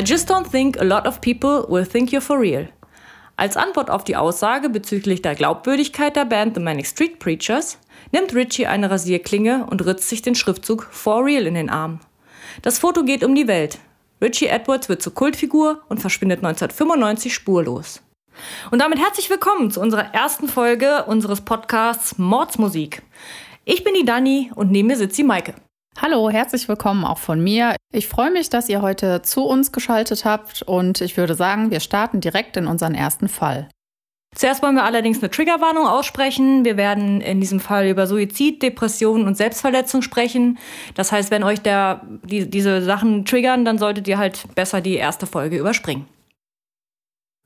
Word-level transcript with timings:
I 0.00 0.02
just 0.02 0.30
don't 0.30 0.50
think 0.50 0.80
a 0.80 0.84
lot 0.84 1.06
of 1.06 1.20
people 1.20 1.66
will 1.68 1.84
think 1.84 2.10
you're 2.10 2.22
for 2.22 2.40
real. 2.40 2.66
Als 3.36 3.58
Antwort 3.58 3.90
auf 3.90 4.02
die 4.02 4.16
Aussage 4.16 4.70
bezüglich 4.70 5.20
der 5.20 5.34
Glaubwürdigkeit 5.34 6.16
der 6.16 6.24
Band 6.24 6.54
The 6.54 6.62
Manic 6.62 6.86
Street 6.86 7.18
Preachers 7.18 7.76
nimmt 8.10 8.34
Richie 8.34 8.66
eine 8.66 8.90
Rasierklinge 8.90 9.66
und 9.68 9.84
ritzt 9.84 10.08
sich 10.08 10.22
den 10.22 10.34
Schriftzug 10.34 10.88
For 10.90 11.22
Real 11.22 11.46
in 11.46 11.52
den 11.52 11.68
Arm. 11.68 12.00
Das 12.62 12.78
Foto 12.78 13.04
geht 13.04 13.22
um 13.22 13.34
die 13.34 13.46
Welt. 13.46 13.78
Richie 14.22 14.46
Edwards 14.46 14.88
wird 14.88 15.02
zur 15.02 15.12
Kultfigur 15.12 15.82
und 15.90 16.00
verschwindet 16.00 16.38
1995 16.38 17.34
spurlos. 17.34 18.00
Und 18.70 18.80
damit 18.80 18.98
herzlich 18.98 19.28
willkommen 19.28 19.70
zu 19.70 19.82
unserer 19.82 20.14
ersten 20.14 20.48
Folge 20.48 21.04
unseres 21.04 21.42
Podcasts 21.42 22.16
Mordsmusik. 22.16 23.02
Ich 23.66 23.84
bin 23.84 23.92
die 23.92 24.06
Dani 24.06 24.50
und 24.54 24.70
neben 24.70 24.88
mir 24.88 24.96
sitzt 24.96 25.18
die 25.18 25.24
Maike. 25.24 25.52
Hallo, 25.98 26.30
herzlich 26.30 26.66
willkommen 26.66 27.04
auch 27.04 27.18
von 27.18 27.42
mir. 27.42 27.76
Ich 27.92 28.08
freue 28.08 28.30
mich, 28.30 28.48
dass 28.48 28.68
ihr 28.68 28.80
heute 28.80 29.20
zu 29.22 29.44
uns 29.44 29.70
geschaltet 29.70 30.24
habt 30.24 30.62
und 30.62 31.00
ich 31.00 31.16
würde 31.16 31.34
sagen, 31.34 31.70
wir 31.70 31.80
starten 31.80 32.20
direkt 32.20 32.56
in 32.56 32.66
unseren 32.66 32.94
ersten 32.94 33.28
Fall. 33.28 33.68
Zuerst 34.34 34.62
wollen 34.62 34.76
wir 34.76 34.84
allerdings 34.84 35.18
eine 35.18 35.30
Triggerwarnung 35.30 35.86
aussprechen. 35.86 36.64
Wir 36.64 36.76
werden 36.76 37.20
in 37.20 37.40
diesem 37.40 37.60
Fall 37.60 37.88
über 37.88 38.06
Suizid, 38.06 38.62
Depressionen 38.62 39.26
und 39.26 39.36
Selbstverletzung 39.36 40.02
sprechen. 40.02 40.58
Das 40.94 41.10
heißt, 41.10 41.30
wenn 41.30 41.42
euch 41.42 41.60
der, 41.60 42.00
die, 42.24 42.48
diese 42.48 42.80
Sachen 42.80 43.24
triggern, 43.24 43.64
dann 43.64 43.76
solltet 43.76 44.06
ihr 44.06 44.18
halt 44.18 44.54
besser 44.54 44.80
die 44.80 44.94
erste 44.94 45.26
Folge 45.26 45.58
überspringen. 45.58 46.06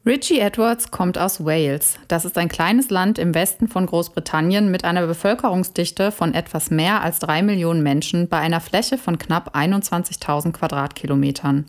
Richie 0.07 0.39
Edwards 0.39 0.91
kommt 0.91 1.17
aus 1.17 1.47
Wales. 1.47 1.99
Das 2.09 2.27
ist 2.27 2.37
ein 2.37 2.51
kleines 2.51 2.91
Land 2.91 3.19
im 3.19 3.35
Westen 3.35 3.69
von 3.69 3.87
Großbritannien 3.87 4.71
mit 4.71 4.85
einer 4.85 5.07
Bevölkerungsdichte 5.07 6.13
von 6.13 6.35
etwas 6.35 6.71
mehr 6.71 7.01
als 7.01 7.21
drei 7.21 7.41
Millionen 7.41 7.83
Menschen 7.83 8.29
bei 8.29 8.37
einer 8.37 8.61
Fläche 8.61 8.99
von 8.99 9.17
knapp 9.17 9.57
21.000 9.57 10.53
Quadratkilometern. 10.53 11.65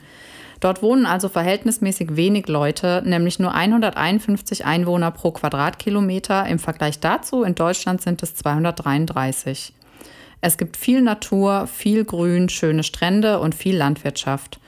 Dort 0.59 0.81
wohnen 0.81 1.05
also 1.05 1.30
verhältnismäßig 1.30 2.17
wenig 2.17 2.50
Leute, 2.50 3.02
nämlich 3.05 3.39
nur 3.39 3.53
151 3.53 4.66
Einwohner 4.66 5.11
pro 5.11 5.31
Quadratkilometer. 5.31 6.45
Im 6.47 6.59
Vergleich 6.59 6.99
dazu 6.99 7.44
in 7.44 7.55
Deutschland 7.55 8.02
sind 8.02 8.22
es 8.22 8.36
233. 8.36 9.72
Es 10.42 10.58
gibt 10.58 10.75
viel 10.75 11.02
Natur, 11.02 11.67
viel 11.67 12.03
Grün, 12.03 12.49
schöne 12.49 12.83
Strände 12.83 13.39
und 13.39 13.55
viel 13.55 13.77
Landwirtschaft. 13.77 14.59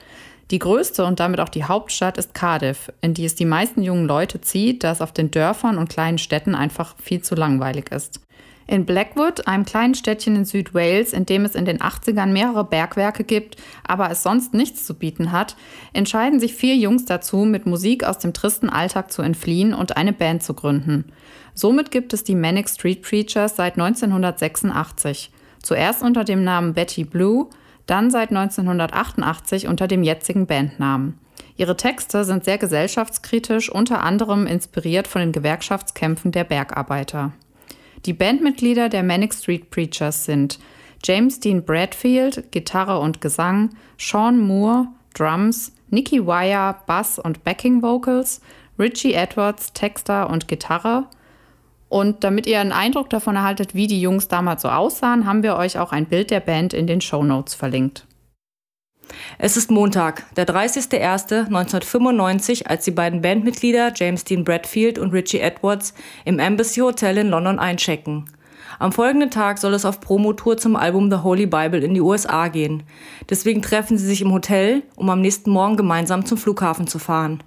Die 0.51 0.59
größte 0.59 1.03
und 1.03 1.19
damit 1.19 1.41
auch 1.41 1.49
die 1.49 1.65
Hauptstadt 1.65 2.17
ist 2.17 2.33
Cardiff, 2.33 2.91
in 3.01 3.13
die 3.13 3.25
es 3.25 3.35
die 3.35 3.45
meisten 3.45 3.81
jungen 3.81 4.07
Leute 4.07 4.39
zieht, 4.39 4.83
da 4.83 4.91
es 4.91 5.01
auf 5.01 5.11
den 5.11 5.29
Dörfern 5.29 5.77
und 5.77 5.89
kleinen 5.89 6.17
Städten 6.17 6.55
einfach 6.55 6.95
viel 7.01 7.21
zu 7.21 7.35
langweilig 7.35 7.91
ist. 7.91 8.21
In 8.69 8.85
Blackwood, 8.85 9.47
einem 9.47 9.63
kleinen 9.63 9.95
Städtchen 9.95 10.35
in 10.35 10.43
Südwales, 10.43 11.13
in 11.13 11.25
dem 11.25 11.45
es 11.45 11.55
in 11.55 11.63
den 11.63 11.79
80ern 11.79 12.27
mehrere 12.27 12.65
Bergwerke 12.65 13.23
gibt, 13.23 13.55
aber 13.85 14.11
es 14.11 14.23
sonst 14.23 14.53
nichts 14.53 14.85
zu 14.85 14.93
bieten 14.93 15.31
hat, 15.31 15.55
entscheiden 15.93 16.41
sich 16.41 16.53
vier 16.53 16.75
Jungs 16.75 17.05
dazu, 17.05 17.37
mit 17.45 17.65
Musik 17.65 18.03
aus 18.03 18.19
dem 18.19 18.33
tristen 18.33 18.69
Alltag 18.69 19.11
zu 19.11 19.21
entfliehen 19.21 19.73
und 19.73 19.95
eine 19.95 20.11
Band 20.11 20.43
zu 20.43 20.53
gründen. 20.53 21.05
Somit 21.53 21.91
gibt 21.91 22.13
es 22.13 22.25
die 22.25 22.35
Manic 22.35 22.69
Street 22.69 23.03
Preachers 23.03 23.55
seit 23.55 23.75
1986. 23.75 25.31
Zuerst 25.63 26.03
unter 26.03 26.25
dem 26.25 26.43
Namen 26.43 26.73
Betty 26.73 27.05
Blue, 27.05 27.47
dann 27.87 28.11
seit 28.11 28.29
1988 28.29 29.67
unter 29.67 29.87
dem 29.87 30.03
jetzigen 30.03 30.45
Bandnamen. 30.45 31.19
Ihre 31.55 31.75
Texte 31.75 32.23
sind 32.23 32.45
sehr 32.45 32.59
gesellschaftskritisch, 32.59 33.71
unter 33.71 34.03
anderem 34.03 34.45
inspiriert 34.45 35.07
von 35.07 35.21
den 35.21 35.31
Gewerkschaftskämpfen 35.31 36.31
der 36.31 36.43
Bergarbeiter. 36.43 37.31
Die 38.05 38.13
Bandmitglieder 38.13 38.89
der 38.89 39.01
Manic 39.01 39.33
Street 39.33 39.71
Preachers 39.71 40.25
sind 40.25 40.59
James 41.03 41.39
Dean 41.39 41.63
Bradfield, 41.63 42.51
Gitarre 42.51 42.99
und 42.99 43.21
Gesang, 43.21 43.71
Sean 43.97 44.39
Moore, 44.39 44.87
Drums, 45.15 45.71
Nicky 45.89 46.25
Wire, 46.25 46.75
Bass 46.85 47.17
und 47.17 47.43
Backing 47.43 47.81
Vocals, 47.81 48.41
Richie 48.77 49.13
Edwards, 49.13 49.73
Texter 49.73 50.29
und 50.29 50.47
Gitarre, 50.47 51.07
und 51.89 52.23
damit 52.23 52.47
ihr 52.47 52.59
einen 52.59 52.71
Eindruck 52.71 53.09
davon 53.09 53.35
erhaltet, 53.35 53.75
wie 53.75 53.87
die 53.87 54.01
Jungs 54.01 54.27
damals 54.27 54.61
so 54.61 54.69
aussahen, 54.69 55.25
haben 55.25 55.43
wir 55.43 55.55
euch 55.55 55.79
auch 55.79 55.91
ein 55.91 56.05
Bild 56.05 56.31
der 56.31 56.41
Band 56.41 56.73
in 56.73 56.87
den 56.87 57.01
Show 57.01 57.23
Notes 57.23 57.55
verlinkt. 57.55 58.05
Es 59.37 59.55
ist 59.55 59.71
Montag, 59.71 60.25
der 60.35 60.45
30.01.1995, 60.45 62.67
als 62.67 62.83
die 62.85 62.91
beiden 62.91 63.21
Bandmitglieder 63.21 63.93
James 63.95 64.25
Dean 64.25 64.43
Bradfield 64.43 64.99
und 64.99 65.13
Richie 65.13 65.39
Edwards 65.39 65.93
im 66.25 66.39
Embassy 66.39 66.81
Hotel 66.81 67.17
in 67.17 67.29
London 67.29 67.59
einchecken. 67.59 68.29
Am 68.79 68.91
folgenden 68.91 69.31
Tag 69.31 69.57
soll 69.57 69.73
es 69.73 69.85
auf 69.85 70.01
Promotour 70.01 70.57
zum 70.57 70.75
Album 70.75 71.09
The 71.09 71.23
Holy 71.23 71.47
Bible 71.47 71.79
in 71.79 71.93
die 71.93 72.01
USA 72.01 72.47
gehen. 72.47 72.83
Deswegen 73.29 73.61
treffen 73.61 73.97
sie 73.97 74.05
sich 74.05 74.21
im 74.21 74.33
Hotel, 74.33 74.83
um 74.95 75.09
am 75.09 75.21
nächsten 75.21 75.51
Morgen 75.51 75.77
gemeinsam 75.77 76.25
zum 76.25 76.37
Flughafen 76.37 76.85
zu 76.85 76.99
fahren. 76.99 77.41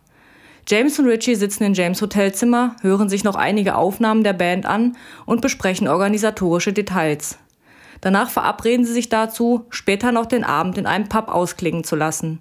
James 0.71 1.01
und 1.01 1.07
Richie 1.07 1.35
sitzen 1.35 1.65
in 1.65 1.75
James 1.75 2.01
Hotelzimmer, 2.01 2.77
hören 2.81 3.09
sich 3.09 3.25
noch 3.25 3.35
einige 3.35 3.75
Aufnahmen 3.75 4.23
der 4.23 4.35
Band 4.35 4.67
an 4.67 4.97
und 5.27 5.41
besprechen 5.41 5.89
organisatorische 5.89 6.73
Details. 6.73 7.39
Danach 8.01 8.31
verabreden 8.31 8.87
sie 8.87 8.93
sich 8.93 9.09
dazu, 9.09 9.67
später 9.71 10.13
noch 10.13 10.27
den 10.27 10.45
Abend 10.45 10.79
in 10.79 10.87
einem 10.87 11.09
Pub 11.09 11.27
ausklingen 11.27 11.83
zu 11.83 11.97
lassen. 11.97 12.39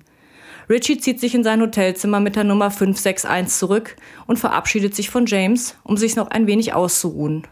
Richie 0.69 0.99
zieht 0.99 1.19
sich 1.19 1.33
in 1.33 1.43
sein 1.43 1.59
Hotelzimmer 1.59 2.19
mit 2.19 2.35
der 2.35 2.43
Nummer 2.43 2.69
561 2.69 3.57
zurück 3.57 3.95
und 4.27 4.37
verabschiedet 4.37 4.93
sich 4.93 5.09
von 5.09 5.25
James, 5.25 5.75
um 5.83 5.97
sich 5.97 6.15
noch 6.15 6.27
ein 6.27 6.45
wenig 6.45 6.75
auszuruhen. 6.75 7.47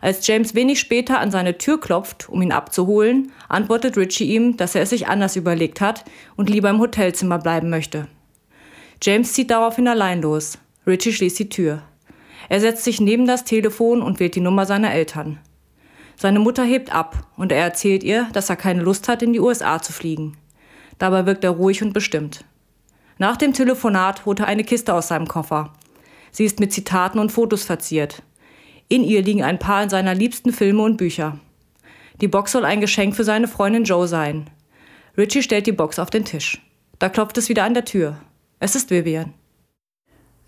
Als 0.00 0.24
James 0.24 0.54
wenig 0.54 0.78
später 0.78 1.18
an 1.18 1.32
seine 1.32 1.58
Tür 1.58 1.80
klopft, 1.80 2.28
um 2.28 2.40
ihn 2.40 2.52
abzuholen, 2.52 3.32
antwortet 3.48 3.96
Richie 3.96 4.32
ihm, 4.32 4.56
dass 4.56 4.76
er 4.76 4.82
es 4.82 4.90
sich 4.90 5.08
anders 5.08 5.34
überlegt 5.34 5.80
hat 5.80 6.04
und 6.36 6.48
lieber 6.48 6.70
im 6.70 6.78
Hotelzimmer 6.78 7.40
bleiben 7.40 7.68
möchte. 7.68 8.06
James 9.02 9.32
zieht 9.32 9.50
daraufhin 9.50 9.88
allein 9.88 10.22
los. 10.22 10.58
Richie 10.86 11.12
schließt 11.12 11.38
die 11.38 11.48
Tür. 11.48 11.82
Er 12.48 12.60
setzt 12.60 12.84
sich 12.84 13.00
neben 13.00 13.26
das 13.26 13.44
Telefon 13.44 14.02
und 14.02 14.20
wählt 14.20 14.34
die 14.34 14.40
Nummer 14.40 14.66
seiner 14.66 14.92
Eltern. 14.92 15.38
Seine 16.16 16.40
Mutter 16.40 16.64
hebt 16.64 16.92
ab 16.92 17.26
und 17.36 17.52
er 17.52 17.62
erzählt 17.62 18.02
ihr, 18.02 18.26
dass 18.32 18.50
er 18.50 18.56
keine 18.56 18.82
Lust 18.82 19.06
hat, 19.06 19.22
in 19.22 19.32
die 19.32 19.40
USA 19.40 19.80
zu 19.80 19.92
fliegen. 19.92 20.36
Dabei 20.98 21.26
wirkt 21.26 21.44
er 21.44 21.50
ruhig 21.50 21.82
und 21.82 21.92
bestimmt. 21.92 22.44
Nach 23.18 23.36
dem 23.36 23.52
Telefonat 23.52 24.26
holt 24.26 24.40
er 24.40 24.46
eine 24.46 24.64
Kiste 24.64 24.94
aus 24.94 25.08
seinem 25.08 25.28
Koffer. 25.28 25.72
Sie 26.32 26.44
ist 26.44 26.58
mit 26.58 26.72
Zitaten 26.72 27.20
und 27.20 27.30
Fotos 27.30 27.64
verziert. 27.64 28.22
In 28.88 29.04
ihr 29.04 29.22
liegen 29.22 29.44
ein 29.44 29.58
paar 29.58 29.88
seiner 29.88 30.14
liebsten 30.14 30.52
Filme 30.52 30.82
und 30.82 30.96
Bücher. 30.96 31.38
Die 32.20 32.28
Box 32.28 32.52
soll 32.52 32.64
ein 32.64 32.80
Geschenk 32.80 33.14
für 33.14 33.24
seine 33.24 33.46
Freundin 33.46 33.84
Joe 33.84 34.08
sein. 34.08 34.50
Richie 35.16 35.42
stellt 35.42 35.66
die 35.66 35.72
Box 35.72 35.98
auf 35.98 36.10
den 36.10 36.24
Tisch. 36.24 36.60
Da 36.98 37.08
klopft 37.08 37.38
es 37.38 37.48
wieder 37.48 37.64
an 37.64 37.74
der 37.74 37.84
Tür. 37.84 38.18
Es 38.60 38.74
ist 38.74 38.90
Vivian. 38.90 39.34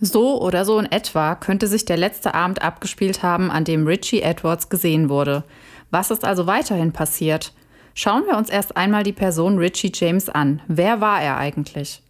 So 0.01 0.41
oder 0.41 0.65
so 0.65 0.79
in 0.79 0.91
etwa 0.91 1.35
könnte 1.35 1.67
sich 1.67 1.85
der 1.85 1.97
letzte 1.97 2.35
Abend 2.35 2.63
abgespielt 2.63 3.23
haben, 3.23 3.51
an 3.51 3.65
dem 3.65 3.87
Richie 3.87 4.23
Edwards 4.23 4.69
gesehen 4.69 5.09
wurde. 5.09 5.45
Was 5.91 6.11
ist 6.11 6.25
also 6.25 6.47
weiterhin 6.47 6.93
passiert? 6.93 7.53
Schauen 7.95 8.25
wir 8.27 8.37
uns 8.37 8.49
erst 8.49 8.77
einmal 8.77 9.03
die 9.03 9.13
Person 9.13 9.59
Richie 9.59 9.93
James 9.95 10.29
an. 10.29 10.63
Wer 10.69 11.01
war 11.01 11.21
er 11.21 11.37
eigentlich? 11.37 12.03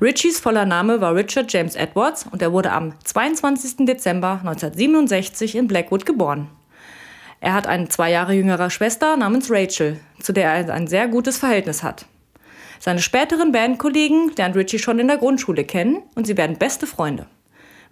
Richies 0.00 0.40
voller 0.40 0.64
Name 0.64 1.00
war 1.00 1.14
Richard 1.14 1.52
James 1.52 1.76
Edwards 1.76 2.26
und 2.30 2.42
er 2.42 2.52
wurde 2.52 2.72
am 2.72 2.94
22. 3.04 3.86
Dezember 3.86 4.40
1967 4.40 5.54
in 5.54 5.66
Blackwood 5.68 6.06
geboren. 6.06 6.48
Er 7.40 7.54
hat 7.54 7.66
eine 7.66 7.88
zwei 7.88 8.10
Jahre 8.10 8.34
jüngere 8.34 8.70
Schwester 8.70 9.16
namens 9.16 9.50
Rachel, 9.50 9.98
zu 10.20 10.32
der 10.32 10.52
er 10.52 10.72
ein 10.72 10.86
sehr 10.86 11.08
gutes 11.08 11.38
Verhältnis 11.38 11.82
hat. 11.82 12.06
Seine 12.84 13.00
späteren 13.00 13.52
Bandkollegen 13.52 14.32
lernt 14.36 14.56
Richie 14.56 14.80
schon 14.80 14.98
in 14.98 15.06
der 15.06 15.16
Grundschule 15.16 15.62
kennen 15.62 16.02
und 16.16 16.26
sie 16.26 16.36
werden 16.36 16.58
beste 16.58 16.88
Freunde. 16.88 17.28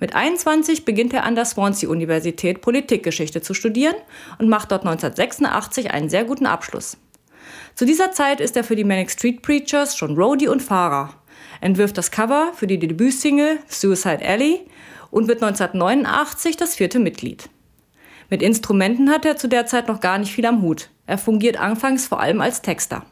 Mit 0.01 0.17
21 0.17 0.85
beginnt 0.85 1.15
er 1.15 1.23
an 1.23 1.37
der 1.37 1.45
Swansea-Universität 1.45 2.61
Politikgeschichte 2.61 3.41
zu 3.41 3.55
studieren 3.55 3.95
und 4.41 4.49
macht 4.49 4.73
dort 4.73 4.85
1986 4.85 5.93
einen 5.93 6.09
sehr 6.09 6.25
guten 6.25 6.45
Abschluss. 6.45 6.97
Zu 7.77 7.85
dieser 7.85 8.11
Zeit 8.11 8.41
ist 8.41 8.57
er 8.57 8.65
für 8.65 8.75
die 8.75 8.83
Manic 8.83 9.13
Street 9.13 9.43
Preachers 9.43 9.97
schon 9.97 10.17
Roadie 10.17 10.49
und 10.49 10.61
Fahrer, 10.61 11.15
entwirft 11.61 11.97
das 11.97 12.11
Cover 12.11 12.51
für 12.57 12.67
die 12.67 12.81
Debütsingle 12.81 13.61
Suicide 13.69 14.27
Alley 14.27 14.67
und 15.13 15.29
wird 15.29 15.41
1989 15.41 16.57
das 16.57 16.75
vierte 16.75 16.99
Mitglied. 16.99 17.49
Mit 18.29 18.43
Instrumenten 18.43 19.09
hat 19.11 19.25
er 19.25 19.37
zu 19.37 19.47
der 19.47 19.67
Zeit 19.67 19.87
noch 19.87 20.01
gar 20.01 20.19
nicht 20.19 20.33
viel 20.33 20.47
am 20.47 20.63
Hut. 20.63 20.91
Er 21.07 21.17
fungiert 21.17 21.61
anfangs 21.61 22.09
vor 22.09 22.19
allem 22.19 22.41
als 22.41 22.61
Texter. 22.61 23.07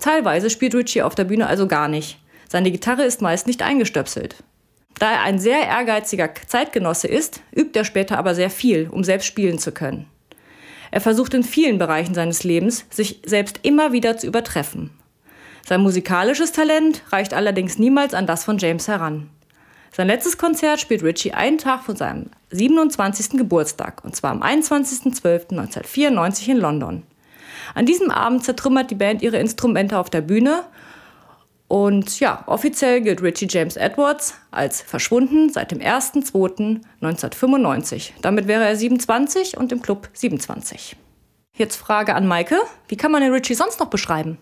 Teilweise 0.00 0.50
spielt 0.50 0.74
Richie 0.74 1.02
auf 1.02 1.14
der 1.14 1.24
Bühne 1.24 1.46
also 1.46 1.66
gar 1.66 1.88
nicht. 1.88 2.18
Seine 2.48 2.70
Gitarre 2.70 3.04
ist 3.04 3.22
meist 3.22 3.46
nicht 3.46 3.62
eingestöpselt. 3.62 4.36
Da 4.98 5.12
er 5.12 5.22
ein 5.22 5.38
sehr 5.38 5.66
ehrgeiziger 5.66 6.30
Zeitgenosse 6.46 7.08
ist, 7.08 7.40
übt 7.54 7.78
er 7.78 7.84
später 7.84 8.18
aber 8.18 8.34
sehr 8.34 8.50
viel, 8.50 8.88
um 8.90 9.04
selbst 9.04 9.26
spielen 9.26 9.58
zu 9.58 9.72
können. 9.72 10.06
Er 10.90 11.00
versucht 11.00 11.34
in 11.34 11.42
vielen 11.42 11.78
Bereichen 11.78 12.14
seines 12.14 12.44
Lebens, 12.44 12.86
sich 12.90 13.20
selbst 13.26 13.60
immer 13.62 13.92
wieder 13.92 14.16
zu 14.16 14.26
übertreffen. 14.26 14.90
Sein 15.66 15.82
musikalisches 15.82 16.52
Talent 16.52 17.02
reicht 17.10 17.34
allerdings 17.34 17.78
niemals 17.78 18.14
an 18.14 18.26
das 18.26 18.44
von 18.44 18.56
James 18.58 18.88
heran. 18.88 19.28
Sein 19.92 20.06
letztes 20.06 20.38
Konzert 20.38 20.80
spielt 20.80 21.02
Richie 21.02 21.32
einen 21.32 21.58
Tag 21.58 21.82
von 21.82 21.96
seinem 21.96 22.30
27. 22.50 23.30
Geburtstag, 23.30 24.04
und 24.04 24.14
zwar 24.14 24.30
am 24.30 24.42
21.12.1994 24.42 26.48
in 26.48 26.58
London. 26.58 27.02
An 27.76 27.84
diesem 27.84 28.10
Abend 28.10 28.42
zertrümmert 28.42 28.90
die 28.90 28.94
Band 28.94 29.20
ihre 29.20 29.36
Instrumente 29.36 29.98
auf 29.98 30.08
der 30.08 30.22
Bühne 30.22 30.64
Und 31.68 32.20
ja, 32.20 32.42
offiziell 32.46 33.02
gilt 33.02 33.22
Richie 33.22 33.48
James 33.50 33.76
Edwards 33.76 34.32
als 34.50 34.80
verschwunden 34.80 35.50
seit 35.50 35.72
dem 35.72 35.80
1.2.1995. 35.80 38.12
Damit 38.22 38.48
wäre 38.48 38.64
er 38.64 38.76
27 38.76 39.58
und 39.58 39.72
im 39.72 39.82
Club 39.82 40.08
27. 40.14 40.96
Jetzt 41.54 41.76
Frage 41.76 42.14
an 42.14 42.26
Maike. 42.26 42.56
Wie 42.88 42.96
kann 42.96 43.12
man 43.12 43.20
den 43.20 43.32
Richie 43.32 43.52
sonst 43.54 43.78
noch 43.78 43.90
beschreiben? 43.90 44.38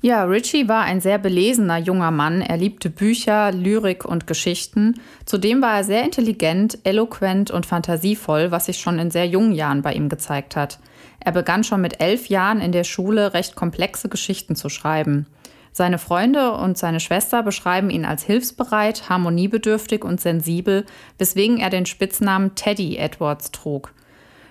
Ja, 0.00 0.22
Richie 0.22 0.68
war 0.68 0.84
ein 0.84 1.00
sehr 1.00 1.18
belesener 1.18 1.78
junger 1.78 2.12
Mann. 2.12 2.42
Er 2.42 2.58
liebte 2.58 2.90
Bücher, 2.90 3.50
Lyrik 3.50 4.04
und 4.04 4.28
Geschichten. 4.28 5.00
Zudem 5.24 5.60
war 5.62 5.78
er 5.78 5.84
sehr 5.84 6.04
intelligent, 6.04 6.78
eloquent 6.84 7.50
und 7.50 7.66
fantasievoll, 7.66 8.52
was 8.52 8.66
sich 8.66 8.78
schon 8.78 9.00
in 9.00 9.10
sehr 9.10 9.26
jungen 9.26 9.52
Jahren 9.52 9.82
bei 9.82 9.94
ihm 9.94 10.08
gezeigt 10.08 10.54
hat. 10.54 10.78
Er 11.24 11.32
begann 11.32 11.64
schon 11.64 11.80
mit 11.80 12.00
elf 12.00 12.28
Jahren 12.28 12.60
in 12.60 12.72
der 12.72 12.84
Schule 12.84 13.34
recht 13.34 13.56
komplexe 13.56 14.08
Geschichten 14.08 14.56
zu 14.56 14.68
schreiben. 14.68 15.26
Seine 15.72 15.98
Freunde 15.98 16.52
und 16.52 16.78
seine 16.78 17.00
Schwester 17.00 17.42
beschreiben 17.42 17.90
ihn 17.90 18.04
als 18.04 18.22
hilfsbereit, 18.22 19.08
harmoniebedürftig 19.08 20.04
und 20.04 20.20
sensibel, 20.20 20.84
weswegen 21.18 21.58
er 21.58 21.70
den 21.70 21.86
Spitznamen 21.86 22.54
Teddy 22.54 22.96
Edwards 22.96 23.50
trug. 23.50 23.92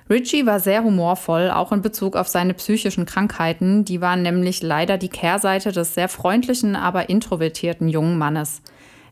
Richie 0.09 0.45
war 0.45 0.59
sehr 0.59 0.83
humorvoll, 0.83 1.49
auch 1.49 1.71
in 1.71 1.81
Bezug 1.81 2.17
auf 2.17 2.27
seine 2.27 2.53
psychischen 2.53 3.05
Krankheiten. 3.05 3.85
Die 3.85 4.01
waren 4.01 4.21
nämlich 4.21 4.61
leider 4.61 4.97
die 4.97 5.07
Kehrseite 5.07 5.71
des 5.71 5.93
sehr 5.93 6.09
freundlichen, 6.09 6.75
aber 6.75 7.07
introvertierten 7.07 7.87
jungen 7.87 8.17
Mannes. 8.17 8.61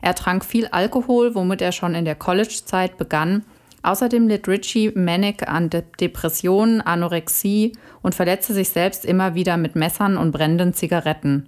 Er 0.01 0.15
trank 0.15 0.43
viel 0.43 0.67
Alkohol, 0.67 1.33
womit 1.33 1.61
er 1.61 1.71
schon 1.71 1.95
in 1.95 2.03
der 2.03 2.15
College-Zeit 2.15 2.97
begann. 2.97 3.45
Außerdem 3.83 4.27
litt 4.27 4.47
Richie 4.47 4.91
Manic 4.95 5.47
an 5.49 5.69
De 5.69 5.83
Depressionen, 5.99 6.81
Anorexie 6.81 7.73
und 8.01 8.13
verletzte 8.13 8.53
sich 8.53 8.69
selbst 8.69 9.05
immer 9.05 9.33
wieder 9.33 9.57
mit 9.57 9.75
Messern 9.75 10.17
und 10.17 10.31
brennenden 10.31 10.73
Zigaretten. 10.73 11.47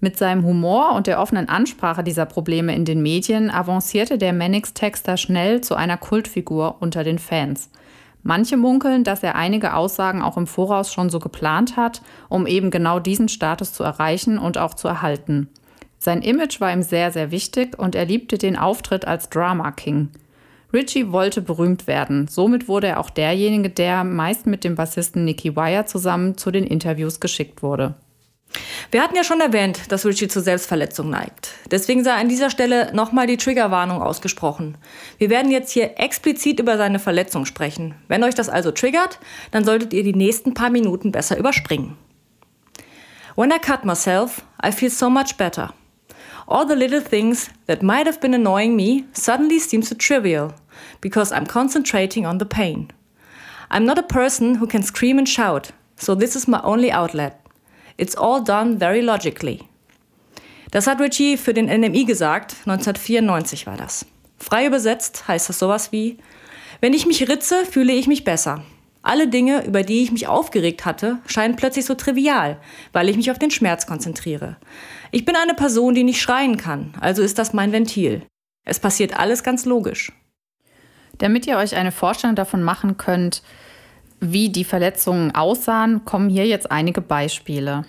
Mit 0.00 0.16
seinem 0.16 0.44
Humor 0.44 0.94
und 0.94 1.06
der 1.06 1.20
offenen 1.20 1.48
Ansprache 1.48 2.02
dieser 2.02 2.24
Probleme 2.24 2.74
in 2.74 2.86
den 2.86 3.02
Medien 3.02 3.50
avancierte 3.50 4.16
der 4.16 4.32
Mannix-Texter 4.32 5.16
schnell 5.16 5.60
zu 5.60 5.74
einer 5.74 5.98
Kultfigur 5.98 6.76
unter 6.80 7.04
den 7.04 7.18
Fans. 7.18 7.70
Manche 8.22 8.56
munkeln, 8.56 9.04
dass 9.04 9.22
er 9.22 9.34
einige 9.34 9.74
Aussagen 9.74 10.22
auch 10.22 10.36
im 10.36 10.46
Voraus 10.46 10.92
schon 10.92 11.10
so 11.10 11.18
geplant 11.18 11.76
hat, 11.76 12.02
um 12.28 12.46
eben 12.46 12.70
genau 12.70 12.98
diesen 12.98 13.28
Status 13.28 13.72
zu 13.72 13.82
erreichen 13.82 14.38
und 14.38 14.58
auch 14.58 14.74
zu 14.74 14.88
erhalten. 14.88 15.48
Sein 15.98 16.22
Image 16.22 16.60
war 16.60 16.72
ihm 16.72 16.82
sehr, 16.82 17.12
sehr 17.12 17.30
wichtig 17.30 17.78
und 17.78 17.94
er 17.94 18.06
liebte 18.06 18.38
den 18.38 18.56
Auftritt 18.56 19.06
als 19.06 19.28
Drama 19.28 19.70
King. 19.70 20.08
Richie 20.72 21.10
wollte 21.10 21.42
berühmt 21.42 21.86
werden, 21.86 22.28
somit 22.28 22.68
wurde 22.68 22.88
er 22.88 23.00
auch 23.00 23.10
derjenige, 23.10 23.70
der 23.70 24.04
meist 24.04 24.46
mit 24.46 24.62
dem 24.64 24.76
Bassisten 24.76 25.24
Nicky 25.24 25.56
Wire 25.56 25.86
zusammen 25.86 26.36
zu 26.36 26.50
den 26.50 26.64
Interviews 26.64 27.20
geschickt 27.20 27.62
wurde. 27.62 27.96
Wir 28.90 29.02
hatten 29.02 29.14
ja 29.14 29.22
schon 29.22 29.40
erwähnt, 29.40 29.92
dass 29.92 30.04
Richie 30.04 30.26
zur 30.26 30.42
Selbstverletzung 30.42 31.08
neigt. 31.08 31.52
Deswegen 31.70 32.02
sei 32.02 32.14
an 32.14 32.28
dieser 32.28 32.50
Stelle 32.50 32.92
nochmal 32.92 33.28
die 33.28 33.36
Triggerwarnung 33.36 34.02
ausgesprochen. 34.02 34.76
Wir 35.18 35.30
werden 35.30 35.52
jetzt 35.52 35.70
hier 35.70 35.98
explizit 35.98 36.58
über 36.58 36.76
seine 36.76 36.98
Verletzung 36.98 37.46
sprechen. 37.46 37.94
Wenn 38.08 38.24
euch 38.24 38.34
das 38.34 38.48
also 38.48 38.72
triggert, 38.72 39.20
dann 39.52 39.64
solltet 39.64 39.92
ihr 39.92 40.02
die 40.02 40.14
nächsten 40.14 40.54
paar 40.54 40.70
Minuten 40.70 41.12
besser 41.12 41.38
überspringen. 41.38 41.96
When 43.36 43.52
I 43.52 43.58
cut 43.58 43.84
myself, 43.84 44.42
I 44.64 44.72
feel 44.72 44.90
so 44.90 45.08
much 45.08 45.36
better. 45.36 45.72
All 46.50 46.66
the 46.66 46.74
little 46.74 47.00
things 47.00 47.48
that 47.66 47.80
might 47.80 48.06
have 48.06 48.20
been 48.20 48.34
annoying 48.34 48.74
me 48.74 49.04
suddenly 49.12 49.60
seem 49.60 49.82
so 49.82 49.94
trivial, 49.94 50.52
because 51.00 51.30
I'm 51.30 51.46
concentrating 51.46 52.26
on 52.26 52.38
the 52.38 52.44
pain. 52.44 52.90
I'm 53.70 53.84
not 53.84 54.00
a 54.00 54.02
person 54.02 54.56
who 54.56 54.66
can 54.66 54.82
scream 54.82 55.16
and 55.16 55.28
shout, 55.28 55.70
so 55.96 56.16
this 56.16 56.34
is 56.34 56.48
my 56.48 56.60
only 56.64 56.90
outlet. 56.90 57.40
It's 57.98 58.16
all 58.16 58.42
done 58.42 58.78
very 58.78 59.00
logically. 59.00 59.62
Das 60.72 60.88
hat 60.88 61.00
Richie 61.00 61.36
für 61.36 61.54
den 61.54 61.66
NMI 61.66 62.04
gesagt, 62.04 62.56
1994 62.66 63.68
war 63.68 63.76
das. 63.76 64.04
Frei 64.36 64.66
übersetzt 64.66 65.28
heißt 65.28 65.48
das 65.48 65.58
sowas 65.60 65.92
wie, 65.92 66.18
wenn 66.80 66.94
ich 66.94 67.06
mich 67.06 67.28
ritze, 67.28 67.64
fühle 67.64 67.92
ich 67.92 68.08
mich 68.08 68.24
besser. 68.24 68.64
Alle 69.02 69.28
Dinge, 69.28 69.64
über 69.64 69.82
die 69.82 70.02
ich 70.02 70.10
mich 70.10 70.26
aufgeregt 70.26 70.84
hatte, 70.84 71.18
scheinen 71.26 71.56
plötzlich 71.56 71.86
so 71.86 71.94
trivial, 71.94 72.58
weil 72.92 73.08
ich 73.08 73.16
mich 73.16 73.30
auf 73.30 73.38
den 73.38 73.50
Schmerz 73.50 73.86
konzentriere. 73.86 74.56
Ich 75.12 75.24
bin 75.24 75.34
eine 75.34 75.54
Person, 75.54 75.94
die 75.94 76.04
nicht 76.04 76.20
schreien 76.20 76.56
kann, 76.56 76.92
also 77.00 77.22
ist 77.22 77.38
das 77.38 77.52
mein 77.52 77.72
Ventil. 77.72 78.22
Es 78.64 78.78
passiert 78.78 79.18
alles 79.18 79.42
ganz 79.42 79.64
logisch. 79.64 80.12
Damit 81.18 81.46
ihr 81.46 81.56
euch 81.56 81.74
eine 81.74 81.92
Vorstellung 81.92 82.36
davon 82.36 82.62
machen 82.62 82.96
könnt, 82.96 83.42
wie 84.20 84.50
die 84.50 84.64
Verletzungen 84.64 85.34
aussahen, 85.34 86.04
kommen 86.04 86.28
hier 86.28 86.46
jetzt 86.46 86.70
einige 86.70 87.00
Beispiele. 87.00 87.84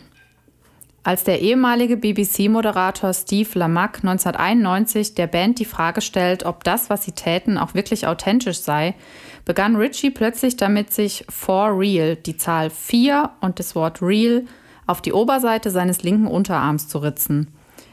Als 1.03 1.23
der 1.23 1.41
ehemalige 1.41 1.97
BBC-Moderator 1.97 3.13
Steve 3.13 3.49
Lamack 3.57 3.97
1991 3.97 5.15
der 5.15 5.27
Band 5.27 5.59
die 5.59 5.65
Frage 5.65 6.01
stellt, 6.01 6.45
ob 6.45 6.63
das, 6.63 6.89
was 6.89 7.03
sie 7.03 7.11
täten, 7.11 7.57
auch 7.57 7.73
wirklich 7.73 8.05
authentisch 8.05 8.59
sei, 8.59 8.95
begann 9.45 9.75
Richie 9.75 10.11
plötzlich 10.11 10.57
damit, 10.57 10.91
sich 10.91 11.25
for 11.27 11.77
real, 11.77 12.15
die 12.15 12.37
Zahl 12.37 12.69
4 12.69 13.31
und 13.41 13.59
das 13.59 13.75
Wort 13.75 14.01
real, 14.01 14.45
auf 14.91 15.01
die 15.01 15.13
Oberseite 15.13 15.71
seines 15.71 16.03
linken 16.03 16.27
Unterarms 16.27 16.87
zu 16.89 16.99
ritzen. 16.99 17.47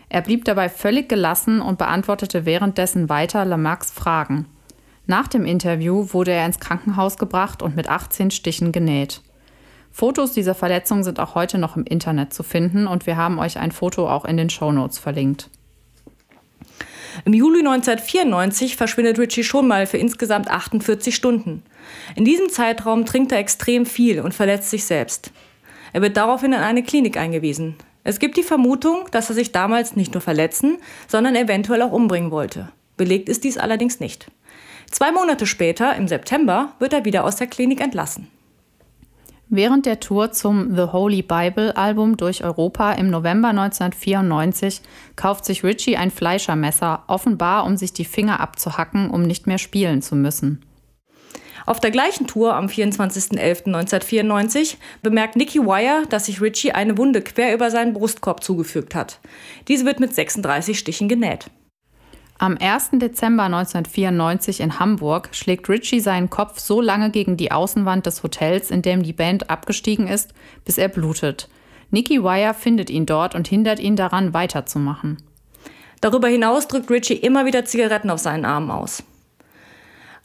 Er 0.08 0.20
blieb 0.20 0.44
dabei 0.44 0.68
völlig 0.68 1.08
gelassen 1.08 1.60
und 1.60 1.78
beantwortete 1.78 2.44
währenddessen 2.44 3.08
weiter 3.08 3.44
Lamacks 3.44 3.90
Fragen. 3.90 4.46
Nach 5.06 5.28
dem 5.28 5.44
Interview 5.44 6.08
wurde 6.12 6.32
er 6.32 6.44
ins 6.44 6.60
Krankenhaus 6.60 7.16
gebracht 7.16 7.62
und 7.62 7.76
mit 7.76 7.88
18 7.88 8.30
Stichen 8.30 8.72
genäht. 8.72 9.22
Fotos 9.92 10.32
dieser 10.32 10.54
Verletzung 10.54 11.02
sind 11.04 11.20
auch 11.20 11.34
heute 11.34 11.56
noch 11.58 11.76
im 11.76 11.84
Internet 11.84 12.34
zu 12.34 12.42
finden 12.42 12.86
und 12.86 13.06
wir 13.06 13.16
haben 13.16 13.38
euch 13.38 13.58
ein 13.58 13.72
Foto 13.72 14.08
auch 14.08 14.24
in 14.24 14.36
den 14.36 14.50
Shownotes 14.50 14.98
verlinkt. 14.98 15.50
Im 17.24 17.32
Juli 17.32 17.60
1994 17.60 18.76
verschwindet 18.76 19.18
Richie 19.18 19.44
schon 19.44 19.66
mal 19.66 19.86
für 19.86 19.98
insgesamt 19.98 20.50
48 20.50 21.14
Stunden. 21.14 21.62
In 22.16 22.24
diesem 22.24 22.48
Zeitraum 22.48 23.06
trinkt 23.06 23.32
er 23.32 23.38
extrem 23.38 23.86
viel 23.86 24.20
und 24.20 24.34
verletzt 24.34 24.70
sich 24.70 24.84
selbst. 24.84 25.32
Er 25.92 26.02
wird 26.02 26.16
daraufhin 26.16 26.52
in 26.52 26.60
eine 26.60 26.82
Klinik 26.82 27.16
eingewiesen. 27.16 27.76
Es 28.04 28.18
gibt 28.18 28.36
die 28.36 28.42
Vermutung, 28.42 29.06
dass 29.10 29.28
er 29.28 29.34
sich 29.34 29.52
damals 29.52 29.96
nicht 29.96 30.14
nur 30.14 30.20
verletzen, 30.20 30.78
sondern 31.06 31.36
eventuell 31.36 31.82
auch 31.82 31.92
umbringen 31.92 32.30
wollte. 32.30 32.70
Belegt 32.96 33.28
ist 33.28 33.44
dies 33.44 33.58
allerdings 33.58 34.00
nicht. 34.00 34.30
Zwei 34.90 35.12
Monate 35.12 35.46
später, 35.46 35.94
im 35.94 36.08
September, 36.08 36.72
wird 36.78 36.92
er 36.92 37.04
wieder 37.04 37.24
aus 37.24 37.36
der 37.36 37.46
Klinik 37.46 37.80
entlassen. 37.80 38.28
Während 39.50 39.86
der 39.86 39.98
Tour 40.00 40.32
zum 40.32 40.76
The 40.76 40.92
Holy 40.92 41.22
Bible 41.22 41.74
Album 41.74 42.18
durch 42.18 42.44
Europa 42.44 42.92
im 42.92 43.08
November 43.08 43.48
1994 43.48 44.82
kauft 45.16 45.46
sich 45.46 45.64
Richie 45.64 45.96
ein 45.96 46.10
Fleischermesser, 46.10 47.04
offenbar 47.06 47.64
um 47.64 47.78
sich 47.78 47.94
die 47.94 48.04
Finger 48.04 48.40
abzuhacken, 48.40 49.08
um 49.08 49.22
nicht 49.22 49.46
mehr 49.46 49.56
spielen 49.56 50.02
zu 50.02 50.16
müssen. 50.16 50.62
Auf 51.66 51.80
der 51.80 51.90
gleichen 51.90 52.26
Tour 52.26 52.54
am 52.54 52.66
24.11.1994 52.66 54.76
bemerkt 55.02 55.36
Nicky 55.36 55.60
Wire, 55.60 56.06
dass 56.08 56.26
sich 56.26 56.40
Richie 56.40 56.72
eine 56.72 56.98
Wunde 56.98 57.22
quer 57.22 57.54
über 57.54 57.70
seinen 57.70 57.94
Brustkorb 57.94 58.42
zugefügt 58.42 58.94
hat. 58.94 59.20
Diese 59.68 59.84
wird 59.84 60.00
mit 60.00 60.14
36 60.14 60.78
Stichen 60.78 61.08
genäht. 61.08 61.50
Am 62.40 62.56
1. 62.56 62.90
Dezember 62.92 63.44
1994 63.44 64.60
in 64.60 64.78
Hamburg 64.78 65.30
schlägt 65.32 65.68
Richie 65.68 65.98
seinen 65.98 66.30
Kopf 66.30 66.60
so 66.60 66.80
lange 66.80 67.10
gegen 67.10 67.36
die 67.36 67.50
Außenwand 67.50 68.06
des 68.06 68.22
Hotels, 68.22 68.70
in 68.70 68.82
dem 68.82 69.02
die 69.02 69.12
Band 69.12 69.50
abgestiegen 69.50 70.06
ist, 70.06 70.34
bis 70.64 70.78
er 70.78 70.88
blutet. 70.88 71.48
Nicky 71.90 72.22
Wire 72.22 72.54
findet 72.54 72.90
ihn 72.90 73.06
dort 73.06 73.34
und 73.34 73.48
hindert 73.48 73.80
ihn 73.80 73.96
daran, 73.96 74.34
weiterzumachen. 74.34 75.16
Darüber 76.00 76.28
hinaus 76.28 76.68
drückt 76.68 76.90
Richie 76.90 77.14
immer 77.14 77.44
wieder 77.44 77.64
Zigaretten 77.64 78.10
auf 78.10 78.20
seinen 78.20 78.44
Armen 78.44 78.70
aus. 78.70 79.02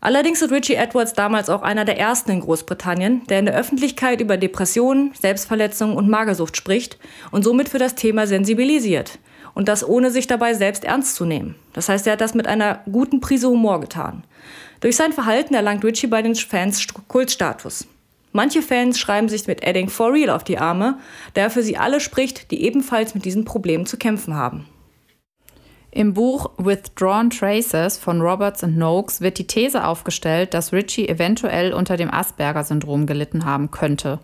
Allerdings 0.05 0.41
ist 0.41 0.51
Richie 0.51 0.75
Edwards 0.75 1.13
damals 1.13 1.49
auch 1.49 1.61
einer 1.61 1.85
der 1.85 1.97
ersten 1.97 2.31
in 2.31 2.41
Großbritannien, 2.41 3.25
der 3.27 3.39
in 3.39 3.45
der 3.45 3.55
Öffentlichkeit 3.55 4.19
über 4.19 4.35
Depressionen, 4.35 5.13
Selbstverletzungen 5.19 5.95
und 5.95 6.09
Magersucht 6.09 6.57
spricht 6.57 6.97
und 7.31 7.43
somit 7.43 7.69
für 7.69 7.79
das 7.79 7.95
Thema 7.95 8.27
sensibilisiert– 8.27 9.17
und 9.53 9.67
das 9.67 9.87
ohne 9.87 10.11
sich 10.11 10.27
dabei 10.27 10.53
selbst 10.53 10.83
ernst 10.83 11.15
zu 11.15 11.25
nehmen. 11.25 11.55
Das 11.73 11.89
heißt, 11.89 12.07
er 12.07 12.13
hat 12.13 12.21
das 12.21 12.33
mit 12.33 12.47
einer 12.47 12.81
guten 12.91 13.21
Prise 13.21 13.49
Humor 13.49 13.79
getan. 13.81 14.23
Durch 14.81 14.95
sein 14.95 15.13
Verhalten 15.13 15.53
erlangt 15.53 15.85
Richie 15.85 16.07
bei 16.07 16.21
den 16.21 16.35
Fans 16.35 16.85
Kultstatus. 17.07 17.87
Manche 18.31 18.63
Fans 18.63 18.99
schreiben 18.99 19.29
sich 19.29 19.45
mit 19.45 19.63
Edding 19.63 19.89
for 19.89 20.11
real 20.11 20.31
auf 20.31 20.43
die 20.43 20.57
Arme, 20.57 20.97
der 21.35 21.51
für 21.51 21.61
sie 21.61 21.77
alle 21.77 21.99
spricht, 21.99 22.49
die 22.49 22.63
ebenfalls 22.63 23.13
mit 23.13 23.25
diesen 23.25 23.45
Problemen 23.45 23.85
zu 23.85 23.97
kämpfen 23.97 24.35
haben. 24.35 24.65
Im 25.95 26.15
Buch 26.15 26.49
Withdrawn 26.57 27.29
Traces 27.29 27.99
von 27.99 28.19
Roberts 28.19 28.63
und 28.63 28.75
Noakes 28.75 29.21
wird 29.21 29.37
die 29.37 29.45
These 29.45 29.85
aufgestellt, 29.85 30.55
dass 30.55 30.73
Richie 30.73 31.07
eventuell 31.07 31.71
unter 31.71 31.97
dem 31.97 32.11
Asperger-Syndrom 32.11 33.05
gelitten 33.05 33.45
haben 33.45 33.69
könnte. 33.69 34.19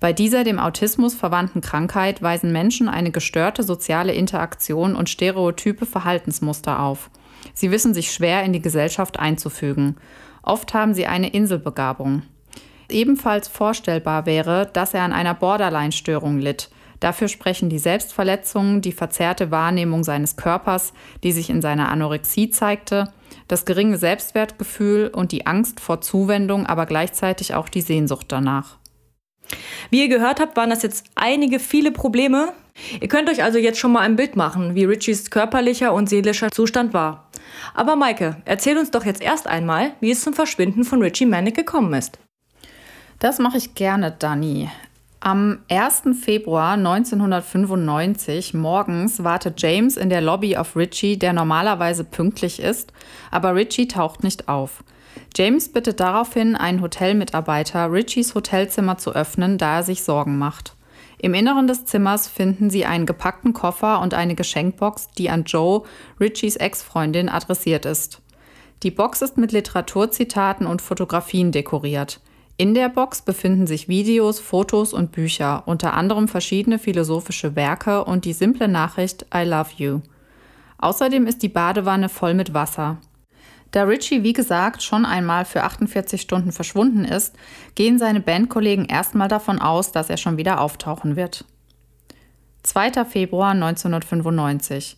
Bei 0.00 0.12
dieser 0.12 0.42
dem 0.42 0.58
Autismus 0.58 1.14
verwandten 1.14 1.60
Krankheit 1.60 2.20
weisen 2.20 2.50
Menschen 2.50 2.88
eine 2.88 3.12
gestörte 3.12 3.62
soziale 3.62 4.12
Interaktion 4.12 4.96
und 4.96 5.08
stereotype 5.08 5.86
Verhaltensmuster 5.86 6.80
auf. 6.80 7.10
Sie 7.54 7.70
wissen 7.70 7.94
sich 7.94 8.10
schwer 8.10 8.42
in 8.42 8.52
die 8.52 8.62
Gesellschaft 8.62 9.20
einzufügen. 9.20 9.94
Oft 10.42 10.74
haben 10.74 10.94
sie 10.94 11.06
eine 11.06 11.28
Inselbegabung. 11.28 12.22
Ebenfalls 12.90 13.46
vorstellbar 13.46 14.26
wäre, 14.26 14.68
dass 14.72 14.94
er 14.94 15.04
an 15.04 15.12
einer 15.12 15.34
Borderline-Störung 15.34 16.40
litt. 16.40 16.70
Dafür 17.04 17.28
sprechen 17.28 17.68
die 17.68 17.78
Selbstverletzungen, 17.78 18.80
die 18.80 18.92
verzerrte 18.92 19.50
Wahrnehmung 19.50 20.04
seines 20.04 20.36
Körpers, 20.36 20.94
die 21.22 21.32
sich 21.32 21.50
in 21.50 21.60
seiner 21.60 21.90
Anorexie 21.90 22.48
zeigte, 22.48 23.12
das 23.46 23.66
geringe 23.66 23.98
Selbstwertgefühl 23.98 25.08
und 25.08 25.30
die 25.30 25.46
Angst 25.46 25.80
vor 25.80 26.00
Zuwendung, 26.00 26.64
aber 26.64 26.86
gleichzeitig 26.86 27.52
auch 27.52 27.68
die 27.68 27.82
Sehnsucht 27.82 28.28
danach. 28.28 28.78
Wie 29.90 30.00
ihr 30.00 30.08
gehört 30.08 30.40
habt, 30.40 30.56
waren 30.56 30.70
das 30.70 30.82
jetzt 30.82 31.04
einige 31.14 31.58
viele 31.58 31.92
Probleme. 31.92 32.54
Ihr 32.98 33.08
könnt 33.08 33.28
euch 33.28 33.42
also 33.42 33.58
jetzt 33.58 33.78
schon 33.78 33.92
mal 33.92 34.00
ein 34.00 34.16
Bild 34.16 34.34
machen, 34.34 34.74
wie 34.74 34.86
Richies 34.86 35.30
körperlicher 35.30 35.92
und 35.92 36.08
seelischer 36.08 36.50
Zustand 36.50 36.94
war. 36.94 37.28
Aber 37.74 37.96
Maike, 37.96 38.38
erzähl 38.46 38.78
uns 38.78 38.90
doch 38.90 39.04
jetzt 39.04 39.20
erst 39.20 39.46
einmal, 39.46 39.92
wie 40.00 40.12
es 40.12 40.22
zum 40.22 40.32
Verschwinden 40.32 40.84
von 40.84 41.02
Richie 41.02 41.26
Manick 41.26 41.54
gekommen 41.54 41.92
ist. 41.92 42.18
Das 43.18 43.38
mache 43.38 43.58
ich 43.58 43.74
gerne, 43.74 44.10
Dani. 44.10 44.70
Am 45.24 45.60
1. 45.70 46.02
Februar 46.22 46.72
1995 46.74 48.52
morgens 48.52 49.24
wartet 49.24 49.54
James 49.62 49.96
in 49.96 50.10
der 50.10 50.20
Lobby 50.20 50.58
auf 50.58 50.76
Richie, 50.76 51.18
der 51.18 51.32
normalerweise 51.32 52.04
pünktlich 52.04 52.60
ist, 52.60 52.92
aber 53.30 53.54
Richie 53.54 53.88
taucht 53.88 54.22
nicht 54.22 54.50
auf. 54.50 54.84
James 55.34 55.72
bittet 55.72 55.98
daraufhin 55.98 56.56
einen 56.56 56.82
Hotelmitarbeiter, 56.82 57.90
Richies 57.90 58.34
Hotelzimmer 58.34 58.98
zu 58.98 59.14
öffnen, 59.14 59.56
da 59.56 59.76
er 59.76 59.82
sich 59.82 60.02
Sorgen 60.02 60.36
macht. 60.36 60.76
Im 61.16 61.32
Inneren 61.32 61.68
des 61.68 61.86
Zimmers 61.86 62.28
finden 62.28 62.68
sie 62.68 62.84
einen 62.84 63.06
gepackten 63.06 63.54
Koffer 63.54 64.02
und 64.02 64.12
eine 64.12 64.34
Geschenkbox, 64.34 65.08
die 65.16 65.30
an 65.30 65.44
Joe, 65.44 65.84
Richies 66.20 66.56
Ex-Freundin, 66.56 67.30
adressiert 67.30 67.86
ist. 67.86 68.20
Die 68.82 68.90
Box 68.90 69.22
ist 69.22 69.38
mit 69.38 69.52
Literaturzitaten 69.52 70.66
und 70.66 70.82
Fotografien 70.82 71.50
dekoriert. 71.50 72.20
In 72.56 72.74
der 72.74 72.88
Box 72.88 73.22
befinden 73.22 73.66
sich 73.66 73.88
Videos, 73.88 74.38
Fotos 74.38 74.92
und 74.92 75.10
Bücher, 75.10 75.64
unter 75.66 75.94
anderem 75.94 76.28
verschiedene 76.28 76.78
philosophische 76.78 77.56
Werke 77.56 78.04
und 78.04 78.24
die 78.24 78.32
simple 78.32 78.68
Nachricht 78.68 79.26
I 79.34 79.42
love 79.42 79.70
you. 79.76 80.00
Außerdem 80.78 81.26
ist 81.26 81.42
die 81.42 81.48
Badewanne 81.48 82.08
voll 82.08 82.34
mit 82.34 82.54
Wasser. 82.54 82.98
Da 83.72 83.82
Richie, 83.82 84.22
wie 84.22 84.32
gesagt, 84.32 84.84
schon 84.84 85.04
einmal 85.04 85.44
für 85.44 85.64
48 85.64 86.20
Stunden 86.20 86.52
verschwunden 86.52 87.04
ist, 87.04 87.34
gehen 87.74 87.98
seine 87.98 88.20
Bandkollegen 88.20 88.84
erstmal 88.84 89.26
davon 89.26 89.60
aus, 89.60 89.90
dass 89.90 90.08
er 90.08 90.16
schon 90.16 90.36
wieder 90.36 90.60
auftauchen 90.60 91.16
wird. 91.16 91.44
2. 92.62 93.04
Februar 93.04 93.50
1995. 93.50 94.96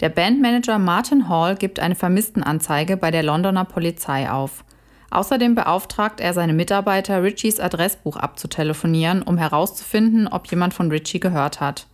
Der 0.00 0.10
Bandmanager 0.10 0.78
Martin 0.78 1.30
Hall 1.30 1.56
gibt 1.56 1.80
eine 1.80 1.94
Vermisstenanzeige 1.94 2.98
bei 2.98 3.10
der 3.10 3.22
Londoner 3.22 3.64
Polizei 3.64 4.30
auf. 4.30 4.62
Außerdem 5.10 5.54
beauftragt 5.54 6.20
er 6.20 6.34
seine 6.34 6.52
Mitarbeiter, 6.52 7.22
Richies 7.22 7.60
Adressbuch 7.60 8.16
abzutelefonieren, 8.16 9.22
um 9.22 9.38
herauszufinden, 9.38 10.28
ob 10.28 10.50
jemand 10.50 10.74
von 10.74 10.90
Richie 10.90 11.20
gehört 11.20 11.60
hat. 11.60 11.86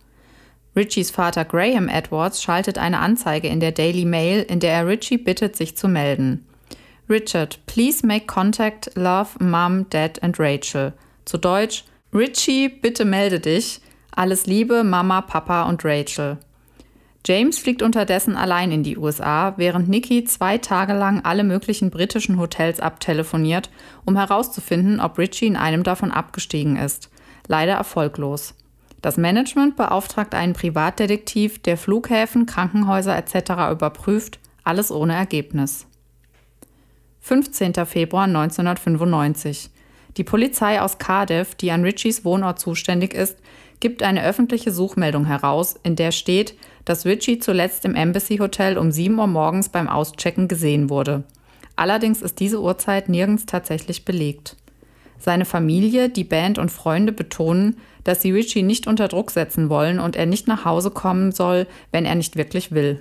Richies 0.75 1.11
Vater 1.11 1.45
Graham 1.45 1.87
Edwards 1.87 2.43
schaltet 2.43 2.77
eine 2.77 2.99
Anzeige 2.99 3.47
in 3.47 3.61
der 3.61 3.71
Daily 3.71 4.03
Mail, 4.03 4.41
in 4.41 4.59
der 4.59 4.73
er 4.73 4.87
Richie 4.87 5.17
bittet, 5.17 5.55
sich 5.55 5.77
zu 5.77 5.87
melden. 5.87 6.45
Richard, 7.09 7.59
please 7.67 8.05
make 8.05 8.25
contact, 8.25 8.91
love, 8.95 9.41
Mom, 9.41 9.89
Dad 9.89 10.21
and 10.21 10.37
Rachel. 10.39 10.91
Zu 11.23 11.37
Deutsch, 11.37 11.85
Richie, 12.13 12.67
bitte 12.67 13.05
melde 13.05 13.39
dich. 13.39 13.79
Alles 14.11 14.45
Liebe, 14.47 14.83
Mama, 14.83 15.21
Papa 15.21 15.63
und 15.63 15.85
Rachel. 15.85 16.37
James 17.25 17.57
fliegt 17.57 17.81
unterdessen 17.81 18.37
allein 18.37 18.71
in 18.71 18.83
die 18.83 18.97
USA, 18.97 19.55
während 19.57 19.89
Nikki 19.89 20.25
zwei 20.25 20.59
Tage 20.59 20.93
lang 20.93 21.25
alle 21.25 21.43
möglichen 21.43 21.89
britischen 21.89 22.39
Hotels 22.39 22.79
abtelefoniert, 22.79 23.71
um 24.05 24.15
herauszufinden, 24.15 24.99
ob 24.99 25.17
Richie 25.17 25.47
in 25.47 25.55
einem 25.55 25.81
davon 25.83 26.11
abgestiegen 26.11 26.77
ist. 26.77 27.09
Leider 27.47 27.73
erfolglos. 27.73 28.53
Das 29.01 29.17
Management 29.17 29.75
beauftragt 29.75 30.35
einen 30.35 30.53
Privatdetektiv, 30.53 31.61
der 31.61 31.77
Flughäfen, 31.77 32.45
Krankenhäuser 32.45 33.17
etc. 33.17 33.71
überprüft, 33.71 34.39
alles 34.63 34.91
ohne 34.91 35.15
Ergebnis. 35.15 35.87
15. 37.21 37.73
Februar 37.85 38.25
1995. 38.25 39.71
Die 40.17 40.23
Polizei 40.23 40.79
aus 40.79 40.97
Cardiff, 40.99 41.55
die 41.55 41.71
an 41.71 41.83
Richies 41.83 42.23
Wohnort 42.23 42.59
zuständig 42.59 43.13
ist, 43.13 43.37
gibt 43.79 44.03
eine 44.03 44.23
öffentliche 44.23 44.71
Suchmeldung 44.71 45.25
heraus, 45.25 45.75
in 45.83 45.95
der 45.95 46.11
steht, 46.11 46.55
dass 46.85 47.05
Richie 47.05 47.39
zuletzt 47.39 47.83
im 47.85 47.95
Embassy 47.95 48.37
Hotel 48.37 48.77
um 48.77 48.91
7 48.91 49.17
Uhr 49.17 49.27
morgens 49.27 49.69
beim 49.69 49.89
Auschecken 49.89 50.47
gesehen 50.47 50.89
wurde. 50.89 51.23
Allerdings 51.75 52.21
ist 52.21 52.39
diese 52.39 52.61
Uhrzeit 52.61 53.09
nirgends 53.09 53.45
tatsächlich 53.45 54.05
belegt. 54.05 54.55
Seine 55.17 55.45
Familie, 55.45 56.09
die 56.09 56.23
Band 56.23 56.57
und 56.59 56.71
Freunde 56.71 57.11
betonen, 57.11 57.77
dass 58.03 58.21
sie 58.21 58.31
Richie 58.31 58.63
nicht 58.63 58.87
unter 58.87 59.07
Druck 59.07 59.31
setzen 59.31 59.69
wollen 59.69 59.99
und 59.99 60.15
er 60.15 60.25
nicht 60.25 60.47
nach 60.47 60.65
Hause 60.65 60.91
kommen 60.91 61.31
soll, 61.31 61.67
wenn 61.91 62.05
er 62.05 62.15
nicht 62.15 62.35
wirklich 62.35 62.71
will. 62.71 62.99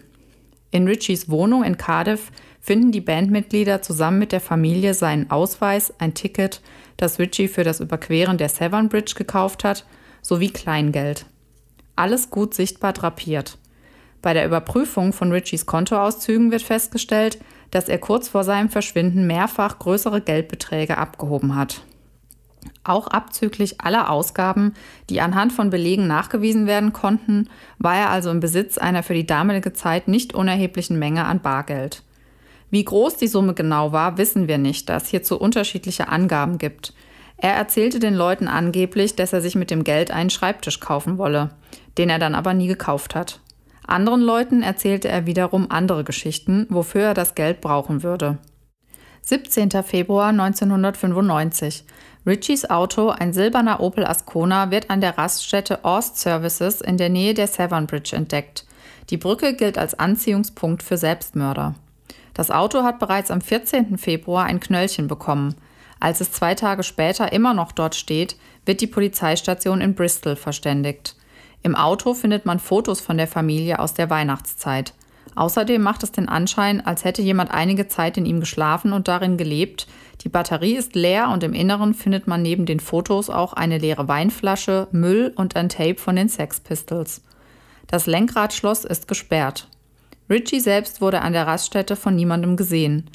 In 0.71 0.89
Richies 0.89 1.29
Wohnung 1.29 1.63
in 1.63 1.77
Cardiff 1.77 2.33
finden 2.61 2.91
die 2.91 3.03
Bandmitglieder 3.03 3.83
zusammen 3.83 4.19
mit 4.19 4.33
der 4.33 4.41
Familie 4.41 4.95
seinen 4.95 5.31
Ausweis, 5.31 5.93
ein 5.99 6.15
Ticket, 6.15 6.63
das 6.97 7.19
Richie 7.19 7.49
für 7.49 7.63
das 7.63 7.81
Überqueren 7.81 8.39
der 8.39 8.49
Severn 8.49 8.89
Bridge 8.89 9.15
gekauft 9.17 9.63
hat, 9.65 9.85
sowie 10.23 10.51
Kleingeld. 10.51 11.27
Alles 11.95 12.31
gut 12.31 12.55
sichtbar 12.55 12.93
drapiert. 12.93 13.59
Bei 14.25 14.33
der 14.33 14.47
Überprüfung 14.47 15.13
von 15.13 15.33
Richies 15.33 15.67
Kontoauszügen 15.67 16.51
wird 16.51 16.63
festgestellt, 16.63 17.39
dass 17.71 17.91
er 17.91 17.99
kurz 17.99 18.27
vor 18.27 18.43
seinem 18.43 18.71
Verschwinden 18.71 19.27
mehrfach 19.27 19.79
größere 19.79 20.23
Geldbeträge 20.23 20.97
abgehoben 20.97 21.57
hat. 21.57 21.83
Auch 22.85 23.07
abzüglich 23.09 23.83
aller 23.83 24.09
Ausgaben, 24.09 24.73
die 25.11 25.21
anhand 25.21 25.53
von 25.53 25.69
Belegen 25.69 26.07
nachgewiesen 26.07 26.67
werden 26.67 26.95
konnten, 26.95 27.51
war 27.79 27.97
er 27.97 28.09
also 28.09 28.31
im 28.31 28.41
Besitz 28.41 28.79
einer 28.79 29.03
für 29.03 29.13
die 29.13 29.27
damalige 29.27 29.75
Zeit 29.75 30.09
nicht 30.09 30.33
unerheblichen 30.33 30.99
Menge 30.99 31.27
an 31.27 31.41
Bargeld. 31.41 32.03
Wie 32.71 32.83
groß 32.83 33.19
die 33.19 33.29
Summe 33.29 33.53
genau 33.53 33.93
war, 33.93 34.17
wissen 34.17 34.49
wir 34.49 34.57
nicht, 34.57 34.89
da 34.89 34.97
es 34.97 35.09
hierzu 35.09 35.39
unterschiedliche 35.39 36.09
Angaben 36.09 36.57
gibt. 36.57 36.95
Er 37.37 37.53
erzählte 37.53 37.99
den 37.99 38.15
Leuten 38.15 38.49
angeblich, 38.49 39.17
dass 39.17 39.35
er 39.35 39.43
sich 39.43 39.55
mit 39.55 39.71
dem 39.71 39.85
Geld 39.85 40.11
einen 40.11 40.31
Schreibtisch 40.31 40.81
kaufen 40.81 41.19
wolle, 41.19 41.51
den 41.99 42.09
er 42.09 42.19
dann 42.19 42.35
aber 42.35 42.55
nie 42.55 42.69
gekauft 42.69 43.15
hat. 43.15 43.41
Anderen 43.87 44.23
Leuten 44.23 44.63
erzählte 44.63 45.09
er 45.09 45.27
wiederum 45.27 45.67
andere 45.71 46.05
Geschichten, 46.05 46.67
wofür 46.71 47.03
er 47.03 47.15
das 47.15 47.35
Geld 47.35 47.61
brauchen 47.61 48.03
würde. 48.03 48.39
17. 49.23 49.71
Februar 49.83 50.29
1995. 50.29 51.85
Richies 52.27 52.69
Auto, 52.69 53.09
ein 53.09 53.33
silberner 53.33 53.81
Opel 53.81 54.07
Ascona, 54.07 54.71
wird 54.71 54.91
an 54.91 55.01
der 55.01 55.19
Raststätte 55.19 55.85
Orst 55.85 56.19
Services 56.19 56.81
in 56.81 56.97
der 56.97 57.11
Nähe 57.11 57.35
der 57.35 57.47
Severn 57.47 57.87
Bridge 57.87 58.17
entdeckt. 58.17 58.67
Die 59.11 59.17
Brücke 59.17 59.55
gilt 59.55 59.77
als 59.77 59.99
Anziehungspunkt 59.99 60.83
für 60.83 60.97
Selbstmörder. 60.97 61.75
Das 62.33 62.51
Auto 62.51 62.83
hat 62.83 62.99
bereits 62.99 63.31
am 63.31 63.41
14. 63.41 63.99
Februar 63.99 64.45
ein 64.45 64.61
Knöllchen 64.61 65.07
bekommen. 65.07 65.55
Als 66.01 66.21
es 66.21 66.33
zwei 66.33 66.55
Tage 66.55 66.83
später 66.83 67.33
immer 67.33 67.55
noch 67.55 67.73
dort 67.73 67.95
steht, 67.95 68.37
wird 68.67 68.81
die 68.81 68.87
Polizeistation 68.87 69.81
in 69.81 69.95
Bristol 69.95 70.37
verständigt. 70.37 71.17
Im 71.65 71.75
Auto 71.75 72.13
findet 72.13 72.45
man 72.45 72.61
Fotos 72.61 73.01
von 73.01 73.17
der 73.17 73.27
Familie 73.27 73.79
aus 73.79 73.95
der 73.95 74.11
Weihnachtszeit. 74.11 74.93
Außerdem 75.35 75.81
macht 75.81 76.03
es 76.03 76.13
den 76.13 76.29
Anschein, 76.29 76.85
als 76.85 77.05
hätte 77.05 77.23
jemand 77.23 77.51
einige 77.51 77.89
Zeit 77.89 78.19
in 78.19 78.27
ihm 78.27 78.39
geschlafen 78.39 78.93
und 78.93 79.09
darin 79.09 79.39
gelebt. 79.39 79.87
Die 80.21 80.29
Batterie 80.29 80.77
ist 80.77 80.95
leer 80.95 81.31
und 81.31 81.43
im 81.43 81.55
Inneren 81.55 81.95
findet 81.95 82.27
man 82.27 82.43
neben 82.43 82.67
den 82.67 82.81
Fotos 82.81 83.31
auch 83.31 83.55
eine 83.55 83.79
leere 83.79 84.09
Weinflasche, 84.09 84.89
Müll 84.93 85.33
und 85.37 85.57
ein 85.57 85.71
Tape 85.71 85.97
von 85.97 86.17
den 86.17 86.29
Sex 86.29 86.61
Pistols. 86.61 87.23
Das 87.87 88.05
Lenkradschloss 88.05 88.85
ist 88.85 89.09
gesperrt. 89.09 89.69
Richie 90.29 90.61
selbst 90.61 91.01
wurde 91.01 91.23
an 91.23 91.33
der 91.33 91.47
Raststätte 91.47 91.97
von 91.97 92.15
niemandem 92.15 92.59
gesehen. 92.59 93.11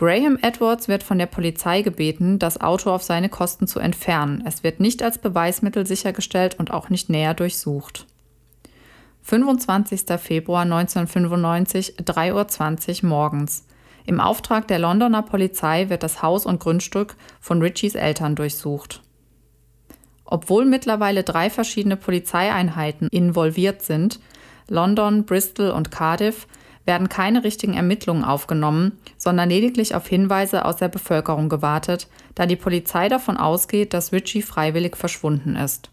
Graham 0.00 0.38
Edwards 0.40 0.88
wird 0.88 1.02
von 1.02 1.18
der 1.18 1.26
Polizei 1.26 1.82
gebeten, 1.82 2.38
das 2.38 2.58
Auto 2.58 2.90
auf 2.90 3.02
seine 3.02 3.28
Kosten 3.28 3.66
zu 3.66 3.80
entfernen. 3.80 4.42
Es 4.46 4.64
wird 4.64 4.80
nicht 4.80 5.02
als 5.02 5.18
Beweismittel 5.18 5.86
sichergestellt 5.86 6.58
und 6.58 6.70
auch 6.70 6.88
nicht 6.88 7.10
näher 7.10 7.34
durchsucht. 7.34 8.06
25. 9.20 10.04
Februar 10.18 10.62
1995, 10.62 11.96
3.20 11.98 13.02
Uhr 13.02 13.10
morgens. 13.10 13.66
Im 14.06 14.20
Auftrag 14.20 14.66
der 14.68 14.78
Londoner 14.78 15.20
Polizei 15.20 15.90
wird 15.90 16.02
das 16.02 16.22
Haus 16.22 16.46
und 16.46 16.60
Grundstück 16.60 17.14
von 17.38 17.60
Richies 17.60 17.94
Eltern 17.94 18.36
durchsucht. 18.36 19.02
Obwohl 20.24 20.64
mittlerweile 20.64 21.24
drei 21.24 21.50
verschiedene 21.50 21.98
Polizeieinheiten 21.98 23.08
involviert 23.08 23.82
sind, 23.82 24.18
London, 24.66 25.26
Bristol 25.26 25.72
und 25.72 25.90
Cardiff, 25.90 26.46
werden 26.90 27.08
keine 27.08 27.44
richtigen 27.44 27.74
Ermittlungen 27.74 28.24
aufgenommen, 28.24 28.98
sondern 29.16 29.48
lediglich 29.48 29.94
auf 29.94 30.08
Hinweise 30.08 30.64
aus 30.64 30.74
der 30.74 30.88
Bevölkerung 30.88 31.48
gewartet, 31.48 32.08
da 32.34 32.46
die 32.46 32.56
Polizei 32.56 33.08
davon 33.08 33.36
ausgeht, 33.36 33.94
dass 33.94 34.12
Richie 34.12 34.42
freiwillig 34.42 34.96
verschwunden 34.96 35.54
ist. 35.54 35.88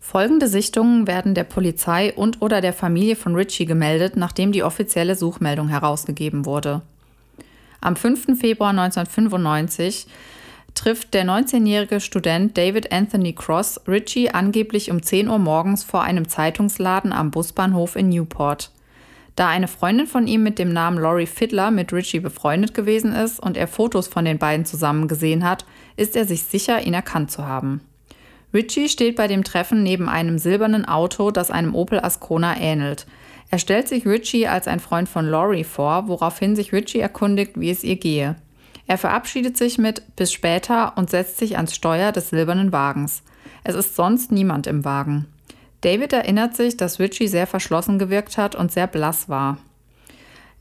Folgende 0.00 0.48
Sichtungen 0.48 1.06
werden 1.06 1.34
der 1.34 1.44
Polizei 1.44 2.12
und 2.12 2.42
oder 2.42 2.60
der 2.60 2.74
Familie 2.74 3.16
von 3.16 3.34
Richie 3.34 3.64
gemeldet, 3.64 4.18
nachdem 4.18 4.52
die 4.52 4.64
offizielle 4.64 5.16
Suchmeldung 5.16 5.68
herausgegeben 5.68 6.44
wurde. 6.44 6.82
Am 7.80 7.96
5. 7.96 8.38
Februar 8.38 8.70
1995 8.70 10.08
trifft 10.74 11.14
der 11.14 11.24
19-jährige 11.24 12.00
Student 12.00 12.58
David 12.58 12.92
Anthony 12.92 13.32
Cross 13.32 13.80
Richie 13.88 14.28
angeblich 14.28 14.90
um 14.90 15.02
10 15.02 15.28
Uhr 15.28 15.38
morgens 15.38 15.84
vor 15.84 16.02
einem 16.02 16.28
Zeitungsladen 16.28 17.14
am 17.14 17.30
Busbahnhof 17.30 17.96
in 17.96 18.10
Newport. 18.10 18.72
Da 19.36 19.48
eine 19.48 19.68
Freundin 19.68 20.06
von 20.06 20.26
ihm 20.26 20.42
mit 20.42 20.58
dem 20.58 20.72
Namen 20.72 20.98
Laurie 20.98 21.26
Fiddler 21.26 21.70
mit 21.70 21.92
Richie 21.92 22.20
befreundet 22.20 22.74
gewesen 22.74 23.14
ist 23.14 23.40
und 23.40 23.56
er 23.56 23.66
Fotos 23.66 24.06
von 24.06 24.24
den 24.24 24.38
beiden 24.38 24.66
zusammen 24.66 25.08
gesehen 25.08 25.44
hat, 25.44 25.64
ist 25.96 26.16
er 26.16 26.26
sich 26.26 26.42
sicher, 26.42 26.82
ihn 26.82 26.94
erkannt 26.94 27.30
zu 27.30 27.46
haben. 27.46 27.80
Richie 28.52 28.90
steht 28.90 29.16
bei 29.16 29.28
dem 29.28 29.44
Treffen 29.44 29.82
neben 29.82 30.08
einem 30.08 30.38
silbernen 30.38 30.84
Auto, 30.84 31.30
das 31.30 31.50
einem 31.50 31.74
Opel 31.74 32.00
Ascona 32.00 32.58
ähnelt. 32.58 33.06
Er 33.50 33.58
stellt 33.58 33.88
sich 33.88 34.06
Richie 34.06 34.46
als 34.46 34.68
ein 34.68 34.80
Freund 34.80 35.08
von 35.08 35.26
Laurie 35.26 35.64
vor, 35.64 36.08
woraufhin 36.08 36.54
sich 36.54 36.72
Richie 36.72 37.00
erkundigt, 37.00 37.52
wie 37.58 37.70
es 37.70 37.84
ihr 37.84 37.96
gehe. 37.96 38.36
Er 38.86 38.98
verabschiedet 38.98 39.56
sich 39.56 39.78
mit 39.78 40.02
bis 40.16 40.32
später 40.32 40.96
und 40.96 41.08
setzt 41.08 41.38
sich 41.38 41.56
ans 41.56 41.74
Steuer 41.74 42.12
des 42.12 42.28
silbernen 42.28 42.72
Wagens. 42.72 43.22
Es 43.64 43.74
ist 43.74 43.96
sonst 43.96 44.32
niemand 44.32 44.66
im 44.66 44.84
Wagen. 44.84 45.26
David 45.82 46.12
erinnert 46.12 46.56
sich, 46.56 46.76
dass 46.76 46.98
Richie 46.98 47.28
sehr 47.28 47.46
verschlossen 47.46 47.98
gewirkt 47.98 48.38
hat 48.38 48.54
und 48.54 48.72
sehr 48.72 48.86
blass 48.86 49.28
war. 49.28 49.58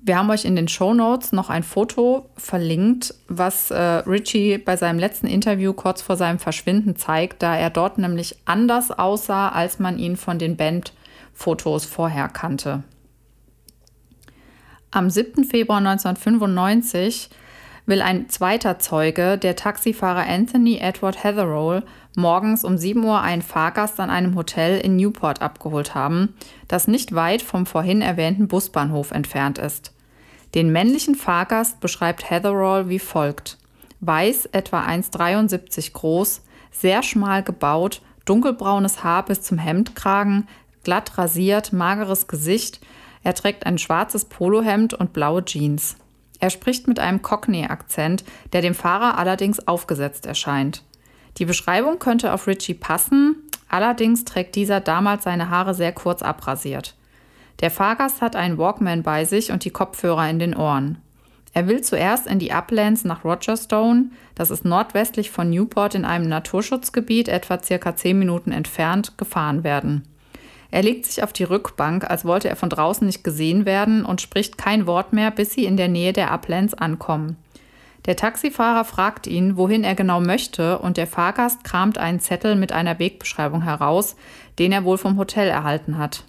Wir 0.04 0.18
haben 0.18 0.32
euch 0.32 0.46
in 0.46 0.56
den 0.56 0.68
Show 0.68 0.96
Notes 0.96 1.32
noch 1.32 1.52
ein 1.52 1.62
Foto 1.62 2.32
verlinkt, 2.36 3.14
was 3.28 3.70
äh, 3.70 3.80
Richie 3.80 4.58
bei 4.58 4.76
seinem 4.76 4.98
letzten 4.98 5.28
Interview 5.28 5.74
kurz 5.74 6.02
vor 6.02 6.18
seinem 6.18 6.40
Verschwinden 6.40 6.96
zeigt, 6.96 7.44
da 7.44 7.56
er 7.56 7.70
dort 7.70 8.00
nämlich 8.00 8.36
anders 8.46 8.90
aussah, 8.90 9.50
als 9.50 9.78
man 9.78 10.00
ihn 10.00 10.18
von 10.18 10.40
den 10.40 10.58
Bandfotos 10.58 11.86
vorher 11.86 12.30
kannte. 12.30 12.84
Am 14.90 15.12
7. 15.12 15.44
Februar 15.44 15.78
1995 15.78 17.30
will 17.92 18.02
ein 18.02 18.30
zweiter 18.30 18.80
Zeuge, 18.80 19.38
der 19.38 19.58
Taxifahrer 19.58 20.26
Anthony 20.26 20.78
Edward 20.78 21.26
Heatherall, 21.26 21.84
morgens 22.16 22.64
um 22.64 22.78
7 22.78 23.04
Uhr 23.04 23.20
einen 23.20 23.42
Fahrgast 23.42 24.00
an 24.00 24.10
einem 24.10 24.36
Hotel 24.36 24.80
in 24.80 24.96
Newport 24.96 25.42
abgeholt 25.42 25.94
haben, 25.94 26.34
das 26.70 26.88
nicht 26.88 27.14
weit 27.14 27.42
vom 27.42 27.66
vorhin 27.66 28.02
erwähnten 28.02 28.48
Busbahnhof 28.48 29.12
entfernt 29.12 29.58
ist. 29.58 29.92
Den 30.56 30.72
männlichen 30.72 31.16
Fahrgast 31.16 31.82
beschreibt 31.82 32.30
Heatherall 32.30 32.88
wie 32.88 32.98
folgt. 32.98 33.58
Weiß, 34.00 34.46
etwa 34.54 34.86
1,73 34.86 35.92
groß, 35.92 36.44
sehr 36.72 37.04
schmal 37.04 37.44
gebaut, 37.44 38.02
dunkelbraunes 38.24 39.04
Haar 39.04 39.26
bis 39.26 39.42
zum 39.42 39.58
Hemdkragen, 39.58 40.48
glatt 40.86 41.18
rasiert, 41.18 41.74
mageres 41.74 42.28
Gesicht, 42.28 42.80
er 43.24 43.34
trägt 43.34 43.66
ein 43.66 43.78
schwarzes 43.78 44.24
Polohemd 44.24 44.94
und 44.94 45.12
blaue 45.12 45.44
Jeans. 45.44 45.98
Er 46.42 46.50
spricht 46.50 46.88
mit 46.88 47.00
einem 47.00 47.22
Cockney-Akzent, 47.22 48.26
der 48.52 48.62
dem 48.62 48.74
Fahrer 48.74 49.18
allerdings 49.18 49.68
aufgesetzt 49.68 50.26
erscheint. 50.26 50.84
Die 51.38 51.46
Beschreibung 51.46 52.00
könnte 52.00 52.34
auf 52.34 52.48
Richie 52.48 52.74
passen, 52.74 53.36
allerdings 53.70 54.26
trägt 54.26 54.56
dieser 54.56 54.82
damals 54.82 55.24
seine 55.24 55.50
Haare 55.50 55.76
sehr 55.76 55.94
kurz 55.94 56.24
abrasiert. 56.24 56.96
Der 57.62 57.70
Fahrgast 57.70 58.22
hat 58.22 58.36
einen 58.36 58.58
Walkman 58.58 59.04
bei 59.04 59.24
sich 59.24 59.52
und 59.52 59.64
die 59.64 59.70
Kopfhörer 59.70 60.28
in 60.30 60.40
den 60.40 60.56
Ohren. 60.56 60.98
Er 61.54 61.68
will 61.68 61.82
zuerst 61.82 62.26
in 62.26 62.40
die 62.40 62.52
Uplands 62.52 63.04
nach 63.04 63.24
Rogerstone, 63.24 64.10
das 64.34 64.50
ist 64.50 64.66
nordwestlich 64.66 65.30
von 65.30 65.50
Newport 65.52 65.94
in 65.94 66.06
einem 66.06 66.28
Naturschutzgebiet 66.28 67.28
etwa 67.28 67.62
circa 67.62 67.96
10 67.96 68.18
Minuten 68.18 68.52
entfernt, 68.52 69.16
gefahren 69.18 69.64
werden. 69.64 70.08
Er 70.72 70.84
legt 70.84 71.06
sich 71.06 71.22
auf 71.22 71.34
die 71.34 71.44
Rückbank, 71.44 72.10
als 72.10 72.24
wollte 72.24 72.50
er 72.50 72.56
von 72.56 72.70
draußen 72.70 73.06
nicht 73.06 73.24
gesehen 73.24 73.66
werden 73.66 74.06
und 74.06 74.22
spricht 74.22 74.58
kein 74.58 74.88
Wort 74.88 75.12
mehr, 75.12 75.30
bis 75.30 75.54
sie 75.54 75.66
in 75.66 75.78
der 75.78 75.90
Nähe 75.90 76.14
der 76.14 76.32
Uplands 76.32 76.74
ankommen. 76.74 77.36
Der 78.06 78.16
Taxifahrer 78.16 78.84
fragt 78.84 79.28
ihn, 79.28 79.58
wohin 79.58 79.84
er 79.84 79.94
genau 79.94 80.22
möchte, 80.22 80.80
und 80.80 80.98
der 80.98 81.08
Fahrgast 81.08 81.64
kramt 81.64 81.98
einen 81.98 82.20
Zettel 82.20 82.56
mit 82.56 82.72
einer 82.72 82.98
Wegbeschreibung 82.98 83.62
heraus, 83.62 84.16
den 84.58 84.72
er 84.72 84.86
wohl 84.86 84.98
vom 84.98 85.18
Hotel 85.18 85.48
erhalten 85.50 85.98
hat. 85.98 86.24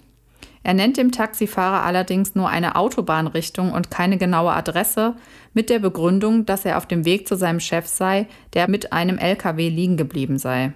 Er 0.61 0.73
nennt 0.73 0.97
dem 0.97 1.11
Taxifahrer 1.11 1.83
allerdings 1.83 2.35
nur 2.35 2.47
eine 2.49 2.75
Autobahnrichtung 2.75 3.71
und 3.71 3.91
keine 3.91 4.17
genaue 4.17 4.53
Adresse, 4.53 5.15
mit 5.53 5.69
der 5.69 5.79
Begründung, 5.79 6.45
dass 6.45 6.63
er 6.63 6.77
auf 6.77 6.85
dem 6.85 7.05
Weg 7.05 7.27
zu 7.27 7.35
seinem 7.35 7.59
Chef 7.59 7.87
sei, 7.87 8.27
der 8.53 8.69
mit 8.69 8.93
einem 8.93 9.17
LKW 9.17 9.69
liegen 9.69 9.97
geblieben 9.97 10.37
sei. 10.37 10.73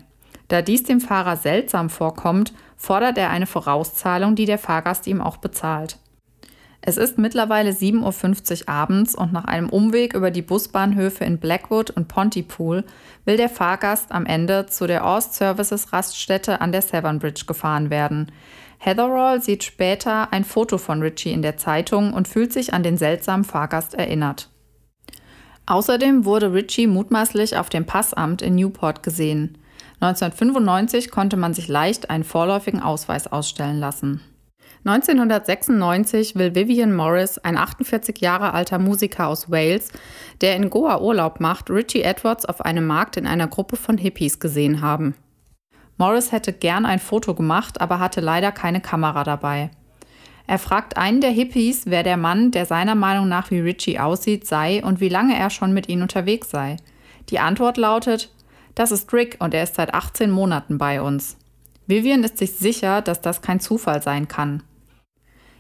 Da 0.49 0.61
dies 0.61 0.83
dem 0.83 0.99
Fahrer 0.99 1.37
seltsam 1.37 1.89
vorkommt, 1.89 2.53
fordert 2.77 3.17
er 3.17 3.31
eine 3.31 3.47
Vorauszahlung, 3.47 4.35
die 4.35 4.45
der 4.45 4.59
Fahrgast 4.59 5.07
ihm 5.07 5.21
auch 5.21 5.37
bezahlt. 5.37 5.97
Es 6.81 6.95
ist 6.95 7.17
mittlerweile 7.17 7.71
7.50 7.71 8.61
Uhr 8.61 8.69
abends 8.69 9.13
und 9.13 9.33
nach 9.33 9.43
einem 9.43 9.67
Umweg 9.67 10.13
über 10.13 10.31
die 10.31 10.41
Busbahnhöfe 10.41 11.25
in 11.25 11.37
Blackwood 11.37 11.89
und 11.89 12.07
Pontypool 12.07 12.85
will 13.25 13.35
der 13.35 13.49
Fahrgast 13.49 14.13
am 14.13 14.25
Ende 14.25 14.67
zu 14.67 14.87
der 14.87 15.03
Ost 15.03 15.33
Services 15.33 15.91
Raststätte 15.91 16.61
an 16.61 16.71
der 16.71 16.81
Severn 16.81 17.19
Bridge 17.19 17.43
gefahren 17.45 17.89
werden. 17.89 18.31
Heatherall 18.77 19.41
sieht 19.41 19.63
später 19.63 20.31
ein 20.31 20.45
Foto 20.45 20.77
von 20.77 21.01
Richie 21.01 21.33
in 21.33 21.41
der 21.41 21.57
Zeitung 21.57 22.13
und 22.13 22.27
fühlt 22.27 22.53
sich 22.53 22.73
an 22.73 22.83
den 22.83 22.97
seltsamen 22.97 23.43
Fahrgast 23.43 23.95
erinnert. 23.95 24.49
Außerdem 25.65 26.23
wurde 26.23 26.53
Richie 26.53 26.87
mutmaßlich 26.87 27.57
auf 27.57 27.67
dem 27.67 27.85
Passamt 27.85 28.41
in 28.41 28.55
Newport 28.55 29.03
gesehen. 29.03 29.57
1995 29.99 31.09
konnte 31.09 31.37
man 31.37 31.53
sich 31.53 31.67
leicht 31.67 32.09
einen 32.09 32.23
vorläufigen 32.23 32.81
Ausweis 32.81 33.27
ausstellen 33.27 33.79
lassen. 33.79 34.21
1996 34.85 36.35
will 36.35 36.55
Vivian 36.55 36.95
Morris, 36.95 37.37
ein 37.39 37.57
48 37.57 38.21
Jahre 38.21 38.53
alter 38.53 38.79
Musiker 38.79 39.27
aus 39.27 39.51
Wales, 39.51 39.91
der 40.41 40.55
in 40.55 40.69
Goa 40.69 41.01
Urlaub 41.01 41.39
macht, 41.39 41.69
Richie 41.69 42.03
Edwards 42.03 42.45
auf 42.45 42.61
einem 42.61 42.85
Markt 42.85 43.17
in 43.17 43.27
einer 43.27 43.47
Gruppe 43.47 43.75
von 43.75 43.97
Hippies 43.97 44.39
gesehen 44.39 44.81
haben. 44.81 45.15
Morris 45.97 46.31
hätte 46.31 46.53
gern 46.53 46.85
ein 46.85 46.99
Foto 46.99 47.33
gemacht, 47.33 47.81
aber 47.81 47.99
hatte 47.99 48.21
leider 48.21 48.51
keine 48.51 48.81
Kamera 48.81 49.23
dabei. 49.23 49.71
Er 50.45 50.59
fragt 50.59 50.95
einen 50.95 51.19
der 51.19 51.31
Hippies, 51.31 51.87
wer 51.87 52.03
der 52.03 52.15
Mann, 52.15 52.51
der 52.51 52.65
seiner 52.65 52.95
Meinung 52.95 53.27
nach 53.27 53.51
wie 53.51 53.59
Richie 53.59 53.99
aussieht, 53.99 54.47
sei 54.47 54.81
und 54.83 55.01
wie 55.01 55.09
lange 55.09 55.37
er 55.37 55.49
schon 55.49 55.73
mit 55.73 55.89
ihnen 55.89 56.03
unterwegs 56.03 56.49
sei. 56.49 56.77
Die 57.29 57.39
Antwort 57.39 57.75
lautet, 57.75 58.31
das 58.77 58.91
ist 58.91 59.11
Rick 59.11 59.37
und 59.39 59.55
er 59.55 59.63
ist 59.63 59.75
seit 59.75 59.95
18 59.95 60.29
Monaten 60.29 60.77
bei 60.77 61.01
uns. 61.01 61.35
Vivian 61.87 62.23
ist 62.23 62.37
sich 62.37 62.53
sicher, 62.53 63.01
dass 63.01 63.21
das 63.21 63.41
kein 63.41 63.59
Zufall 63.59 64.03
sein 64.03 64.27
kann. 64.27 64.61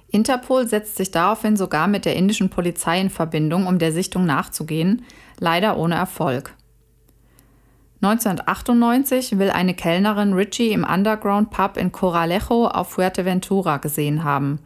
Interpol 0.09 0.67
setzt 0.67 0.97
sich 0.97 1.09
daraufhin 1.09 1.57
sogar 1.57 1.87
mit 1.87 2.05
der 2.05 2.15
indischen 2.15 2.49
Polizei 2.49 3.01
in 3.01 3.09
Verbindung, 3.09 3.65
um 3.65 3.79
der 3.79 3.91
Sichtung 3.91 4.25
nachzugehen, 4.25 5.03
leider 5.39 5.77
ohne 5.77 5.95
Erfolg. 5.95 6.53
1998 8.01 9.39
will 9.39 9.49
eine 9.49 9.73
Kellnerin 9.73 10.33
Richie 10.33 10.71
im 10.71 10.83
Underground 10.83 11.49
Pub 11.49 11.75
in 11.77 11.91
Coralejo 11.91 12.67
auf 12.67 12.91
Fuerteventura 12.91 13.77
gesehen 13.77 14.23
haben. 14.23 14.59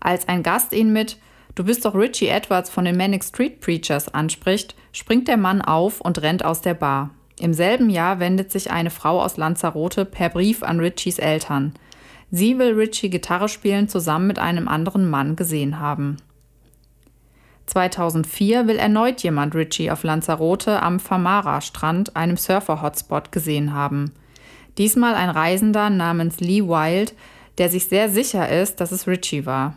Als 0.00 0.26
ein 0.26 0.42
Gast 0.42 0.72
ihn 0.72 0.92
mit 0.92 1.18
Du 1.54 1.64
bist 1.64 1.84
doch 1.84 1.94
Richie 1.94 2.28
Edwards 2.28 2.70
von 2.70 2.86
den 2.86 2.96
Manic 2.96 3.24
Street 3.24 3.60
Preachers 3.60 4.08
anspricht, 4.08 4.74
springt 4.92 5.28
der 5.28 5.36
Mann 5.36 5.60
auf 5.60 6.00
und 6.00 6.22
rennt 6.22 6.44
aus 6.44 6.62
der 6.62 6.74
Bar. 6.74 7.10
Im 7.40 7.54
selben 7.54 7.88
Jahr 7.88 8.20
wendet 8.20 8.52
sich 8.52 8.70
eine 8.70 8.90
Frau 8.90 9.22
aus 9.22 9.38
Lanzarote 9.38 10.04
per 10.04 10.28
Brief 10.28 10.62
an 10.62 10.78
Richies 10.78 11.18
Eltern. 11.18 11.72
Sie 12.30 12.58
will 12.58 12.74
Richie 12.74 13.08
Gitarre 13.08 13.48
spielen 13.48 13.88
zusammen 13.88 14.26
mit 14.26 14.38
einem 14.38 14.68
anderen 14.68 15.08
Mann 15.08 15.36
gesehen 15.36 15.80
haben. 15.80 16.18
2004 17.64 18.66
will 18.66 18.76
erneut 18.76 19.22
jemand 19.22 19.54
Richie 19.54 19.90
auf 19.90 20.02
Lanzarote 20.02 20.82
am 20.82 21.00
Famara-Strand, 21.00 22.14
einem 22.14 22.36
Surfer-Hotspot, 22.36 23.32
gesehen 23.32 23.72
haben. 23.72 24.12
Diesmal 24.76 25.14
ein 25.14 25.30
Reisender 25.30 25.88
namens 25.88 26.40
Lee 26.40 26.64
Wild, 26.64 27.14
der 27.56 27.70
sich 27.70 27.86
sehr 27.86 28.10
sicher 28.10 28.50
ist, 28.50 28.80
dass 28.82 28.92
es 28.92 29.06
Richie 29.06 29.46
war. 29.46 29.76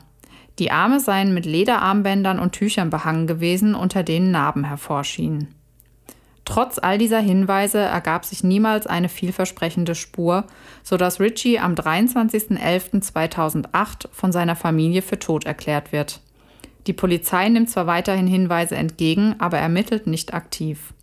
Die 0.60 0.70
Arme 0.70 1.00
seien 1.00 1.34
mit 1.34 1.46
Lederarmbändern 1.46 2.40
und 2.40 2.52
Tüchern 2.52 2.90
behangen 2.90 3.26
gewesen, 3.26 3.74
unter 3.74 4.04
denen 4.04 4.32
Narben 4.32 4.66
hervorschienen. 4.66 5.56
Trotz 6.46 6.78
all 6.78 6.98
dieser 6.98 7.20
Hinweise 7.20 7.80
ergab 7.80 8.26
sich 8.26 8.44
niemals 8.44 8.86
eine 8.86 9.08
vielversprechende 9.08 9.96
Spur, 9.96 10.44
sodass 10.84 11.22
Richie 11.22 11.60
am 11.60 11.76
23.11.2008 11.76 14.08
von 14.12 14.32
seiner 14.32 14.58
Familie 14.58 15.02
für 15.02 15.20
tot 15.20 15.46
erklärt 15.46 15.92
wird. 15.92 16.22
Die 16.88 16.94
Polizei 16.94 17.48
nimmt 17.48 17.70
zwar 17.70 17.88
weiterhin 17.88 18.28
Hinweise 18.28 18.76
entgegen, 18.76 19.36
aber 19.40 19.58
ermittelt 19.58 20.06
nicht 20.06 20.34
aktiv. 20.34 20.94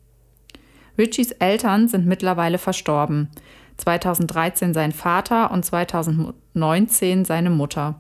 Richies 0.99 1.31
Eltern 1.33 1.89
sind 1.89 2.07
mittlerweile 2.07 2.59
verstorben. 2.59 3.31
2013 3.79 4.75
sein 4.75 4.93
Vater 4.93 5.51
und 5.51 5.65
2019 5.65 7.25
seine 7.25 7.49
Mutter. 7.49 7.95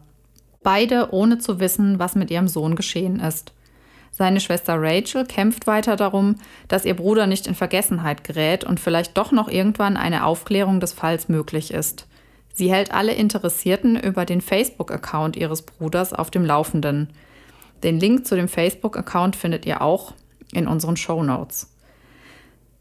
Beide 0.62 1.08
ohne 1.12 1.38
zu 1.38 1.58
wissen, 1.58 1.98
was 1.98 2.14
mit 2.14 2.30
ihrem 2.30 2.48
Sohn 2.48 2.76
geschehen 2.76 3.18
ist. 3.18 3.54
Seine 4.10 4.40
Schwester 4.40 4.76
Rachel 4.78 5.24
kämpft 5.24 5.66
weiter 5.66 5.96
darum, 5.96 6.36
dass 6.68 6.84
ihr 6.84 6.94
Bruder 6.94 7.26
nicht 7.26 7.46
in 7.46 7.54
Vergessenheit 7.54 8.24
gerät 8.24 8.64
und 8.64 8.80
vielleicht 8.80 9.16
doch 9.16 9.32
noch 9.32 9.48
irgendwann 9.48 9.96
eine 9.96 10.24
Aufklärung 10.24 10.80
des 10.80 10.92
Falls 10.92 11.28
möglich 11.28 11.72
ist. 11.72 12.06
Sie 12.52 12.70
hält 12.70 12.92
alle 12.92 13.12
Interessierten 13.12 13.98
über 13.98 14.24
den 14.24 14.40
Facebook-Account 14.40 15.36
ihres 15.36 15.62
Bruders 15.62 16.12
auf 16.12 16.30
dem 16.30 16.44
Laufenden. 16.44 17.08
Den 17.82 17.98
Link 17.98 18.26
zu 18.26 18.36
dem 18.36 18.48
Facebook-Account 18.48 19.36
findet 19.36 19.64
ihr 19.64 19.80
auch 19.80 20.12
in 20.52 20.66
unseren 20.66 20.96
Show 20.96 21.22
Notes. 21.22 21.72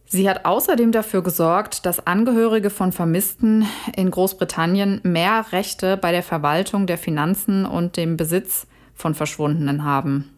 Sie 0.06 0.28
hat 0.28 0.44
außerdem 0.44 0.92
dafür 0.92 1.22
gesorgt, 1.22 1.86
dass 1.86 2.08
Angehörige 2.08 2.72
von 2.72 2.92
Vermissten 2.92 3.68
in 3.96 4.10
Großbritannien 4.10 5.02
mehr 5.04 5.46
Rechte 5.52 5.98
bei 5.98 6.12
der 6.12 6.24
Verwaltung 6.24 6.88
der 6.88 6.98
Finanzen 6.98 7.66
und 7.66 7.96
dem 7.96 8.18
Besitz 8.18 8.66
von 8.96 9.14
Verschwundenen 9.14 9.84
haben. 9.84 10.36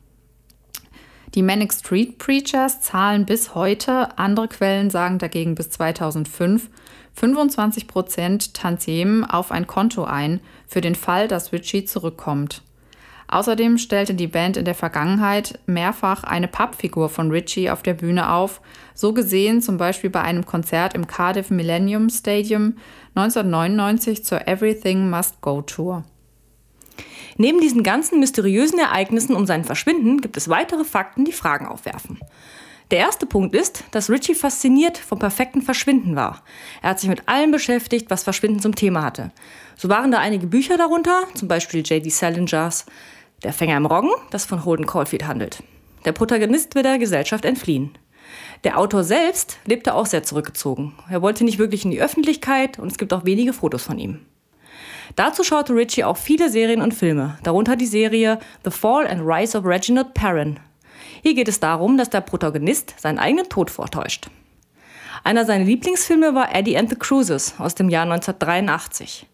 Die 1.33 1.43
Manic 1.43 1.71
Street 1.71 2.17
Preachers 2.17 2.81
zahlen 2.81 3.25
bis 3.25 3.55
heute, 3.55 4.17
andere 4.17 4.49
Quellen 4.49 4.89
sagen 4.89 5.17
dagegen 5.17 5.55
bis 5.55 5.69
2005, 5.69 6.69
25 7.13 7.87
Prozent 7.87 8.53
Tantiemen 8.53 9.23
auf 9.23 9.51
ein 9.51 9.65
Konto 9.65 10.03
ein, 10.03 10.41
für 10.67 10.81
den 10.81 10.95
Fall, 10.95 11.29
dass 11.29 11.53
Richie 11.53 11.85
zurückkommt. 11.85 12.63
Außerdem 13.29 13.77
stellte 13.77 14.13
die 14.13 14.27
Band 14.27 14.57
in 14.57 14.65
der 14.65 14.75
Vergangenheit 14.75 15.57
mehrfach 15.65 16.25
eine 16.25 16.49
Pappfigur 16.49 17.07
von 17.07 17.31
Richie 17.31 17.69
auf 17.69 17.81
der 17.81 17.93
Bühne 17.93 18.29
auf, 18.29 18.59
so 18.93 19.13
gesehen 19.13 19.61
zum 19.61 19.77
Beispiel 19.77 20.09
bei 20.09 20.21
einem 20.21 20.45
Konzert 20.45 20.95
im 20.95 21.07
Cardiff 21.07 21.49
Millennium 21.49 22.09
Stadium 22.09 22.75
1999 23.15 24.25
zur 24.25 24.49
Everything 24.49 25.09
Must 25.09 25.39
Go 25.39 25.61
Tour. 25.61 26.03
Neben 27.41 27.59
diesen 27.59 27.81
ganzen 27.81 28.19
mysteriösen 28.19 28.77
Ereignissen 28.77 29.35
um 29.35 29.47
sein 29.47 29.63
Verschwinden 29.63 30.21
gibt 30.21 30.37
es 30.37 30.47
weitere 30.47 30.83
Fakten, 30.83 31.25
die 31.25 31.31
Fragen 31.31 31.65
aufwerfen. 31.65 32.19
Der 32.91 32.99
erste 32.99 33.25
Punkt 33.25 33.55
ist, 33.55 33.83
dass 33.89 34.11
Richie 34.11 34.35
fasziniert 34.35 34.99
vom 34.99 35.17
perfekten 35.17 35.63
Verschwinden 35.63 36.15
war. 36.15 36.43
Er 36.83 36.91
hat 36.91 36.99
sich 36.99 37.09
mit 37.09 37.27
allem 37.27 37.49
beschäftigt, 37.49 38.11
was 38.11 38.21
Verschwinden 38.21 38.59
zum 38.59 38.75
Thema 38.75 39.01
hatte. 39.01 39.31
So 39.75 39.89
waren 39.89 40.11
da 40.11 40.19
einige 40.19 40.45
Bücher 40.45 40.77
darunter, 40.77 41.23
zum 41.33 41.47
Beispiel 41.47 41.81
J.D. 41.81 42.11
Salingers 42.11 42.85
der 43.41 43.53
Fänger 43.53 43.77
im 43.77 43.87
Roggen, 43.87 44.11
das 44.29 44.45
von 44.45 44.63
Holden 44.63 44.85
Caulfield 44.85 45.25
handelt. 45.25 45.63
Der 46.05 46.11
Protagonist 46.11 46.75
will 46.75 46.83
der 46.83 46.99
Gesellschaft 46.99 47.43
entfliehen. 47.43 47.97
Der 48.63 48.77
Autor 48.77 49.03
selbst 49.03 49.57
lebte 49.65 49.95
auch 49.95 50.05
sehr 50.05 50.21
zurückgezogen. 50.21 50.93
Er 51.09 51.23
wollte 51.23 51.43
nicht 51.43 51.57
wirklich 51.57 51.85
in 51.85 51.89
die 51.89 52.03
Öffentlichkeit 52.03 52.77
und 52.77 52.91
es 52.91 52.99
gibt 52.99 53.11
auch 53.13 53.25
wenige 53.25 53.53
Fotos 53.53 53.81
von 53.81 53.97
ihm. 53.97 54.19
Dazu 55.15 55.43
schaute 55.43 55.73
Ritchie 55.73 56.03
auch 56.03 56.17
viele 56.17 56.49
Serien 56.49 56.81
und 56.81 56.93
Filme, 56.93 57.37
darunter 57.43 57.75
die 57.75 57.85
Serie 57.85 58.39
The 58.63 58.71
Fall 58.71 59.07
and 59.07 59.21
Rise 59.23 59.57
of 59.57 59.65
Reginald 59.65 60.13
Perrin. 60.13 60.59
Hier 61.21 61.33
geht 61.33 61.47
es 61.47 61.59
darum, 61.59 61.97
dass 61.97 62.09
der 62.09 62.21
Protagonist 62.21 62.95
seinen 62.97 63.19
eigenen 63.19 63.49
Tod 63.49 63.69
vortäuscht. 63.69 64.29
Einer 65.23 65.45
seiner 65.45 65.65
Lieblingsfilme 65.65 66.33
war 66.33 66.55
Eddie 66.55 66.77
and 66.77 66.89
the 66.89 66.95
Cruises 66.95 67.53
aus 67.59 67.75
dem 67.75 67.89
Jahr 67.89 68.03
1983. 68.03 69.27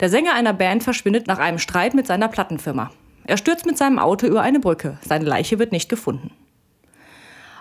Der 0.00 0.08
Sänger 0.08 0.34
einer 0.34 0.54
Band 0.54 0.82
verschwindet 0.82 1.26
nach 1.26 1.38
einem 1.38 1.58
Streit 1.58 1.94
mit 1.94 2.06
seiner 2.06 2.28
Plattenfirma. 2.28 2.90
Er 3.26 3.36
stürzt 3.36 3.66
mit 3.66 3.76
seinem 3.76 3.98
Auto 3.98 4.26
über 4.26 4.42
eine 4.42 4.60
Brücke. 4.60 4.98
Seine 5.02 5.24
Leiche 5.24 5.58
wird 5.58 5.72
nicht 5.72 5.88
gefunden. 5.88 6.30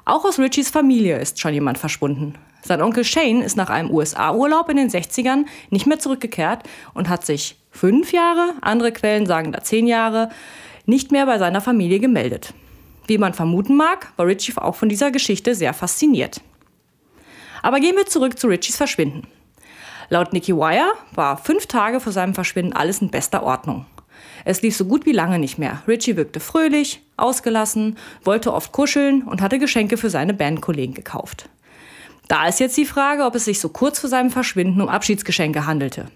Auch 0.06 0.26
aus 0.26 0.38
Richies 0.38 0.70
Familie 0.70 1.18
ist 1.18 1.39
schon 1.39 1.54
jemand 1.54 1.78
verschwunden. 1.78 2.36
Sein 2.62 2.82
Onkel 2.82 3.04
Shane 3.04 3.42
ist 3.42 3.56
nach 3.56 3.70
einem 3.70 3.89
USA-Urlaub 3.89 4.70
in 4.70 4.78
den 4.78 4.89
60ern 4.89 5.46
nicht 5.70 5.86
mehr 5.86 6.00
zurückgekehrt 6.00 6.63
und 6.94 7.10
hat 7.10 7.26
sich 7.26 7.58
fünf 7.72 8.12
Jahre, 8.12 8.54
andere 8.62 8.92
Quellen 8.92 9.26
sagen 9.26 9.52
da 9.52 9.62
zehn 9.62 9.88
Jahre, 9.88 10.30
nicht 10.86 11.12
mehr 11.12 11.26
bei 11.26 11.38
seiner 11.38 11.62
Familie 11.62 12.00
gemeldet. 12.00 12.54
Wie 13.08 13.18
man 13.18 13.34
vermuten 13.34 13.76
mag, 13.76 14.12
war 14.18 14.28
Richie 14.28 14.54
auch 14.58 14.76
von 14.76 14.89
dieser 14.89 15.12
Geschichte 15.12 15.56
sehr 15.56 15.74
fasziniert. 15.74 16.42
Aber 17.62 17.80
gehen 17.80 17.96
wir 17.96 18.06
zurück 18.06 18.38
zu 18.38 18.48
Richies 18.48 18.78
Verschwinden. 18.78 19.28
Laut 20.10 20.34
Nicky 20.34 20.56
Wire 20.56 20.94
war 21.13 21.38
fünf 21.38 21.68
Tage 21.68 22.02
vor 22.02 22.12
seinem 22.12 22.34
Verschwinden 22.34 22.74
alles 22.74 23.02
in 23.02 23.10
bester 23.10 23.44
Ordnung. 23.44 23.86
Es 24.45 24.62
lief 24.62 24.75
so 24.75 24.86
gut 24.86 25.06
wie 25.06 25.12
lange 25.12 25.39
nicht 25.39 25.58
mehr. 25.58 25.82
Richie 25.88 26.15
wirkte 26.17 26.39
fröhlich, 26.39 27.01
ausgelassen, 27.17 27.97
wollte 28.23 28.53
oft 28.53 28.71
kuscheln 28.71 29.23
und 29.23 29.41
hatte 29.41 29.60
Geschenke 29.60 29.97
für 29.97 30.10
seine 30.10 30.34
Bandkollegen 30.34 30.93
gekauft. 30.93 31.49
Da 32.27 32.47
ist 32.47 32.60
jetzt 32.60 32.77
die 32.77 32.86
Frage, 32.86 33.25
ob 33.25 33.36
es 33.36 33.45
sich 33.45 33.60
so 33.60 33.69
kurz 33.69 33.99
vor 33.99 34.10
seinem 34.10 34.32
Verschwinden 34.32 34.82
um 34.82 34.89
Abschiedsgeschenke 34.89 35.65
handelte. 35.65 36.08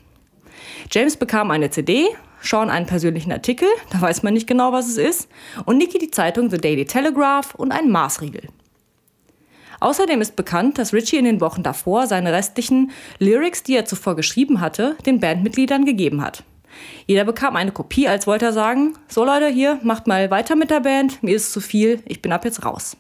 James 0.91 1.17
bekam 1.17 1.51
eine 1.51 1.69
CD, 1.69 2.07
Sean 2.41 2.69
einen 2.69 2.85
persönlichen 2.85 3.31
Artikel, 3.31 3.67
da 3.89 3.99
weiß 3.99 4.23
man 4.23 4.33
nicht 4.33 4.47
genau, 4.47 4.71
was 4.71 4.87
es 4.87 4.97
ist, 4.97 5.29
und 5.65 5.77
Nicky 5.77 5.97
die 5.97 6.11
Zeitung 6.11 6.49
The 6.49 6.57
Daily 6.57 6.85
Telegraph 6.85 7.55
und 7.55 7.71
einen 7.71 7.91
Maßriegel. 7.91 8.43
Außerdem 9.79 10.21
ist 10.21 10.35
bekannt, 10.35 10.77
dass 10.77 10.93
Richie 10.93 11.17
in 11.17 11.25
den 11.25 11.41
Wochen 11.41 11.61
davor 11.61 12.07
seine 12.07 12.33
restlichen 12.33 12.91
Lyrics, 13.19 13.63
die 13.63 13.75
er 13.75 13.85
zuvor 13.85 14.15
geschrieben 14.15 14.59
hatte, 14.59 14.95
den 15.05 15.19
Bandmitgliedern 15.19 15.85
gegeben 15.85 16.21
hat. 16.21 16.43
Jeder 17.05 17.23
bekam 17.23 17.55
eine 17.55 17.71
Kopie, 17.71 18.07
als 18.07 18.27
wollte 18.27 18.45
er 18.45 18.53
sagen, 18.53 18.93
so 19.07 19.23
Leute, 19.23 19.47
hier, 19.47 19.79
macht 19.83 20.07
mal 20.07 20.29
weiter 20.29 20.55
mit 20.55 20.69
der 20.69 20.81
Band, 20.81 21.21
mir 21.23 21.35
ist 21.35 21.51
zu 21.53 21.61
viel, 21.61 22.01
ich 22.05 22.21
bin 22.21 22.31
ab 22.31 22.45
jetzt 22.45 22.65
raus. 22.65 22.97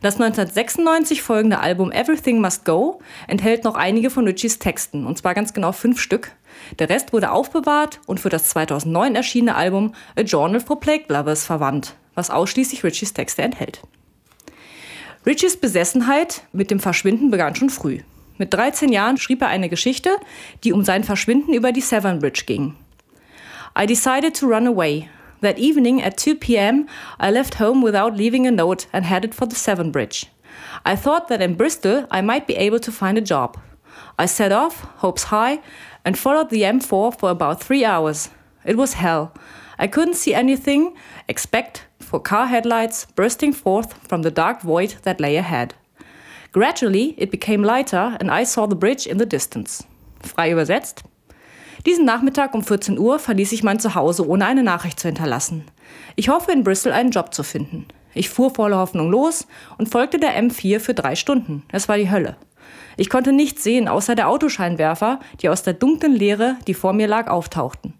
Das 0.00 0.14
1996 0.14 1.22
folgende 1.22 1.60
Album 1.60 1.92
Everything 1.92 2.40
Must 2.40 2.64
Go 2.64 3.00
enthält 3.28 3.64
noch 3.64 3.74
einige 3.74 4.10
von 4.10 4.26
Richies 4.26 4.58
Texten, 4.58 5.06
und 5.06 5.18
zwar 5.18 5.34
ganz 5.34 5.52
genau 5.52 5.72
fünf 5.72 6.00
Stück. 6.00 6.32
Der 6.78 6.88
Rest 6.88 7.12
wurde 7.12 7.30
aufbewahrt 7.30 8.00
und 8.06 8.18
für 8.18 8.28
das 8.28 8.48
2009 8.48 9.14
erschienene 9.14 9.54
Album 9.54 9.94
A 10.16 10.22
Journal 10.22 10.60
for 10.60 10.80
Plague 10.80 11.04
Lovers 11.08 11.44
verwandt, 11.44 11.94
was 12.14 12.30
ausschließlich 12.30 12.82
Richies 12.84 13.12
Texte 13.12 13.42
enthält. 13.42 13.82
Richies 15.24 15.56
Besessenheit 15.56 16.42
mit 16.52 16.70
dem 16.70 16.80
Verschwinden 16.80 17.30
begann 17.30 17.54
schon 17.54 17.70
früh. 17.70 18.00
Mit 18.42 18.52
13 18.52 18.90
Jahren 18.90 19.18
schrieb 19.18 19.40
er 19.40 19.46
eine 19.46 19.68
Geschichte, 19.68 20.16
die 20.64 20.72
um 20.72 20.82
sein 20.82 21.04
Verschwinden 21.04 21.54
über 21.54 21.70
die 21.70 21.80
Severn 21.80 22.18
Bridge 22.18 22.42
ging. 22.44 22.74
I 23.78 23.86
decided 23.86 24.34
to 24.34 24.48
run 24.48 24.66
away. 24.66 25.08
That 25.42 25.60
evening 25.60 26.02
at 26.02 26.18
2 26.18 26.34
p.m., 26.40 26.88
I 27.20 27.30
left 27.30 27.60
home 27.60 27.84
without 27.84 28.16
leaving 28.16 28.48
a 28.48 28.50
note 28.50 28.88
and 28.92 29.04
headed 29.04 29.32
for 29.32 29.46
the 29.46 29.54
Severn 29.54 29.92
Bridge. 29.92 30.26
I 30.84 30.96
thought 30.96 31.28
that 31.28 31.40
in 31.40 31.54
Bristol 31.54 32.08
I 32.10 32.20
might 32.20 32.48
be 32.48 32.56
able 32.56 32.80
to 32.80 32.90
find 32.90 33.16
a 33.16 33.20
job. 33.20 33.60
I 34.18 34.26
set 34.26 34.50
off, 34.50 34.80
hopes 34.96 35.30
high, 35.30 35.60
and 36.04 36.18
followed 36.18 36.50
the 36.50 36.62
M4 36.62 37.16
for 37.16 37.30
about 37.30 37.62
three 37.62 37.84
hours. 37.84 38.30
It 38.64 38.76
was 38.76 38.94
hell. 38.94 39.32
I 39.78 39.86
couldn't 39.86 40.16
see 40.16 40.34
anything 40.34 40.96
except 41.28 41.84
for 42.00 42.18
car 42.18 42.48
headlights 42.48 43.06
bursting 43.14 43.52
forth 43.52 43.92
from 44.08 44.22
the 44.22 44.32
dark 44.32 44.62
void 44.62 44.96
that 45.02 45.20
lay 45.20 45.36
ahead. 45.36 45.74
Gradually 46.52 47.14
it 47.16 47.30
became 47.30 47.64
lighter 47.64 48.16
and 48.20 48.30
I 48.30 48.44
saw 48.44 48.66
the 48.68 48.76
bridge 48.76 49.06
in 49.06 49.18
the 49.18 49.26
distance. 49.26 49.84
Frei 50.22 50.52
übersetzt. 50.52 51.02
Diesen 51.86 52.04
Nachmittag 52.04 52.54
um 52.54 52.62
14 52.62 52.98
Uhr 52.98 53.18
verließ 53.18 53.52
ich 53.52 53.62
mein 53.62 53.80
Zuhause, 53.80 54.28
ohne 54.28 54.44
eine 54.44 54.62
Nachricht 54.62 55.00
zu 55.00 55.08
hinterlassen. 55.08 55.64
Ich 56.14 56.28
hoffe, 56.28 56.52
in 56.52 56.62
Bristol 56.62 56.92
einen 56.92 57.10
Job 57.10 57.32
zu 57.32 57.42
finden. 57.42 57.86
Ich 58.14 58.28
fuhr 58.28 58.54
voller 58.54 58.76
Hoffnung 58.76 59.10
los 59.10 59.46
und 59.78 59.88
folgte 59.88 60.18
der 60.18 60.38
M4 60.38 60.78
für 60.78 60.92
drei 60.92 61.16
Stunden. 61.16 61.62
Es 61.72 61.88
war 61.88 61.96
die 61.96 62.10
Hölle. 62.10 62.36
Ich 62.98 63.08
konnte 63.08 63.32
nichts 63.32 63.64
sehen, 63.64 63.88
außer 63.88 64.14
der 64.14 64.28
Autoscheinwerfer, 64.28 65.20
die 65.40 65.48
aus 65.48 65.62
der 65.62 65.72
dunklen 65.72 66.12
Leere, 66.12 66.56
die 66.66 66.74
vor 66.74 66.92
mir 66.92 67.08
lag, 67.08 67.28
auftauchten. 67.28 67.94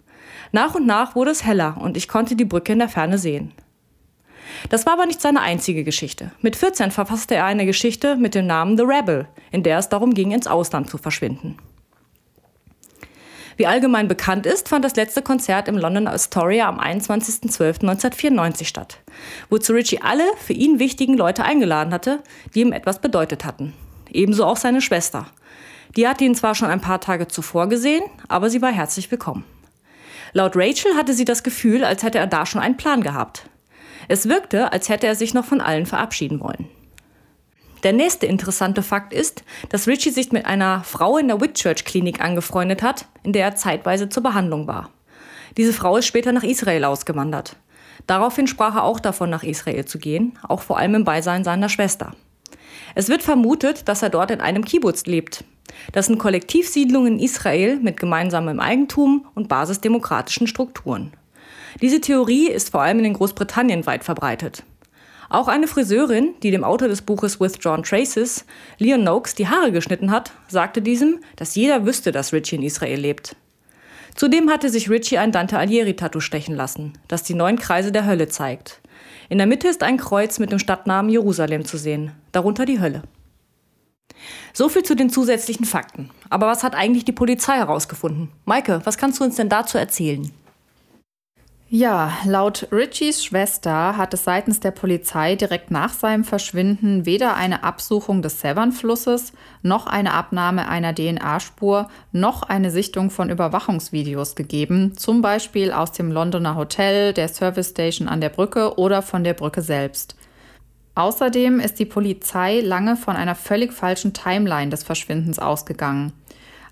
Nach 0.52 0.74
und 0.74 0.86
nach 0.86 1.14
wurde 1.14 1.30
es 1.30 1.44
heller 1.44 1.78
und 1.80 1.96
ich 1.96 2.06
konnte 2.06 2.36
die 2.36 2.44
Brücke 2.44 2.74
in 2.74 2.80
der 2.80 2.90
Ferne 2.90 3.16
sehen. 3.16 3.52
Das 4.68 4.86
war 4.86 4.94
aber 4.94 5.06
nicht 5.06 5.20
seine 5.20 5.40
einzige 5.40 5.84
Geschichte. 5.84 6.32
Mit 6.40 6.56
14 6.56 6.90
verfasste 6.90 7.34
er 7.34 7.44
eine 7.44 7.66
Geschichte 7.66 8.16
mit 8.16 8.34
dem 8.34 8.46
Namen 8.46 8.76
The 8.76 8.84
Rebel, 8.84 9.28
in 9.50 9.62
der 9.62 9.78
es 9.78 9.88
darum 9.88 10.14
ging, 10.14 10.30
ins 10.32 10.46
Ausland 10.46 10.88
zu 10.90 10.98
verschwinden. 10.98 11.56
Wie 13.56 13.66
allgemein 13.66 14.08
bekannt 14.08 14.46
ist, 14.46 14.68
fand 14.68 14.84
das 14.84 14.96
letzte 14.96 15.22
Konzert 15.22 15.68
im 15.68 15.76
London 15.76 16.08
Astoria 16.08 16.68
am 16.68 16.80
21.12.1994 16.80 18.64
statt, 18.64 18.98
wozu 19.50 19.72
Richie 19.72 20.00
alle 20.00 20.24
für 20.38 20.54
ihn 20.54 20.78
wichtigen 20.78 21.16
Leute 21.16 21.44
eingeladen 21.44 21.92
hatte, 21.92 22.22
die 22.54 22.60
ihm 22.60 22.72
etwas 22.72 23.00
bedeutet 23.00 23.44
hatten. 23.44 23.74
Ebenso 24.10 24.44
auch 24.44 24.56
seine 24.56 24.80
Schwester. 24.80 25.26
Die 25.96 26.08
hatte 26.08 26.24
ihn 26.24 26.34
zwar 26.34 26.54
schon 26.54 26.68
ein 26.68 26.80
paar 26.80 27.00
Tage 27.00 27.28
zuvor 27.28 27.68
gesehen, 27.68 28.02
aber 28.28 28.48
sie 28.48 28.62
war 28.62 28.72
herzlich 28.72 29.10
willkommen. 29.10 29.44
Laut 30.32 30.56
Rachel 30.56 30.96
hatte 30.96 31.12
sie 31.12 31.26
das 31.26 31.42
Gefühl, 31.42 31.84
als 31.84 32.02
hätte 32.02 32.18
er 32.18 32.26
da 32.26 32.46
schon 32.46 32.62
einen 32.62 32.78
Plan 32.78 33.02
gehabt. 33.02 33.44
Es 34.08 34.28
wirkte, 34.28 34.72
als 34.72 34.88
hätte 34.88 35.06
er 35.06 35.14
sich 35.14 35.34
noch 35.34 35.44
von 35.44 35.60
allen 35.60 35.86
verabschieden 35.86 36.40
wollen. 36.40 36.68
Der 37.82 37.92
nächste 37.92 38.26
interessante 38.26 38.82
Fakt 38.82 39.12
ist, 39.12 39.42
dass 39.68 39.88
Richie 39.88 40.10
sich 40.10 40.30
mit 40.30 40.46
einer 40.46 40.84
Frau 40.84 41.18
in 41.18 41.26
der 41.28 41.40
Whitchurch 41.40 41.84
Klinik 41.84 42.20
angefreundet 42.20 42.82
hat, 42.82 43.06
in 43.24 43.32
der 43.32 43.44
er 43.44 43.56
zeitweise 43.56 44.08
zur 44.08 44.22
Behandlung 44.22 44.68
war. 44.68 44.90
Diese 45.56 45.72
Frau 45.72 45.96
ist 45.96 46.06
später 46.06 46.32
nach 46.32 46.44
Israel 46.44 46.84
ausgewandert. 46.84 47.56
Daraufhin 48.06 48.46
sprach 48.46 48.76
er 48.76 48.84
auch 48.84 49.00
davon, 49.00 49.30
nach 49.30 49.42
Israel 49.42 49.84
zu 49.84 49.98
gehen, 49.98 50.38
auch 50.48 50.62
vor 50.62 50.78
allem 50.78 50.94
im 50.94 51.04
Beisein 51.04 51.44
seiner 51.44 51.68
Schwester. 51.68 52.14
Es 52.94 53.08
wird 53.08 53.22
vermutet, 53.22 53.88
dass 53.88 54.02
er 54.02 54.10
dort 54.10 54.30
in 54.30 54.40
einem 54.40 54.64
Kibbutz 54.64 55.06
lebt. 55.06 55.44
Das 55.92 56.06
sind 56.06 56.18
Kollektivsiedlungen 56.18 57.14
in 57.14 57.24
Israel 57.24 57.76
mit 57.76 57.98
gemeinsamem 57.98 58.60
Eigentum 58.60 59.26
und 59.34 59.48
basisdemokratischen 59.48 60.46
Strukturen. 60.46 61.12
Diese 61.80 62.00
Theorie 62.00 62.48
ist 62.48 62.70
vor 62.70 62.82
allem 62.82 62.98
in 63.04 63.14
Großbritannien 63.14 63.86
weit 63.86 64.04
verbreitet. 64.04 64.64
Auch 65.28 65.48
eine 65.48 65.66
Friseurin, 65.66 66.34
die 66.42 66.50
dem 66.50 66.62
Autor 66.62 66.88
des 66.88 67.00
Buches 67.00 67.40
Withdrawn 67.40 67.82
Traces, 67.82 68.44
Leon 68.78 69.02
Noakes, 69.02 69.34
die 69.34 69.48
Haare 69.48 69.72
geschnitten 69.72 70.10
hat, 70.10 70.32
sagte 70.48 70.82
diesem, 70.82 71.20
dass 71.36 71.54
jeder 71.54 71.86
wüsste, 71.86 72.12
dass 72.12 72.34
Richie 72.34 72.56
in 72.56 72.62
Israel 72.62 73.00
lebt. 73.00 73.34
Zudem 74.14 74.50
hatte 74.50 74.68
sich 74.68 74.90
Richie 74.90 75.16
ein 75.16 75.32
Dante 75.32 75.58
Alighieri-Tattoo 75.58 76.20
stechen 76.20 76.54
lassen, 76.54 76.92
das 77.08 77.22
die 77.22 77.32
neun 77.32 77.58
Kreise 77.58 77.92
der 77.92 78.04
Hölle 78.04 78.28
zeigt. 78.28 78.82
In 79.30 79.38
der 79.38 79.46
Mitte 79.46 79.68
ist 79.68 79.82
ein 79.82 79.96
Kreuz 79.96 80.38
mit 80.38 80.52
dem 80.52 80.58
Stadtnamen 80.58 81.10
Jerusalem 81.10 81.64
zu 81.64 81.78
sehen, 81.78 82.12
darunter 82.32 82.66
die 82.66 82.80
Hölle. 82.80 83.02
So 84.52 84.68
viel 84.68 84.82
zu 84.82 84.94
den 84.94 85.08
zusätzlichen 85.08 85.64
Fakten. 85.64 86.10
Aber 86.28 86.46
was 86.46 86.62
hat 86.62 86.74
eigentlich 86.74 87.06
die 87.06 87.12
Polizei 87.12 87.54
herausgefunden? 87.54 88.28
Maike, 88.44 88.82
was 88.84 88.98
kannst 88.98 89.18
du 89.18 89.24
uns 89.24 89.36
denn 89.36 89.48
dazu 89.48 89.78
erzählen? 89.78 90.30
Ja, 91.74 92.12
laut 92.26 92.68
Richies 92.70 93.24
Schwester 93.24 93.96
hat 93.96 94.12
es 94.12 94.24
seitens 94.24 94.60
der 94.60 94.72
Polizei 94.72 95.36
direkt 95.36 95.70
nach 95.70 95.94
seinem 95.94 96.22
Verschwinden 96.22 97.06
weder 97.06 97.34
eine 97.34 97.64
Absuchung 97.64 98.20
des 98.20 98.42
Severn-Flusses, 98.42 99.32
noch 99.62 99.86
eine 99.86 100.12
Abnahme 100.12 100.68
einer 100.68 100.94
DNA-Spur, 100.94 101.88
noch 102.12 102.42
eine 102.42 102.70
Sichtung 102.70 103.08
von 103.08 103.30
Überwachungsvideos 103.30 104.34
gegeben, 104.34 104.98
zum 104.98 105.22
Beispiel 105.22 105.72
aus 105.72 105.92
dem 105.92 106.12
Londoner 106.12 106.56
Hotel, 106.56 107.14
der 107.14 107.28
Service 107.28 107.70
Station 107.70 108.06
an 108.06 108.20
der 108.20 108.28
Brücke 108.28 108.76
oder 108.76 109.00
von 109.00 109.24
der 109.24 109.32
Brücke 109.32 109.62
selbst. 109.62 110.14
Außerdem 110.94 111.58
ist 111.58 111.78
die 111.78 111.86
Polizei 111.86 112.60
lange 112.60 112.96
von 112.96 113.16
einer 113.16 113.34
völlig 113.34 113.72
falschen 113.72 114.12
Timeline 114.12 114.68
des 114.68 114.82
Verschwindens 114.82 115.38
ausgegangen. 115.38 116.12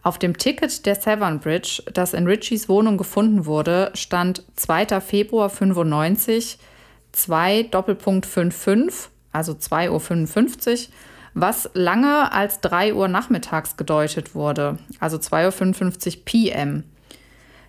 Auf 0.02 0.18
dem 0.18 0.36
Ticket 0.38 0.86
der 0.86 0.94
Severn 0.94 1.40
Bridge, 1.40 1.82
das 1.92 2.14
in 2.14 2.26
Richies 2.26 2.68
Wohnung 2.68 2.96
gefunden 2.96 3.44
wurde, 3.44 3.90
stand 3.94 4.44
2. 4.56 5.00
Februar 5.00 5.50
95, 5.50 6.58
2 7.12 7.64
Doppelpunkt 7.64 8.24
55, 8.24 9.10
also 9.32 9.52
2.55 9.52 10.70
Uhr, 10.70 10.94
was 11.34 11.70
lange 11.74 12.32
als 12.32 12.60
3 12.60 12.94
Uhr 12.94 13.08
nachmittags 13.08 13.76
gedeutet 13.76 14.34
wurde, 14.34 14.78
also 15.00 15.18
2.55 15.18 16.16
Uhr 16.16 16.24
PM. 16.24 16.84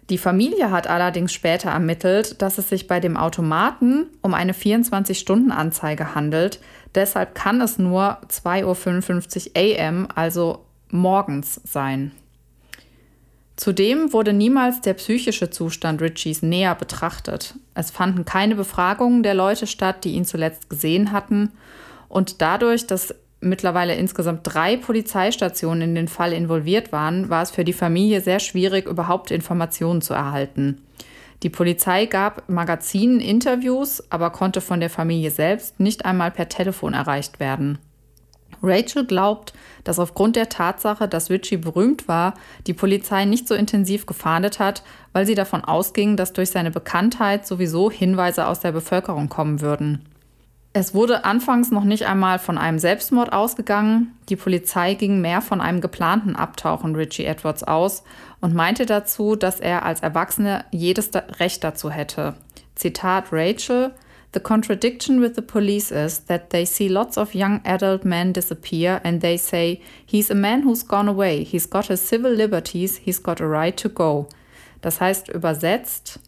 Die 0.10 0.18
Familie 0.18 0.72
hat 0.72 0.88
allerdings 0.88 1.34
später 1.34 1.70
ermittelt, 1.70 2.42
dass 2.42 2.58
es 2.58 2.70
sich 2.70 2.88
bei 2.88 3.00
dem 3.00 3.18
Automaten 3.18 4.08
um 4.22 4.34
eine 4.34 4.54
24-Stunden-Anzeige 4.54 6.16
handelt. 6.16 6.60
Deshalb 6.96 7.36
kann 7.36 7.62
es 7.62 7.78
nur 7.78 8.18
2.55 8.28 9.50
Uhr 9.50 9.80
AM, 9.80 10.08
also 10.14 10.66
morgens 10.90 11.62
sein. 11.64 12.12
Zudem 13.62 14.12
wurde 14.12 14.34
niemals 14.34 14.82
der 14.82 14.96
psychische 14.96 15.52
Zustand 15.52 16.02
Richies 16.02 16.42
näher 16.42 16.74
betrachtet. 16.74 17.54
Es 17.76 17.92
fanden 17.92 18.26
keine 18.26 18.56
Befragungen 18.56 19.22
der 19.22 19.36
Leute 19.36 19.68
statt, 19.68 20.04
die 20.04 20.14
ihn 20.14 20.26
zuletzt 20.26 20.68
gesehen 20.68 21.12
hatten. 21.12 21.52
Und 22.10 22.42
dadurch, 22.42 22.88
dass 22.88 23.14
mittlerweile 23.40 23.94
insgesamt 23.94 24.40
drei 24.46 24.78
Polizeistationen 24.78 25.90
in 25.90 25.94
den 25.94 26.08
Fall 26.08 26.34
involviert 26.34 26.92
waren, 26.92 27.30
war 27.30 27.44
es 27.44 27.52
für 27.52 27.64
die 27.64 27.72
Familie 27.72 28.22
sehr 28.22 28.40
schwierig, 28.40 28.88
überhaupt 28.88 29.30
Informationen 29.30 30.02
zu 30.02 30.16
erhalten. 30.16 30.82
Die 31.44 31.52
Polizei 31.52 32.08
gab 32.08 32.50
Magazinen 32.50 33.20
Interviews, 33.20 34.04
aber 34.10 34.32
konnte 34.32 34.62
von 34.62 34.80
der 34.80 34.90
Familie 34.90 35.30
selbst 35.30 35.80
nicht 35.80 36.04
einmal 36.04 36.32
per 36.32 36.50
Telefon 36.50 36.96
erreicht 36.96 37.40
werden. 37.40 37.78
Rachel 38.64 39.06
glaubt, 39.06 39.54
dass 39.84 40.00
aufgrund 40.00 40.36
der 40.36 40.50
Tatsache, 40.50 41.08
dass 41.08 41.30
Richie 41.30 41.58
berühmt 41.58 42.08
war, 42.08 42.34
die 42.68 42.74
Polizei 42.74 43.26
nicht 43.26 43.48
so 43.48 43.56
intensiv 43.56 44.06
gefahndet 44.06 44.60
hat, 44.60 44.84
weil 45.14 45.26
sie 45.26 45.36
davon 45.36 45.64
ausging, 45.64 46.18
dass 46.18 46.34
durch 46.34 46.52
seine 46.52 46.72
Bekanntheit 46.72 47.48
sowieso 47.48 47.90
Hinweise 47.90 48.48
aus 48.48 48.60
der 48.60 48.72
Bevölkerung 48.72 49.30
kommen 49.30 49.62
würden. 49.62 50.06
Es 50.74 50.94
wurde 50.94 51.26
anfangs 51.26 51.70
noch 51.70 51.84
nicht 51.84 52.06
einmal 52.06 52.40
von 52.40 52.58
einem 52.58 52.80
Selbstmord 52.80 53.34
ausgegangen. 53.34 54.18
Die 54.30 54.38
Polizei 54.38 54.94
ging 54.94 55.20
mehr 55.20 55.42
von 55.42 55.60
einem 55.60 55.82
geplanten 55.82 56.38
Abtauchen 56.38 56.96
Richie 56.96 57.26
Edwards 57.26 57.64
aus 57.64 58.04
und 58.40 58.54
meinte 58.56 58.86
dazu, 58.86 59.36
dass 59.36 59.60
er 59.60 59.84
als 59.84 60.00
Erwachsener 60.00 60.64
jedes 60.72 61.12
Recht 61.40 61.66
dazu 61.66 61.92
hätte. 61.92 62.36
Zitat 62.76 63.26
Rachel 63.34 63.92
The 64.34 64.40
contradiction 64.40 65.20
with 65.20 65.36
the 65.36 65.42
police 65.42 65.92
is 65.92 66.20
that 66.28 66.52
they 66.52 66.64
see 66.64 66.88
lots 66.88 67.18
of 67.18 67.36
young 67.36 67.60
adult 67.66 68.06
men 68.06 68.32
disappear 68.32 69.02
and 69.04 69.20
they 69.20 69.38
say, 69.38 69.82
he's 70.06 70.32
a 70.32 70.36
man 70.36 70.62
who's 70.62 70.84
gone 70.84 71.10
away, 71.10 71.44
he's 71.44 71.66
got 71.66 71.88
his 71.88 72.00
civil 72.00 72.32
liberties, 72.32 72.98
he's 72.98 73.20
got 73.20 73.42
a 73.42 73.48
right 73.48 73.76
to 73.76 73.90
go. 73.90 74.30
Das 74.82 75.02
heißt 75.02 75.28
übersetzt, 75.30 76.20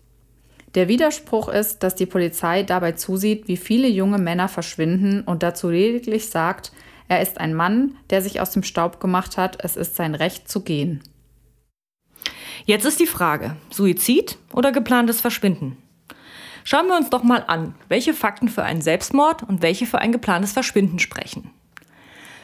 der 0.76 0.90
Widerspruch 0.90 1.48
ist, 1.48 1.82
dass 1.84 1.96
die 1.96 2.06
Polizei 2.06 2.64
dabei 2.64 2.94
zusieht, 2.94 3.48
wie 3.48 3.58
viele 3.58 3.88
junge 3.88 4.18
Männer 4.18 4.50
verschwinden 4.50 5.22
und 5.22 5.42
dazu 5.42 5.70
lediglich 5.70 6.30
sagt, 6.30 6.74
er 7.08 7.22
ist 7.22 7.40
ein 7.40 7.54
Mann, 7.54 7.96
der 8.10 8.22
sich 8.22 8.42
aus 8.42 8.52
dem 8.52 8.64
Staub 8.64 9.00
gemacht 9.00 9.38
hat, 9.38 9.64
es 9.64 9.78
ist 9.78 9.96
sein 9.96 10.16
Recht 10.16 10.50
zu 10.50 10.62
gehen. 10.62 11.04
Jetzt 12.66 12.86
ist 12.86 13.00
die 13.00 13.08
Frage, 13.08 13.56
Suizid 13.70 14.38
oder 14.54 14.72
geplantes 14.72 15.22
Verschwinden? 15.22 15.78
Schauen 16.64 16.88
wir 16.88 16.96
uns 16.96 17.10
doch 17.10 17.24
mal 17.24 17.44
an, 17.48 17.76
welche 17.90 18.14
Fakten 18.14 18.48
für 18.48 18.64
einen 18.64 18.82
Selbstmord 18.82 19.44
und 19.44 19.62
welche 19.62 19.86
für 19.86 20.00
ein 20.00 20.12
geplantes 20.12 20.54
Verschwinden 20.54 21.00
sprechen. 21.00 21.52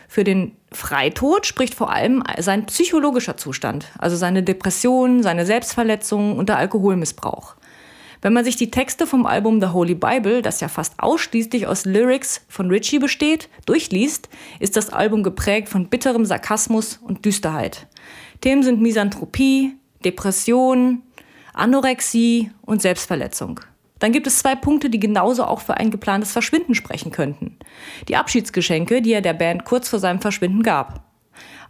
Für 0.07 0.23
den 0.23 0.55
Freitod 0.71 1.45
spricht 1.45 1.75
vor 1.75 1.91
allem 1.91 2.23
sein 2.39 2.65
psychologischer 2.65 3.37
Zustand, 3.37 3.85
also 3.99 4.15
seine 4.15 4.41
Depression, 4.43 5.21
seine 5.21 5.45
Selbstverletzung 5.45 6.37
und 6.37 6.49
der 6.49 6.57
Alkoholmissbrauch. 6.57 7.55
Wenn 8.21 8.33
man 8.33 8.43
sich 8.43 8.57
die 8.57 8.71
Texte 8.71 9.07
vom 9.07 9.25
Album 9.25 9.61
The 9.61 9.67
Holy 9.67 9.95
Bible, 9.95 10.41
das 10.41 10.59
ja 10.59 10.67
fast 10.67 10.95
ausschließlich 10.97 11.67
aus 11.67 11.85
Lyrics 11.85 12.41
von 12.49 12.69
Richie 12.69 12.99
besteht, 12.99 13.47
durchliest, 13.65 14.27
ist 14.59 14.75
das 14.75 14.91
Album 14.91 15.23
geprägt 15.23 15.69
von 15.69 15.87
bitterem 15.87 16.25
Sarkasmus 16.25 16.99
und 17.01 17.23
Düsterheit. 17.23 17.87
Themen 18.41 18.63
sind 18.63 18.81
Misanthropie, 18.81 19.77
Depression, 20.03 21.03
Anorexie 21.53 22.51
und 22.61 22.81
Selbstverletzung. 22.81 23.61
Dann 23.99 24.11
gibt 24.11 24.27
es 24.27 24.39
zwei 24.39 24.55
Punkte, 24.55 24.89
die 24.89 24.99
genauso 24.99 25.43
auch 25.43 25.61
für 25.61 25.77
ein 25.77 25.91
geplantes 25.91 26.31
Verschwinden 26.31 26.73
sprechen 26.73 27.11
könnten. 27.11 27.57
Die 28.07 28.15
Abschiedsgeschenke, 28.15 29.01
die 29.01 29.13
er 29.13 29.21
der 29.21 29.33
Band 29.33 29.65
kurz 29.65 29.89
vor 29.89 29.99
seinem 29.99 30.21
Verschwinden 30.21 30.63
gab. 30.63 31.03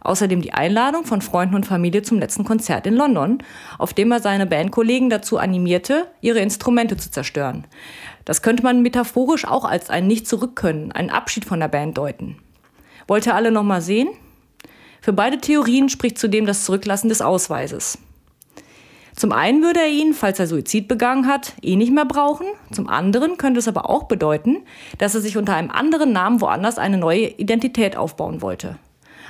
Außerdem 0.02 0.40
die 0.40 0.54
Einladung 0.54 1.04
von 1.04 1.20
Freunden 1.20 1.54
und 1.54 1.66
Familie 1.66 2.02
zum 2.02 2.18
letzten 2.18 2.44
Konzert 2.44 2.86
in 2.86 2.94
London, 2.94 3.38
auf 3.78 3.92
dem 3.92 4.10
er 4.10 4.20
seine 4.20 4.46
Bandkollegen 4.46 5.10
dazu 5.10 5.36
animierte, 5.36 6.06
ihre 6.22 6.38
Instrumente 6.40 6.96
zu 6.96 7.10
zerstören. 7.10 7.66
Das 8.24 8.40
könnte 8.40 8.62
man 8.62 8.80
metaphorisch 8.80 9.44
auch 9.44 9.64
als 9.64 9.90
ein 9.90 10.06
Nicht-Zurückkönnen, 10.06 10.92
einen 10.92 11.10
Abschied 11.10 11.44
von 11.44 11.60
der 11.60 11.68
Band 11.68 11.98
deuten. 11.98 12.38
Wollt 13.08 13.26
ihr 13.26 13.34
alle 13.34 13.50
nochmal 13.50 13.82
sehen? 13.82 14.08
Für 15.02 15.12
beide 15.12 15.38
Theorien 15.38 15.88
spricht 15.88 16.18
zudem 16.18 16.46
das 16.46 16.64
Zurücklassen 16.64 17.08
des 17.08 17.20
Ausweises. 17.20 17.98
Zum 19.20 19.32
einen 19.32 19.62
würde 19.62 19.80
er 19.80 19.88
ihn, 19.88 20.14
falls 20.14 20.38
er 20.38 20.46
Suizid 20.46 20.88
begangen 20.88 21.26
hat, 21.26 21.52
eh 21.60 21.76
nicht 21.76 21.92
mehr 21.92 22.06
brauchen. 22.06 22.46
Zum 22.72 22.88
anderen 22.88 23.36
könnte 23.36 23.58
es 23.58 23.68
aber 23.68 23.90
auch 23.90 24.04
bedeuten, 24.04 24.62
dass 24.96 25.14
er 25.14 25.20
sich 25.20 25.36
unter 25.36 25.54
einem 25.54 25.70
anderen 25.70 26.10
Namen 26.12 26.40
woanders 26.40 26.78
eine 26.78 26.96
neue 26.96 27.26
Identität 27.26 27.98
aufbauen 27.98 28.40
wollte. 28.40 28.78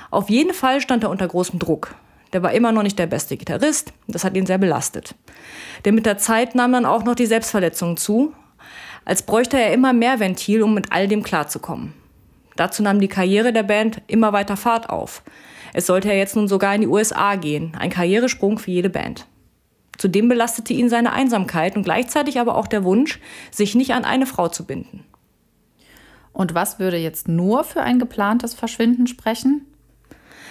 Auf 0.09 0.29
jeden 0.29 0.53
Fall 0.53 0.79
stand 0.79 1.03
er 1.03 1.09
unter 1.09 1.27
großem 1.27 1.59
Druck. 1.59 1.93
Der 2.31 2.41
war 2.41 2.53
immer 2.53 2.71
noch 2.71 2.83
nicht 2.83 2.97
der 2.99 3.07
beste 3.07 3.35
Gitarrist, 3.35 3.91
das 4.07 4.23
hat 4.23 4.37
ihn 4.37 4.45
sehr 4.45 4.59
belastet. 4.59 5.13
Denn 5.83 5.95
mit 5.95 6.05
der 6.05 6.17
Zeit 6.17 6.55
nahm 6.55 6.71
dann 6.71 6.85
auch 6.85 7.03
noch 7.03 7.15
die 7.15 7.25
Selbstverletzungen 7.25 7.97
zu, 7.97 8.33
als 9.03 9.23
bräuchte 9.23 9.59
er 9.59 9.73
immer 9.73 9.91
mehr 9.91 10.21
Ventil, 10.21 10.63
um 10.63 10.73
mit 10.73 10.93
all 10.93 11.09
dem 11.09 11.21
klarzukommen. 11.21 11.91
Dazu 12.55 12.81
nahm 12.81 13.01
die 13.01 13.09
Karriere 13.09 13.51
der 13.51 13.63
Band 13.63 14.01
immer 14.07 14.31
weiter 14.31 14.55
Fahrt 14.55 14.89
auf. 14.89 15.21
Es 15.73 15.85
sollte 15.85 16.07
ja 16.07 16.13
jetzt 16.13 16.37
nun 16.37 16.47
sogar 16.47 16.75
in 16.75 16.79
die 16.79 16.87
USA 16.87 17.35
gehen, 17.35 17.73
ein 17.77 17.89
Karrieresprung 17.89 18.57
für 18.57 18.71
jede 18.71 18.89
Band. 18.89 19.27
Zudem 20.01 20.29
belastete 20.29 20.73
ihn 20.73 20.89
seine 20.89 21.13
Einsamkeit 21.13 21.75
und 21.75 21.83
gleichzeitig 21.83 22.39
aber 22.39 22.55
auch 22.55 22.65
der 22.65 22.83
Wunsch, 22.83 23.19
sich 23.51 23.75
nicht 23.75 23.93
an 23.93 24.03
eine 24.03 24.25
Frau 24.25 24.47
zu 24.47 24.65
binden. 24.65 25.03
Und 26.33 26.55
was 26.55 26.79
würde 26.79 26.97
jetzt 26.97 27.27
nur 27.27 27.63
für 27.63 27.83
ein 27.83 27.99
geplantes 27.99 28.55
Verschwinden 28.55 29.05
sprechen? 29.05 29.63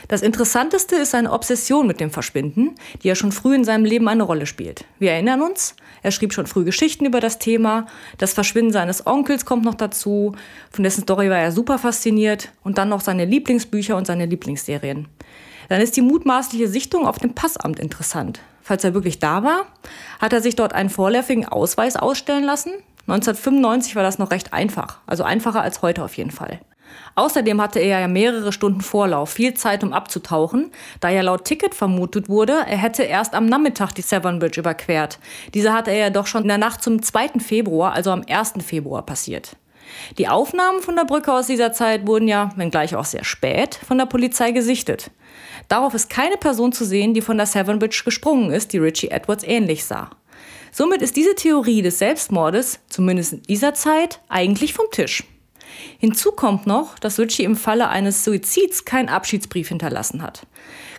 Das 0.07 0.23
Interessanteste 0.23 0.95
ist 0.95 1.11
seine 1.11 1.33
Obsession 1.33 1.89
mit 1.89 1.99
dem 1.99 2.13
Verschwinden, 2.13 2.77
die 3.03 3.09
ja 3.09 3.17
schon 3.17 3.33
früh 3.33 3.57
in 3.57 3.65
seinem 3.65 3.85
Leben 3.85 4.07
eine 4.07 4.23
Rolle 4.23 4.47
spielt. 4.47 4.85
Wir 5.01 5.11
erinnern 5.11 5.43
uns, 5.43 5.75
er 6.05 6.13
schrieb 6.13 6.33
schon 6.33 6.47
früh 6.47 6.63
Geschichten 6.63 7.05
über 7.05 7.19
das 7.19 7.41
Thema, 7.41 7.87
das 8.19 8.35
Verschwinden 8.35 8.71
seines 8.73 9.05
Onkels 9.05 9.47
kommt 9.47 9.65
noch 9.65 9.75
dazu, 9.75 10.37
von 10.71 10.85
dessen 10.85 11.03
Story 11.03 11.29
war 11.29 11.39
er 11.39 11.51
super 11.51 11.81
fasziniert 11.81 12.53
und 12.63 12.79
dann 12.79 12.89
noch 12.89 13.01
seine 13.01 13.25
Lieblingsbücher 13.25 13.97
und 13.97 14.07
seine 14.07 14.27
Lieblingsserien. 14.27 15.09
Dann 15.69 15.81
ist 15.81 15.97
die 15.97 16.03
mutmaßliche 16.03 16.69
Sichtung 16.69 17.05
auf 17.05 17.19
dem 17.19 17.35
Passamt 17.35 17.81
interessant. 17.81 18.41
Falls 18.71 18.85
er 18.85 18.95
wirklich 18.95 19.19
da 19.19 19.43
war, 19.43 19.67
hat 20.21 20.33
er 20.33 20.41
sich 20.41 20.55
dort 20.55 20.75
einen 20.75 20.91
vorläufigen 20.91 21.45
Ausweis 21.45 21.97
ausstellen 21.97 22.45
lassen. 22.45 22.71
1995 23.09 23.97
war 23.97 24.05
das 24.05 24.21
noch 24.21 24.31
recht 24.31 24.53
einfach, 24.53 24.99
also 25.09 25.25
einfacher 25.25 25.61
als 25.61 25.83
heute 25.83 26.05
auf 26.05 26.17
jeden 26.17 26.31
Fall. 26.31 26.61
Außerdem 27.17 27.61
hatte 27.61 27.81
er 27.81 27.99
ja 27.99 28.07
mehrere 28.07 28.53
Stunden 28.53 28.81
Vorlauf, 28.81 29.31
viel 29.31 29.55
Zeit, 29.55 29.83
um 29.83 29.93
abzutauchen, 29.93 30.71
da 31.01 31.09
ja 31.09 31.23
laut 31.23 31.47
Ticket 31.47 31.75
vermutet 31.75 32.29
wurde, 32.29 32.53
er 32.53 32.79
hätte 32.79 33.03
erst 33.03 33.35
am 33.35 33.47
Nachmittag 33.47 33.93
die 33.93 34.03
Severn 34.03 34.39
Bridge 34.39 34.61
überquert. 34.61 35.19
Diese 35.53 35.73
hatte 35.73 35.91
er 35.91 35.99
ja 35.99 36.11
doch 36.11 36.29
schon 36.29 36.43
in 36.43 36.49
der 36.49 36.59
Nacht 36.59 36.81
zum 36.81 37.03
2. 37.03 37.41
Februar, 37.41 37.93
also 37.93 38.13
am 38.13 38.23
1. 38.29 38.53
Februar 38.65 39.05
passiert. 39.05 39.57
Die 40.19 40.29
Aufnahmen 40.29 40.81
von 40.81 40.95
der 40.95 41.07
Brücke 41.07 41.33
aus 41.33 41.49
dieser 41.49 41.73
Zeit 41.73 42.07
wurden 42.07 42.29
ja, 42.29 42.51
wenngleich 42.55 42.95
auch 42.95 43.05
sehr 43.05 43.25
spät, 43.25 43.75
von 43.75 43.99
der 43.99 44.07
Polizei 44.07 44.53
gesichtet. 44.53 45.11
Darauf 45.69 45.95
ist 45.95 46.11
keine 46.11 46.37
Person 46.37 46.73
zu 46.73 46.85
sehen, 46.85 47.15
die 47.15 47.21
von 47.21 47.37
der 47.37 47.47
Severn 47.47 47.79
Bridge 47.79 48.03
gesprungen 48.05 48.51
ist, 48.51 48.73
die 48.73 48.79
Richie 48.79 49.11
Edwards 49.11 49.45
ähnlich 49.45 49.85
sah. 49.85 50.11
Somit 50.73 51.03
ist 51.03 51.17
diese 51.17 51.35
Theorie 51.35 51.83
des 51.83 51.99
Selbstmordes, 51.99 52.81
zumindest 52.89 53.33
in 53.33 53.43
dieser 53.43 53.75
Zeit, 53.75 54.21
eigentlich 54.29 54.73
vom 54.73 54.87
Tisch. 54.93 55.25
Hinzu 55.99 56.33
kommt 56.33 56.67
noch, 56.67 56.99
dass 56.99 57.19
Ritchie 57.19 57.45
im 57.45 57.57
Falle 57.57 57.89
eines 57.89 58.25
Suizids 58.25 58.85
keinen 58.85 59.09
Abschiedsbrief 59.09 59.69
hinterlassen 59.69 60.23
hat. 60.23 60.47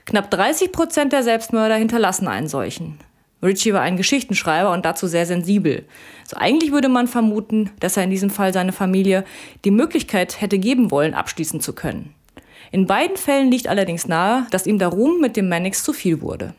Knapp 0.06 0.32
30 0.32 0.72
Prozent 0.72 1.14
der 1.14 1.24
Selbstmörder 1.24 1.76
hinterlassen 1.76 2.28
einen 2.28 2.48
solchen. 2.48 3.00
Ritchie 3.44 3.74
war 3.74 3.82
ein 3.82 3.98
Geschichtenschreiber 3.98 4.72
und 4.72 4.86
dazu 4.86 5.08
sehr 5.08 5.26
sensibel. 5.26 5.86
So 6.28 6.38
eigentlich 6.38 6.72
würde 6.72 6.90
man 6.90 7.08
vermuten, 7.08 7.72
dass 7.80 7.98
er 7.98 8.04
in 8.04 8.12
diesem 8.12 8.30
Fall 8.30 8.54
seine 8.54 8.72
Familie 8.72 9.26
die 9.66 9.72
Möglichkeit 9.72 10.42
hätte 10.42 10.60
geben 10.60 10.92
wollen, 10.92 11.14
abschließen 11.14 11.60
zu 11.60 11.74
können. 11.74 12.14
In 12.72 12.88
beiden 12.88 13.18
Fällen 13.18 13.52
liegt 13.52 13.68
allerdings 13.68 14.08
nahe, 14.08 14.48
dass 14.50 14.66
ihm 14.66 14.80
der 14.80 14.88
Ruhm 14.88 15.20
mit 15.20 15.36
dem 15.36 15.50
Mannix 15.50 15.84
zu 15.84 15.92
viel 15.92 16.22
wurde. 16.22 16.54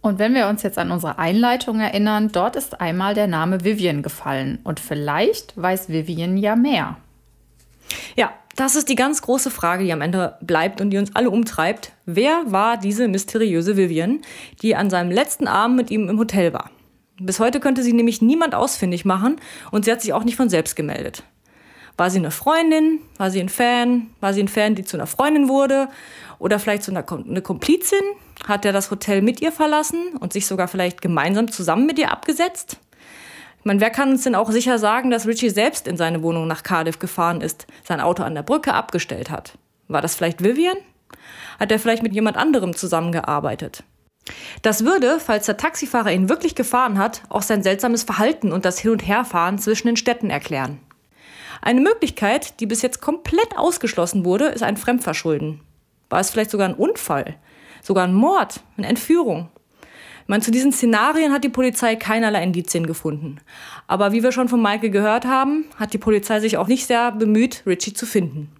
Und 0.00 0.20
wenn 0.20 0.34
wir 0.34 0.46
uns 0.46 0.62
jetzt 0.62 0.78
an 0.78 0.92
unsere 0.92 1.18
Einleitung 1.18 1.80
erinnern, 1.80 2.30
dort 2.30 2.54
ist 2.54 2.80
einmal 2.80 3.14
der 3.14 3.26
Name 3.26 3.64
Vivian 3.64 4.02
gefallen. 4.02 4.60
Und 4.62 4.78
vielleicht 4.78 5.60
weiß 5.60 5.88
Vivian 5.88 6.36
ja 6.36 6.54
mehr. 6.54 6.96
Ja, 8.16 8.32
das 8.54 8.76
ist 8.76 8.88
die 8.88 8.94
ganz 8.94 9.20
große 9.22 9.50
Frage, 9.50 9.82
die 9.82 9.92
am 9.92 10.00
Ende 10.00 10.36
bleibt 10.40 10.80
und 10.80 10.90
die 10.90 10.98
uns 10.98 11.14
alle 11.16 11.30
umtreibt. 11.30 11.92
Wer 12.06 12.42
war 12.46 12.76
diese 12.76 13.08
mysteriöse 13.08 13.76
Vivian, 13.76 14.20
die 14.62 14.76
an 14.76 14.90
seinem 14.90 15.10
letzten 15.10 15.48
Abend 15.48 15.76
mit 15.76 15.90
ihm 15.90 16.08
im 16.08 16.18
Hotel 16.18 16.52
war? 16.52 16.70
Bis 17.20 17.40
heute 17.40 17.58
könnte 17.58 17.82
sie 17.82 17.92
nämlich 17.92 18.22
niemand 18.22 18.54
ausfindig 18.54 19.04
machen 19.04 19.36
und 19.72 19.84
sie 19.84 19.90
hat 19.90 20.02
sich 20.02 20.12
auch 20.12 20.22
nicht 20.22 20.36
von 20.36 20.48
selbst 20.48 20.76
gemeldet. 20.76 21.24
War 21.98 22.10
sie 22.10 22.20
eine 22.20 22.30
Freundin? 22.30 23.00
War 23.16 23.32
sie 23.32 23.40
ein 23.40 23.48
Fan? 23.48 24.10
War 24.20 24.32
sie 24.32 24.40
ein 24.40 24.48
Fan, 24.48 24.76
die 24.76 24.84
zu 24.84 24.96
einer 24.96 25.08
Freundin 25.08 25.48
wurde? 25.48 25.88
Oder 26.38 26.60
vielleicht 26.60 26.84
zu 26.84 26.92
einer 26.92 27.04
eine 27.10 27.42
Komplizin? 27.42 27.98
Hat 28.46 28.64
er 28.64 28.72
das 28.72 28.92
Hotel 28.92 29.20
mit 29.20 29.40
ihr 29.42 29.50
verlassen 29.50 30.16
und 30.20 30.32
sich 30.32 30.46
sogar 30.46 30.68
vielleicht 30.68 31.02
gemeinsam 31.02 31.50
zusammen 31.50 31.86
mit 31.86 31.98
ihr 31.98 32.12
abgesetzt? 32.12 32.78
Meine, 33.64 33.80
wer 33.80 33.90
kann 33.90 34.10
uns 34.10 34.22
denn 34.22 34.36
auch 34.36 34.52
sicher 34.52 34.78
sagen, 34.78 35.10
dass 35.10 35.26
Richie 35.26 35.50
selbst 35.50 35.88
in 35.88 35.96
seine 35.96 36.22
Wohnung 36.22 36.46
nach 36.46 36.62
Cardiff 36.62 37.00
gefahren 37.00 37.40
ist, 37.40 37.66
sein 37.82 38.00
Auto 38.00 38.22
an 38.22 38.36
der 38.36 38.44
Brücke 38.44 38.74
abgestellt 38.74 39.28
hat? 39.28 39.58
War 39.88 40.00
das 40.00 40.14
vielleicht 40.14 40.44
Vivian? 40.44 40.76
Hat 41.58 41.72
er 41.72 41.80
vielleicht 41.80 42.04
mit 42.04 42.14
jemand 42.14 42.36
anderem 42.36 42.76
zusammengearbeitet? 42.76 43.82
Das 44.62 44.84
würde, 44.84 45.18
falls 45.18 45.46
der 45.46 45.56
Taxifahrer 45.56 46.12
ihn 46.12 46.28
wirklich 46.28 46.54
gefahren 46.54 46.96
hat, 46.96 47.22
auch 47.28 47.42
sein 47.42 47.64
seltsames 47.64 48.04
Verhalten 48.04 48.52
und 48.52 48.64
das 48.64 48.78
Hin- 48.78 48.92
und 48.92 49.04
Herfahren 49.04 49.58
zwischen 49.58 49.88
den 49.88 49.96
Städten 49.96 50.30
erklären. 50.30 50.78
Eine 51.62 51.80
Möglichkeit, 51.80 52.60
die 52.60 52.66
bis 52.66 52.82
jetzt 52.82 53.00
komplett 53.00 53.56
ausgeschlossen 53.56 54.24
wurde, 54.24 54.46
ist 54.46 54.62
ein 54.62 54.76
Fremdverschulden. 54.76 55.60
War 56.10 56.20
es 56.20 56.30
vielleicht 56.30 56.50
sogar 56.50 56.68
ein 56.68 56.74
Unfall? 56.74 57.36
Sogar 57.82 58.04
ein 58.04 58.14
Mord? 58.14 58.60
Eine 58.76 58.88
Entführung? 58.88 59.48
Meine, 60.26 60.42
zu 60.42 60.50
diesen 60.50 60.72
Szenarien 60.72 61.32
hat 61.32 61.42
die 61.42 61.48
Polizei 61.48 61.96
keinerlei 61.96 62.42
Indizien 62.42 62.86
gefunden. 62.86 63.40
Aber 63.86 64.12
wie 64.12 64.22
wir 64.22 64.30
schon 64.30 64.48
von 64.48 64.60
Michael 64.60 64.90
gehört 64.90 65.24
haben, 65.24 65.64
hat 65.76 65.94
die 65.94 65.98
Polizei 65.98 66.40
sich 66.40 66.58
auch 66.58 66.68
nicht 66.68 66.86
sehr 66.86 67.12
bemüht, 67.12 67.62
Richie 67.66 67.94
zu 67.94 68.04
finden. 68.04 68.52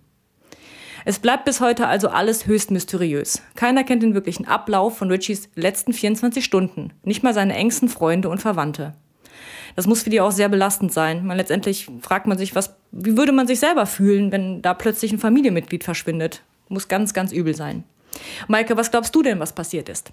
Es 1.04 1.18
bleibt 1.18 1.44
bis 1.44 1.60
heute 1.60 1.86
also 1.86 2.08
alles 2.08 2.46
höchst 2.46 2.70
mysteriös. 2.70 3.42
Keiner 3.54 3.84
kennt 3.84 4.02
den 4.02 4.14
wirklichen 4.14 4.46
Ablauf 4.46 4.98
von 4.98 5.10
Richies 5.10 5.48
letzten 5.54 5.92
24 5.92 6.44
Stunden, 6.44 6.92
nicht 7.02 7.22
mal 7.22 7.34
seine 7.34 7.54
engsten 7.54 7.88
Freunde 7.88 8.30
und 8.30 8.40
Verwandte. 8.40 8.94
Das 9.78 9.86
muss 9.86 10.02
für 10.02 10.10
die 10.10 10.20
auch 10.20 10.32
sehr 10.32 10.48
belastend 10.48 10.92
sein. 10.92 11.24
Man 11.24 11.36
letztendlich 11.36 11.88
fragt 12.00 12.26
man 12.26 12.36
sich, 12.36 12.56
was, 12.56 12.74
wie 12.90 13.16
würde 13.16 13.30
man 13.30 13.46
sich 13.46 13.60
selber 13.60 13.86
fühlen, 13.86 14.32
wenn 14.32 14.60
da 14.60 14.74
plötzlich 14.74 15.12
ein 15.12 15.20
Familienmitglied 15.20 15.84
verschwindet? 15.84 16.42
Muss 16.68 16.88
ganz, 16.88 17.14
ganz 17.14 17.30
übel 17.30 17.54
sein. 17.54 17.84
Maike, 18.48 18.76
was 18.76 18.90
glaubst 18.90 19.14
du 19.14 19.22
denn, 19.22 19.38
was 19.38 19.52
passiert 19.52 19.88
ist? 19.88 20.10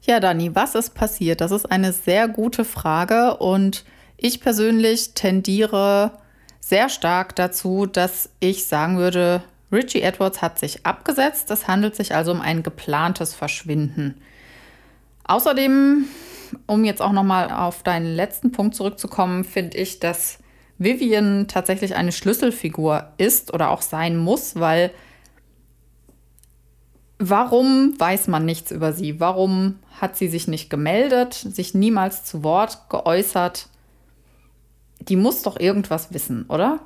Ja, 0.00 0.18
Dani, 0.18 0.54
was 0.54 0.74
ist 0.74 0.94
passiert? 0.94 1.42
Das 1.42 1.50
ist 1.50 1.70
eine 1.70 1.92
sehr 1.92 2.26
gute 2.26 2.64
Frage 2.64 3.36
und 3.36 3.84
ich 4.16 4.40
persönlich 4.40 5.12
tendiere 5.12 6.12
sehr 6.58 6.88
stark 6.88 7.36
dazu, 7.36 7.84
dass 7.84 8.30
ich 8.40 8.64
sagen 8.64 8.96
würde, 8.96 9.42
Richie 9.72 10.00
Edwards 10.00 10.40
hat 10.40 10.58
sich 10.58 10.86
abgesetzt. 10.86 11.50
Es 11.50 11.68
handelt 11.68 11.96
sich 11.96 12.14
also 12.14 12.32
um 12.32 12.40
ein 12.40 12.62
geplantes 12.62 13.34
Verschwinden. 13.34 14.22
Außerdem, 15.24 16.06
um 16.66 16.84
jetzt 16.84 17.02
auch 17.02 17.12
nochmal 17.12 17.50
auf 17.50 17.82
deinen 17.82 18.14
letzten 18.14 18.52
Punkt 18.52 18.74
zurückzukommen, 18.74 19.44
finde 19.44 19.76
ich, 19.78 20.00
dass 20.00 20.38
Vivian 20.78 21.46
tatsächlich 21.48 21.94
eine 21.94 22.12
Schlüsselfigur 22.12 23.12
ist 23.16 23.52
oder 23.54 23.70
auch 23.70 23.82
sein 23.82 24.16
muss, 24.16 24.56
weil 24.56 24.90
Warum 27.18 27.94
weiß 27.98 28.26
man 28.26 28.44
nichts 28.44 28.70
über 28.72 28.92
sie? 28.92 29.20
Warum 29.20 29.78
hat 30.00 30.16
sie 30.16 30.28
sich 30.28 30.48
nicht 30.48 30.68
gemeldet, 30.68 31.32
sich 31.34 31.72
niemals 31.72 32.24
zu 32.24 32.42
Wort 32.42 32.90
geäußert? 32.90 33.68
Die 34.98 35.16
muss 35.16 35.42
doch 35.42 35.58
irgendwas 35.58 36.12
wissen, 36.12 36.44
oder? 36.48 36.80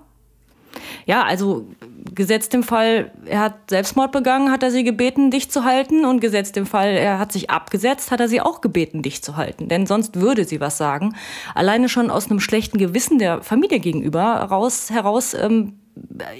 Ja, 1.06 1.24
also 1.24 1.66
gesetzt 2.14 2.54
im 2.54 2.62
Fall, 2.62 3.12
er 3.26 3.40
hat 3.40 3.70
Selbstmord 3.70 4.12
begangen, 4.12 4.50
hat 4.50 4.62
er 4.62 4.70
sie 4.70 4.84
gebeten, 4.84 5.30
dich 5.30 5.50
zu 5.50 5.64
halten. 5.64 6.04
Und 6.04 6.20
gesetzt 6.20 6.56
im 6.56 6.66
Fall, 6.66 6.90
er 6.90 7.18
hat 7.18 7.32
sich 7.32 7.50
abgesetzt, 7.50 8.10
hat 8.10 8.20
er 8.20 8.28
sie 8.28 8.40
auch 8.40 8.60
gebeten, 8.60 9.02
dich 9.02 9.22
zu 9.22 9.36
halten. 9.36 9.68
Denn 9.68 9.86
sonst 9.86 10.20
würde 10.20 10.44
sie 10.44 10.60
was 10.60 10.78
sagen. 10.78 11.14
Alleine 11.54 11.88
schon 11.88 12.10
aus 12.10 12.30
einem 12.30 12.40
schlechten 12.40 12.78
Gewissen 12.78 13.18
der 13.18 13.42
Familie 13.42 13.80
gegenüber 13.80 14.22
raus, 14.22 14.90
heraus 14.90 15.34
ähm, 15.34 15.74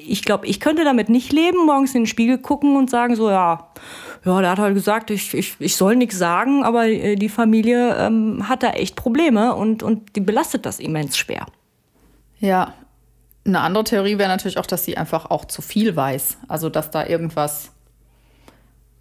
ich 0.07 0.23
glaube, 0.23 0.47
ich 0.47 0.61
könnte 0.61 0.85
damit 0.85 1.09
nicht 1.09 1.33
leben, 1.33 1.67
morgens 1.67 1.95
in 1.95 2.03
den 2.03 2.07
Spiegel 2.07 2.39
gucken 2.39 2.77
und 2.77 2.91
sagen 2.91 3.17
so, 3.17 3.31
ja, 3.31 3.69
ja, 4.25 4.41
der 4.41 4.51
hat 4.51 4.59
halt 4.59 4.75
gesagt, 4.75 5.11
ich, 5.11 5.35
ich, 5.35 5.57
ich 5.59 5.77
soll 5.77 5.97
nichts 5.97 6.19
sagen, 6.19 6.65
aber 6.65 6.87
äh, 6.87 7.17
die 7.17 7.29
Familie 7.29 7.97
ähm, 7.97 8.49
hat 8.49 8.63
da 8.63 8.71
echt 8.71 8.97
Probleme 8.97 9.55
und, 9.55 9.83
und 9.83 10.17
die 10.17 10.21
belastet 10.21 10.67
das 10.67 10.81
immens 10.81 11.17
schwer. 11.17 11.47
Ja, 12.41 12.75
eine 13.49 13.61
andere 13.61 13.85
Theorie 13.85 14.19
wäre 14.19 14.29
natürlich 14.29 14.59
auch, 14.59 14.67
dass 14.67 14.85
sie 14.85 14.97
einfach 14.97 15.27
auch 15.31 15.45
zu 15.45 15.63
viel 15.63 15.97
weiß. 15.97 16.39
Also, 16.49 16.69
dass 16.69 16.91
da 16.91 17.07
irgendwas 17.07 17.71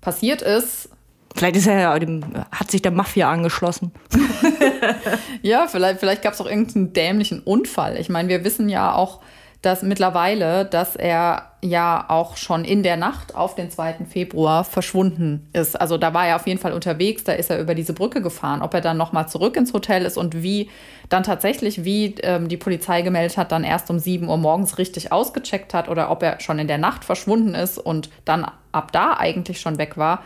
passiert 0.02 0.42
ist. 0.42 0.90
Vielleicht 1.36 1.58
ist 1.58 1.68
er 1.68 1.80
ja, 1.80 2.10
hat 2.52 2.72
sich 2.72 2.82
der 2.82 2.92
Mafia 2.92 3.30
angeschlossen. 3.30 3.92
ja, 5.42 5.68
vielleicht, 5.68 6.00
vielleicht 6.00 6.24
gab 6.24 6.34
es 6.34 6.42
auch 6.42 6.48
irgendeinen 6.48 6.94
dämlichen 6.94 7.42
Unfall. 7.42 7.98
Ich 7.98 8.10
meine, 8.10 8.30
wir 8.30 8.44
wissen 8.44 8.70
ja 8.70 8.94
auch, 8.94 9.22
dass 9.62 9.82
mittlerweile, 9.82 10.66
dass 10.66 10.96
er 10.96 11.52
ja 11.64 12.06
auch 12.10 12.38
schon 12.38 12.64
in 12.64 12.84
der 12.84 12.96
Nacht 12.96 13.36
auf 13.36 13.56
den 13.56 13.72
2. 13.72 14.06
Februar 14.08 14.64
verschwunden 14.64 15.50
ist. 15.54 15.80
Also 15.80 15.98
da 15.98 16.14
war 16.14 16.28
er 16.28 16.36
auf 16.36 16.46
jeden 16.46 16.60
Fall 16.60 16.74
unterwegs, 16.74 17.24
da 17.24 17.34
ist 17.34 17.50
er 17.50 17.60
über 17.60 17.74
diese 17.74 17.94
Brücke 17.94 18.22
gefahren. 18.22 18.62
Ob 18.62 18.74
er 18.76 18.82
dann 18.82 18.98
nochmal 18.98 19.28
zurück 19.28 19.58
ins 19.58 19.74
Hotel 19.74 20.06
ist 20.06 20.18
und 20.18 20.44
wie 20.44 20.70
dann 21.10 21.24
tatsächlich, 21.24 21.84
wie 21.84 22.16
ähm, 22.22 22.48
die 22.50 22.58
Polizei 22.58 23.02
gemeldet 23.02 23.38
hat, 23.38 23.52
dann 23.52 23.64
erst 23.64 23.90
um 23.90 23.98
7 23.98 24.30
Uhr 24.30 24.38
morgens 24.38 24.78
richtig 24.78 25.12
ausgecheckt 25.12 25.74
hat 25.74 25.90
oder 25.90 26.12
ob 26.12 26.22
er 26.22 26.40
schon 26.40 26.60
in 26.60 26.68
der 26.68 26.78
Nacht 26.78 27.04
verschwunden 27.04 27.56
ist 27.56 27.80
und 27.80 28.10
dann 28.26 28.46
ab 28.72 28.92
da 28.92 29.18
eigentlich 29.18 29.60
schon 29.60 29.80
weg 29.80 29.98
war. 29.98 30.24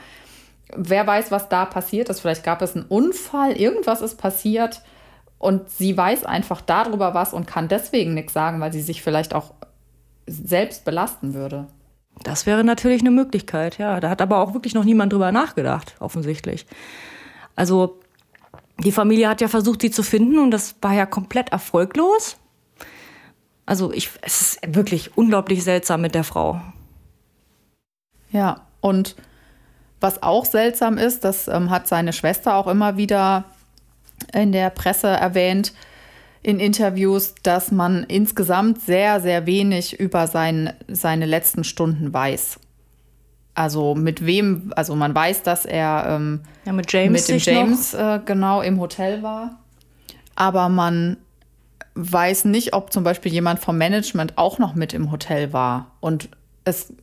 Wer 0.76 1.08
weiß, 1.08 1.32
was 1.32 1.50
da 1.50 1.66
passiert 1.66 2.10
ist. 2.10 2.22
Vielleicht 2.22 2.44
gab 2.44 2.62
es 2.62 2.76
einen 2.76 2.86
Unfall, 2.86 3.54
irgendwas 3.54 4.02
ist 4.02 4.16
passiert 4.16 4.82
und 5.42 5.72
sie 5.72 5.98
weiß 5.98 6.24
einfach 6.24 6.62
darüber 6.62 7.16
was 7.16 7.34
und 7.34 7.48
kann 7.48 7.68
deswegen 7.68 8.14
nichts 8.14 8.32
sagen, 8.32 8.60
weil 8.62 8.72
sie 8.72 8.82
sich 8.82 9.02
vielleicht 9.02 9.34
auch 9.34 9.56
selbst 10.28 10.86
belasten 10.86 11.34
würde. 11.34 11.66
Das 12.24 12.46
wäre 12.46 12.64
natürlich 12.64 13.02
eine 13.02 13.10
Möglichkeit, 13.10 13.80
ja. 13.80 14.00
Da 14.00 14.12
hat 14.12 14.22
aber 14.22 14.38
auch 14.38 14.54
wirklich 14.54 14.76
noch 14.76 14.84
niemand 14.84 15.14
drüber 15.14 15.32
nachgedacht, 15.32 15.96
offensichtlich. 16.00 16.68
Also 17.56 18.00
die 18.78 18.92
Familie 18.92 19.30
hat 19.30 19.42
ja 19.42 19.48
versucht, 19.48 19.82
sie 19.82 19.90
zu 19.90 20.04
finden 20.04 20.38
und 20.38 20.52
das 20.52 20.76
war 20.80 20.94
ja 20.94 21.08
komplett 21.08 21.52
erfolglos. 21.52 22.38
Also 23.66 23.92
ich, 23.92 24.12
es 24.22 24.42
ist 24.42 24.76
wirklich 24.76 25.18
unglaublich 25.18 25.64
seltsam 25.64 26.02
mit 26.02 26.14
der 26.14 26.24
Frau. 26.24 26.62
Ja, 28.32 28.62
und 28.80 29.16
was 30.00 30.22
auch 30.22 30.46
seltsam 30.46 31.00
ist, 31.00 31.24
das 31.24 31.48
ähm, 31.48 31.72
hat 31.72 31.88
seine 31.88 32.14
Schwester 32.14 32.56
auch 32.56 32.68
immer 32.68 32.96
wieder 32.98 33.46
in 34.34 34.52
der 34.52 34.70
Presse 34.70 35.08
erwähnt, 35.08 35.74
in 36.44 36.60
Interviews, 36.60 37.36
dass 37.44 37.72
man 37.72 38.04
insgesamt 38.04 38.82
sehr, 38.82 39.20
sehr 39.22 39.46
wenig 39.46 40.00
über 40.00 40.28
sein, 40.28 40.74
seine 40.88 41.26
letzten 41.26 41.64
Stunden 41.64 42.14
weiß. 42.14 42.60
Also 43.54 43.96
mit 43.96 44.26
wem, 44.26 44.72
also 44.76 44.96
man 44.96 45.14
weiß, 45.14 45.44
dass 45.44 45.66
er 45.66 46.06
ähm, 46.08 46.42
ja, 46.66 46.74
mit, 46.74 46.92
James 46.92 47.28
mit 47.28 47.30
dem 47.30 47.54
James 47.54 47.94
äh, 47.94 48.20
genau 48.26 48.62
im 48.62 48.80
Hotel 48.80 49.22
war. 49.22 49.60
Aber 50.36 50.70
man 50.70 51.18
weiß 51.96 52.46
nicht, 52.46 52.74
ob 52.74 52.94
zum 52.94 53.04
Beispiel 53.04 53.32
jemand 53.32 53.60
vom 53.60 53.78
Management 53.78 54.38
auch 54.38 54.58
noch 54.58 54.74
mit 54.74 54.94
im 54.94 55.12
Hotel 55.12 55.54
war. 55.54 55.92
Und 56.00 56.30
es 56.64 56.94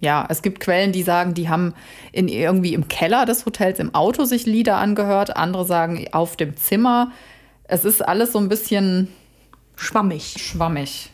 ja, 0.00 0.26
es 0.28 0.42
gibt 0.42 0.60
Quellen, 0.60 0.92
die 0.92 1.02
sagen, 1.02 1.34
die 1.34 1.48
haben 1.48 1.74
in, 2.12 2.28
irgendwie 2.28 2.74
im 2.74 2.88
Keller 2.88 3.26
des 3.26 3.46
Hotels 3.46 3.78
im 3.78 3.94
Auto 3.94 4.24
sich 4.24 4.46
Lieder 4.46 4.76
angehört. 4.76 5.36
Andere 5.36 5.64
sagen 5.64 6.06
auf 6.12 6.36
dem 6.36 6.56
Zimmer. 6.56 7.12
Es 7.64 7.84
ist 7.84 8.00
alles 8.06 8.32
so 8.32 8.38
ein 8.38 8.48
bisschen 8.48 9.08
schwammig. 9.76 10.34
Schwammig. 10.38 11.10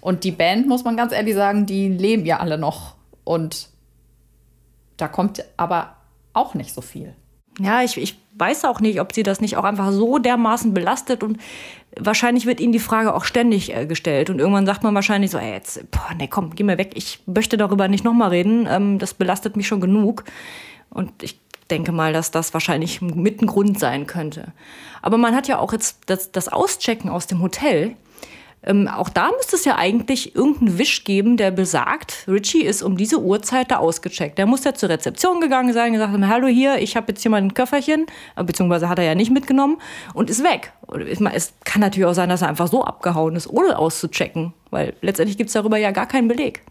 Und 0.00 0.24
die 0.24 0.32
Band, 0.32 0.68
muss 0.68 0.84
man 0.84 0.96
ganz 0.96 1.12
ehrlich 1.12 1.34
sagen, 1.34 1.66
die 1.66 1.88
leben 1.88 2.26
ja 2.26 2.38
alle 2.38 2.58
noch. 2.58 2.94
Und 3.24 3.70
da 4.98 5.08
kommt 5.08 5.44
aber 5.56 5.96
auch 6.32 6.54
nicht 6.54 6.72
so 6.72 6.80
viel. 6.80 7.14
ja, 7.58 7.82
ich, 7.82 7.96
ich 7.96 8.16
weiß 8.38 8.64
auch 8.64 8.80
nicht, 8.80 9.00
ob 9.00 9.12
sie 9.12 9.22
das 9.22 9.40
nicht 9.40 9.56
auch 9.56 9.64
einfach 9.64 9.92
so 9.92 10.18
dermaßen 10.18 10.74
belastet 10.74 11.22
und 11.22 11.38
wahrscheinlich 11.98 12.46
wird 12.46 12.60
ihnen 12.60 12.72
die 12.72 12.78
Frage 12.78 13.14
auch 13.14 13.24
ständig 13.24 13.74
äh, 13.74 13.86
gestellt 13.86 14.30
und 14.30 14.38
irgendwann 14.38 14.66
sagt 14.66 14.82
man 14.82 14.94
wahrscheinlich 14.94 15.30
so, 15.30 15.38
ey, 15.38 15.52
jetzt, 15.52 15.90
boah, 15.90 16.14
nee, 16.16 16.28
komm, 16.28 16.54
geh 16.54 16.62
mir 16.62 16.78
weg, 16.78 16.92
ich 16.94 17.20
möchte 17.26 17.56
darüber 17.56 17.88
nicht 17.88 18.04
nochmal 18.04 18.30
reden, 18.30 18.66
ähm, 18.70 18.98
das 18.98 19.14
belastet 19.14 19.56
mich 19.56 19.66
schon 19.66 19.80
genug 19.80 20.24
und 20.90 21.22
ich 21.22 21.40
denke 21.70 21.92
mal, 21.92 22.12
dass 22.12 22.30
das 22.30 22.54
wahrscheinlich 22.54 23.00
mit 23.00 23.42
ein 23.42 23.46
Grund 23.46 23.78
sein 23.78 24.06
könnte. 24.06 24.52
Aber 25.02 25.18
man 25.18 25.34
hat 25.34 25.48
ja 25.48 25.58
auch 25.58 25.72
jetzt 25.72 26.00
das, 26.06 26.30
das 26.30 26.48
Auschecken 26.48 27.10
aus 27.10 27.26
dem 27.26 27.42
Hotel, 27.42 27.96
ähm, 28.66 28.88
auch 28.88 29.08
da 29.08 29.30
müsste 29.36 29.56
es 29.56 29.64
ja 29.64 29.76
eigentlich 29.76 30.34
irgendeinen 30.34 30.78
Wisch 30.78 31.04
geben, 31.04 31.36
der 31.36 31.52
besagt, 31.52 32.24
Richie 32.26 32.64
ist 32.64 32.82
um 32.82 32.96
diese 32.96 33.20
Uhrzeit 33.20 33.70
da 33.70 33.76
ausgecheckt. 33.76 34.38
Der 34.38 34.46
muss 34.46 34.64
ja 34.64 34.74
zur 34.74 34.88
Rezeption 34.88 35.40
gegangen 35.40 35.72
sein, 35.72 35.92
gesagt 35.92 36.12
haben, 36.12 36.28
hallo 36.28 36.48
hier, 36.48 36.78
ich 36.78 36.96
habe 36.96 37.06
jetzt 37.08 37.22
hier 37.22 37.30
mal 37.30 37.46
Köfferchen, 37.48 38.06
äh, 38.34 38.42
beziehungsweise 38.42 38.88
hat 38.88 38.98
er 38.98 39.04
ja 39.04 39.14
nicht 39.14 39.30
mitgenommen 39.30 39.78
und 40.14 40.30
ist 40.30 40.42
weg. 40.42 40.72
Es 41.32 41.52
kann 41.64 41.80
natürlich 41.80 42.06
auch 42.06 42.14
sein, 42.14 42.28
dass 42.28 42.42
er 42.42 42.48
einfach 42.48 42.66
so 42.66 42.84
abgehauen 42.84 43.36
ist, 43.36 43.48
ohne 43.48 43.78
auszuchecken, 43.78 44.52
weil 44.70 44.94
letztendlich 45.00 45.38
gibt 45.38 45.48
es 45.48 45.54
darüber 45.54 45.78
ja 45.78 45.92
gar 45.92 46.06
keinen 46.06 46.26
Beleg. 46.26 46.62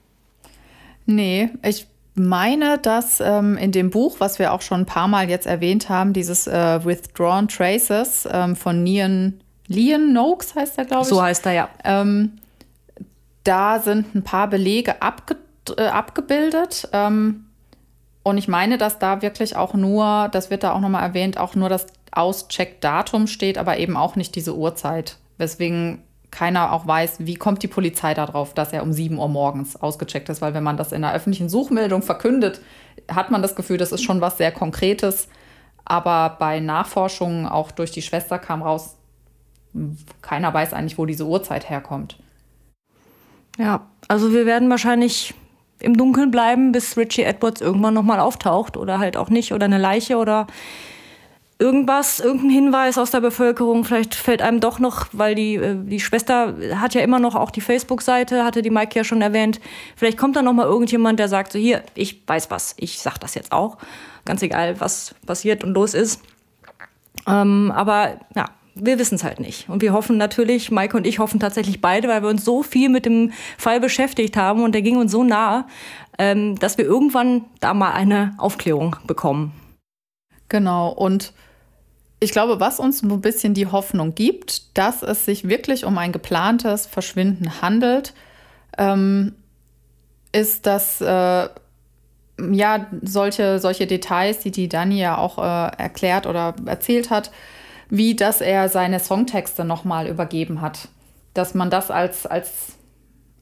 Nee, 1.06 1.50
ich 1.64 1.88
meine, 2.16 2.78
dass 2.78 3.22
ähm, 3.22 3.58
in 3.58 3.72
dem 3.72 3.90
Buch, 3.90 4.18
was 4.20 4.40
wir 4.40 4.54
auch 4.54 4.62
schon 4.62 4.82
ein 4.82 4.86
paar 4.86 5.08
Mal 5.08 5.30
jetzt 5.30 5.48
erwähnt 5.48 5.90
haben, 5.90 6.14
dieses 6.14 6.48
äh, 6.48 6.84
Withdrawn 6.84 7.48
Traces 7.48 8.28
ähm, 8.32 8.56
von 8.56 8.84
Nian 8.84 9.40
Leon 9.68 10.14
Noakes 10.14 10.56
heißt 10.56 10.78
er, 10.78 10.86
glaube 10.86 11.04
ich. 11.04 11.10
So 11.10 11.22
heißt 11.22 11.46
er, 11.46 11.52
ja. 11.54 11.70
Ähm, 11.84 12.34
da 13.44 13.80
sind 13.80 14.16
ein 14.16 14.24
paar 14.24 14.48
Belege 14.48 15.02
abge 15.02 15.38
äh, 15.78 15.88
abgebildet. 15.88 16.90
Ähm, 16.94 17.46
und 18.24 18.38
ich 18.38 18.48
meine, 18.48 18.78
dass 18.78 19.00
da 19.00 19.22
wirklich 19.22 19.56
auch 19.56 19.74
nur, 19.74 20.30
das 20.32 20.50
wird 20.50 20.64
da 20.64 20.74
auch 20.74 20.80
nochmal 20.80 21.04
erwähnt, 21.04 21.38
auch 21.38 21.56
nur 21.56 21.70
das 21.70 21.86
Auscheck-Datum 22.12 23.28
steht, 23.28 23.58
aber 23.58 23.78
eben 23.78 23.98
auch 23.98 24.16
nicht 24.16 24.36
diese 24.36 24.56
Uhrzeit. 24.56 25.18
Weswegen 25.38 26.02
keiner 26.32 26.74
auch 26.74 26.88
weiß, 26.88 27.18
wie 27.20 27.36
kommt 27.36 27.64
die 27.64 27.68
Polizei 27.68 28.14
darauf, 28.14 28.54
dass 28.54 28.74
er 28.74 28.84
um 28.84 28.94
7 28.94 29.18
Uhr 29.18 29.28
morgens 29.28 29.76
ausgecheckt 29.76 30.30
ist. 30.30 30.42
Weil 30.42 30.54
wenn 30.54 30.64
man 30.64 30.78
das 30.78 30.92
in 30.92 31.04
einer 31.04 31.14
öffentlichen 31.14 31.50
Suchmeldung 31.50 32.02
verkündet, 32.02 32.62
hat 33.10 33.32
man 33.32 33.42
das 33.42 33.56
Gefühl, 33.56 33.78
das 33.78 33.92
ist 33.92 34.04
schon 34.04 34.22
was 34.22 34.38
sehr 34.38 34.52
Konkretes. 34.52 35.28
Aber 35.86 36.36
bei 36.40 36.60
Nachforschungen, 36.60 37.46
auch 37.46 37.72
durch 37.72 37.92
die 37.92 38.02
Schwester 38.02 38.40
kam 38.40 38.64
raus, 38.64 38.98
keiner 40.22 40.54
weiß 40.54 40.74
eigentlich, 40.74 40.98
wo 40.98 41.06
diese 41.06 41.26
Uhrzeit 41.26 41.70
herkommt. 41.70 42.18
Ja, 43.58 43.88
also 44.08 44.34
wir 44.34 44.46
werden 44.46 44.70
wahrscheinlich 44.70 45.34
im 45.80 45.98
Dunkeln 45.98 46.32
bleiben, 46.32 46.72
bis 46.72 46.98
Richie 46.98 47.24
Edwards 47.24 47.62
irgendwann 47.62 47.94
nochmal 47.94 48.20
auftaucht 48.20 48.78
oder 48.78 49.00
halt 49.00 49.18
auch 49.18 49.30
nicht 49.30 49.54
oder 49.54 49.66
eine 49.66 49.78
Leiche 49.78 50.18
oder 50.18 50.48
irgendwas, 51.58 52.20
irgendein 52.20 52.50
Hinweis 52.50 52.98
aus 52.98 53.12
der 53.12 53.22
Bevölkerung. 53.22 53.86
Vielleicht 53.86 54.14
fällt 54.14 54.42
einem 54.42 54.60
doch 54.60 54.80
noch, 54.80 55.08
weil 55.14 55.36
die, 55.36 55.56
äh, 55.56 55.76
die 55.78 56.00
Schwester 56.00 56.54
hat 56.76 56.94
ja 56.94 57.02
immer 57.02 57.20
noch 57.20 57.36
auch 57.36 57.52
die 57.52 57.62
Facebook-Seite, 57.62 58.44
hatte 58.44 58.62
die 58.62 58.70
Mike 58.70 58.98
ja 58.98 59.04
schon 59.04 59.22
erwähnt. 59.22 59.62
Vielleicht 59.96 60.18
kommt 60.18 60.36
da 60.36 60.42
noch 60.42 60.54
mal 60.54 60.66
irgendjemand, 60.66 61.20
der 61.20 61.30
sagt 61.30 61.54
so, 61.54 61.60
hier, 61.60 61.84
ich 61.94 62.28
weiß 62.28 62.52
was, 62.52 62.74
ich 62.78 63.00
sag 63.00 63.18
das 63.20 63.36
jetzt 63.36 63.52
auch. 63.52 63.78
Ganz 64.26 64.42
egal, 64.42 64.80
was 64.80 65.16
passiert 65.26 65.64
und 65.64 65.74
los 65.74 65.94
ist. 65.94 66.22
Ähm, 67.28 67.72
aber 67.74 68.20
ja, 68.36 68.50
wir 68.76 69.00
wissen 69.00 69.16
es 69.16 69.24
halt 69.24 69.40
nicht. 69.40 69.70
Und 69.70 69.82
wir 69.82 69.94
hoffen 69.94 70.18
natürlich, 70.18 70.70
Maike 70.70 70.98
und 70.98 71.08
ich 71.08 71.20
hoffen 71.20 71.40
tatsächlich 71.40 71.80
beide, 71.80 72.10
weil 72.10 72.22
wir 72.22 72.30
uns 72.30 72.44
so 72.44 72.62
viel 72.62 72.90
mit 72.90 73.06
dem 73.06 73.32
Fall 73.58 73.80
beschäftigt 73.80 74.36
haben 74.36 74.64
und 74.64 74.74
der 74.74 74.82
ging 74.82 74.98
uns 74.98 75.12
so 75.12 75.24
nah, 75.24 75.68
ähm, 76.20 76.60
dass 76.60 76.78
wir 76.78 76.86
irgendwann 76.86 77.46
da 77.62 77.74
mal 77.74 77.92
eine 77.92 78.36
Aufklärung 78.38 78.98
bekommen. 79.08 79.54
Genau. 80.50 80.90
Und 80.90 81.34
ich 82.20 82.32
glaube, 82.32 82.60
was 82.60 82.80
uns 82.80 83.02
ein 83.02 83.22
bisschen 83.22 83.54
die 83.54 83.68
Hoffnung 83.68 84.14
gibt, 84.14 84.78
dass 84.78 85.04
es 85.04 85.26
sich 85.26 85.48
wirklich 85.48 85.86
um 85.86 85.98
ein 85.98 86.12
geplantes 86.12 86.86
Verschwinden 86.86 87.62
handelt, 87.62 88.14
ähm, 88.78 89.36
ist, 90.34 90.66
dass 90.66 91.00
äh, 91.00 91.50
ja 92.38 92.88
solche, 93.02 93.60
solche 93.60 93.88
Details, 93.88 94.40
die 94.40 94.52
die 94.52 94.68
Dani 94.68 95.00
ja 95.00 95.18
auch 95.18 95.38
äh, 95.38 95.72
erklärt 95.78 96.26
oder 96.28 96.56
erzählt 96.66 97.10
hat, 97.10 97.32
wie 97.90 98.16
dass 98.16 98.42
er 98.42 98.70
seine 98.70 99.00
Songtexte 99.00 99.64
nochmal 99.64 100.08
übergeben 100.08 100.62
hat. 100.62 100.90
Dass 101.34 101.54
man 101.54 101.70
das 101.70 101.92
als, 101.92 102.26
als 102.26 102.74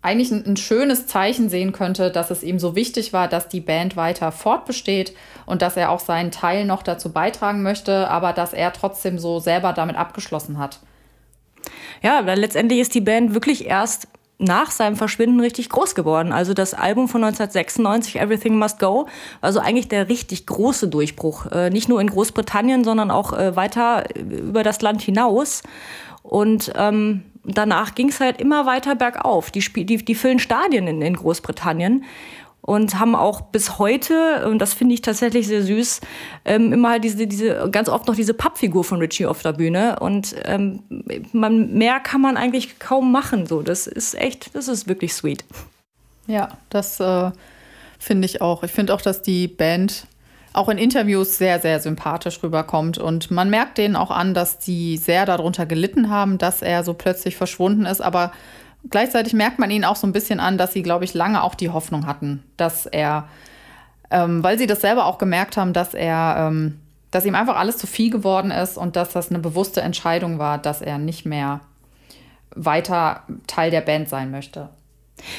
eigentlich 0.02 0.32
ein, 0.32 0.46
ein, 0.46 0.58
schönes 0.58 1.08
Zeichen 1.08 1.50
sehen 1.50 1.72
könnte, 1.72 2.12
dass 2.12 2.30
es 2.30 2.44
ihm 2.44 2.60
so 2.60 2.76
wichtig 2.76 3.14
war, 3.14 3.28
dass 3.28 3.48
die 3.48 3.62
Band 3.62 3.96
weiter 3.96 4.32
fortbesteht 4.32 5.16
und 5.46 5.62
dass 5.62 5.78
er 5.78 5.90
auch 5.90 6.00
seinen 6.00 6.32
Teil 6.32 6.66
noch 6.66 6.84
dazu 6.84 7.12
beitragen 7.12 7.64
möchte, 7.64 8.10
aber 8.10 8.34
dass 8.34 8.54
er 8.54 8.74
trotzdem 8.74 9.18
so 9.18 9.40
selber 9.40 9.72
damit 9.74 9.96
abgeschlossen 9.96 10.58
hat. 10.58 10.80
Ja, 12.02 12.26
weil 12.26 12.40
letztendlich 12.40 12.82
ist 12.82 12.94
die 12.96 13.02
Band 13.02 13.34
wirklich 13.34 13.66
erst 13.66 14.08
nach 14.44 14.72
seinem 14.72 14.96
Verschwinden 14.96 15.40
richtig 15.40 15.70
groß 15.70 15.96
geworden. 15.96 16.32
Also 16.32 16.54
das 16.54 16.74
Album 16.74 17.08
von 17.08 17.24
1996, 17.24 18.20
Everything 18.20 18.58
Must 18.58 18.80
Go, 18.80 19.08
also 19.42 19.60
eigentlich 19.60 19.88
der 19.88 20.10
richtig 20.10 20.46
große 20.46 20.88
Durchbruch. 20.88 21.48
Äh, 21.52 21.70
nicht 21.70 21.90
nur 21.90 22.02
in 22.02 22.08
Großbritannien, 22.08 22.84
sondern 22.84 23.12
auch 23.12 23.34
äh, 23.34 23.56
weiter 23.56 24.04
über 24.16 24.64
das 24.64 24.82
Land 24.82 25.02
hinaus. 25.02 25.64
Und 26.22 26.72
ähm, 26.76 27.24
danach 27.44 27.96
ging 27.96 28.10
es 28.10 28.20
halt 28.20 28.40
immer 28.40 28.66
weiter 28.66 28.96
bergauf. 28.96 29.52
Die, 29.52 29.62
die, 29.86 29.98
die 29.98 30.16
füllen 30.16 30.40
Stadien 30.40 30.88
in, 30.88 31.02
in 31.02 31.16
Großbritannien 31.16 32.04
und 32.66 32.98
haben 32.98 33.14
auch 33.14 33.42
bis 33.42 33.78
heute, 33.78 34.48
und 34.48 34.60
das 34.60 34.74
finde 34.74 34.94
ich 34.94 35.02
tatsächlich 35.02 35.48
sehr 35.48 35.64
süß, 35.64 36.00
ähm, 36.46 36.72
immer 36.72 36.92
halt 36.92 37.04
diese, 37.04 37.28
diese, 37.28 37.70
ganz 37.70 37.90
oft 37.90 38.08
noch 38.08 38.16
diese 38.16 38.34
Pappfigur 38.34 38.86
von 38.86 39.00
Richie 39.00 39.26
auf 39.26 39.42
der 39.42 39.52
Bühne. 39.52 40.00
Und 40.00 40.34
ähm, 40.46 40.82
man, 41.34 41.74
mehr 41.74 42.00
kann 42.00 42.22
man 42.22 42.38
eigentlich 42.38 42.80
kaum 42.80 43.12
machen. 43.12 43.48
So, 43.48 43.62
das 43.64 43.86
ist 43.86 44.16
echt, 44.16 44.56
das 44.56 44.70
ist 44.70 44.88
wirklich 44.88 45.14
sweet. 45.14 45.44
Ja, 46.26 46.58
das 46.70 47.02
äh, 47.02 47.32
finde 48.00 48.26
ich 48.26 48.42
auch. 48.42 48.64
Ich 48.64 48.72
finde 48.72 48.94
auch, 48.94 49.02
dass 49.02 49.22
die 49.22 49.50
Band 49.50 50.08
auch 50.54 50.70
in 50.70 50.78
Interviews 50.78 51.38
sehr, 51.38 51.60
sehr 51.60 51.82
sympathisch 51.82 52.42
rüberkommt. 52.44 52.98
Und 52.98 53.30
man 53.30 53.50
merkt 53.50 53.78
denen 53.78 53.98
auch 53.98 54.12
an, 54.12 54.34
dass 54.34 54.60
die 54.60 54.96
sehr 54.96 55.26
darunter 55.26 55.66
gelitten 55.66 56.10
haben, 56.10 56.38
dass 56.38 56.62
er 56.62 56.86
so 56.86 56.94
plötzlich 56.94 57.36
verschwunden 57.36 57.86
ist. 57.86 58.00
Aber 58.00 58.32
gleichzeitig 58.90 59.34
merkt 59.34 59.60
man 59.60 59.72
ihnen 59.72 59.86
auch 59.86 59.96
so 59.96 60.08
ein 60.08 60.14
bisschen 60.14 60.40
an, 60.40 60.58
dass 60.58 60.74
sie, 60.74 60.84
glaube 60.84 61.06
ich, 61.06 61.14
lange 61.14 61.44
auch 61.44 61.56
die 61.56 61.70
Hoffnung 61.70 62.06
hatten, 62.06 62.44
dass 62.58 62.86
er, 62.86 63.28
ähm, 64.12 64.44
weil 64.44 64.58
sie 64.58 64.68
das 64.68 64.82
selber 64.82 65.06
auch 65.06 65.18
gemerkt 65.18 65.58
haben, 65.58 65.74
dass 65.74 65.94
er, 65.94 66.36
ähm, 66.40 66.80
dass 67.12 67.26
ihm 67.26 67.36
einfach 67.36 67.58
alles 67.58 67.78
zu 67.78 67.88
viel 67.88 68.10
geworden 68.10 68.52
ist 68.52 68.78
und 68.78 68.96
dass 68.96 69.14
das 69.14 69.30
eine 69.30 69.40
bewusste 69.40 69.82
Entscheidung 69.82 70.40
war, 70.40 70.58
dass 70.58 70.82
er 70.82 70.98
nicht 70.98 71.26
mehr 71.26 71.62
weiter 72.56 73.24
Teil 73.48 73.72
der 73.72 73.82
Band 73.82 74.10
sein 74.10 74.32
möchte. 74.32 74.70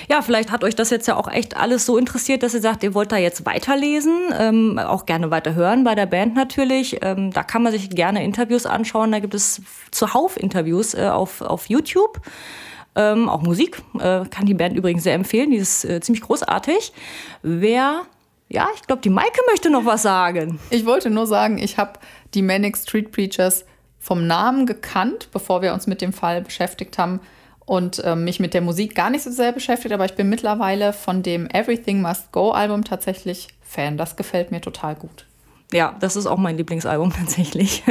Ja, 0.09 0.23
vielleicht 0.23 0.51
hat 0.51 0.65
euch 0.65 0.77
das 0.77 0.91
jetzt 0.91 1.09
ja 1.09 1.17
auch 1.17 1.29
echt 1.29 1.57
alles 1.57 1.85
so 1.85 1.99
interessiert, 1.99 2.43
dass 2.43 2.55
ihr 2.55 2.61
sagt, 2.61 2.83
ihr 2.85 2.95
wollt 2.95 3.13
da 3.13 3.17
jetzt 3.17 3.45
weiterlesen, 3.45 4.15
ähm, 4.39 4.79
auch 4.79 5.05
gerne 5.05 5.31
weiterhören 5.31 5.85
bei 5.85 5.95
der 5.95 6.07
Band 6.07 6.35
natürlich. 6.35 6.99
Ähm, 7.03 7.33
da 7.33 7.43
kann 7.43 7.63
man 7.63 7.73
sich 7.73 7.91
gerne 7.91 8.25
Interviews 8.25 8.67
anschauen. 8.67 9.13
Da 9.13 9.19
gibt 9.19 9.35
es 9.35 9.61
zuhauf 9.91 10.37
Interviews 10.37 10.95
äh, 10.95 11.09
auf, 11.09 11.43
auf 11.43 11.69
YouTube. 11.69 12.21
Ähm, 12.97 13.29
auch 13.29 13.43
Musik 13.43 13.83
äh, 13.99 14.25
kann 14.27 14.47
die 14.47 14.55
Band 14.55 14.77
übrigens 14.77 15.03
sehr 15.03 15.15
empfehlen. 15.15 15.51
Die 15.51 15.57
ist 15.57 15.85
äh, 15.85 16.01
ziemlich 16.01 16.23
großartig. 16.23 16.93
Wer, 17.43 18.03
ja, 18.49 18.69
ich 18.75 18.83
glaube, 18.83 19.03
die 19.03 19.11
Maike 19.11 19.41
möchte 19.51 19.71
noch 19.71 19.85
was 19.85 20.03
sagen. 20.03 20.61
Ich 20.71 20.87
wollte 20.87 21.11
nur 21.11 21.27
sagen, 21.27 21.59
ich 21.59 21.77
habe 21.79 21.99
die 22.35 22.43
Manic 22.43 22.77
Street 22.77 23.11
Preachers 23.11 23.65
vom 23.99 24.27
Namen 24.27 24.67
gekannt, 24.67 25.29
bevor 25.33 25.63
wir 25.63 25.73
uns 25.73 25.87
mit 25.87 26.03
dem 26.03 26.13
Fall 26.13 26.43
beschäftigt 26.43 26.99
haben 26.99 27.21
und 27.67 27.99
äh, 28.05 28.15
mich 28.15 28.41
mit 28.41 28.55
der 28.55 28.61
Musik 28.61 28.95
gar 28.95 29.11
nicht 29.11 29.23
so 29.23 29.31
sehr 29.31 29.53
beschäftigt, 29.53 29.95
aber 29.95 30.05
ich 30.05 30.15
bin 30.15 30.29
mittlerweile 30.29 30.93
von 30.93 31.23
dem 31.23 31.49
Everything 31.51 32.03
Must 32.03 32.31
Go 32.31 32.51
Album 32.51 32.85
tatsächlich 32.85 33.49
Fan. 33.63 33.97
Das 33.97 34.17
gefällt 34.17 34.51
mir 34.51 34.61
total 34.61 34.95
gut. 34.95 35.27
Ja, 35.75 35.97
das 35.99 36.14
ist 36.14 36.27
auch 36.27 36.39
mein 36.39 36.57
Lieblingsalbum 36.57 37.12
tatsächlich. 37.18 37.83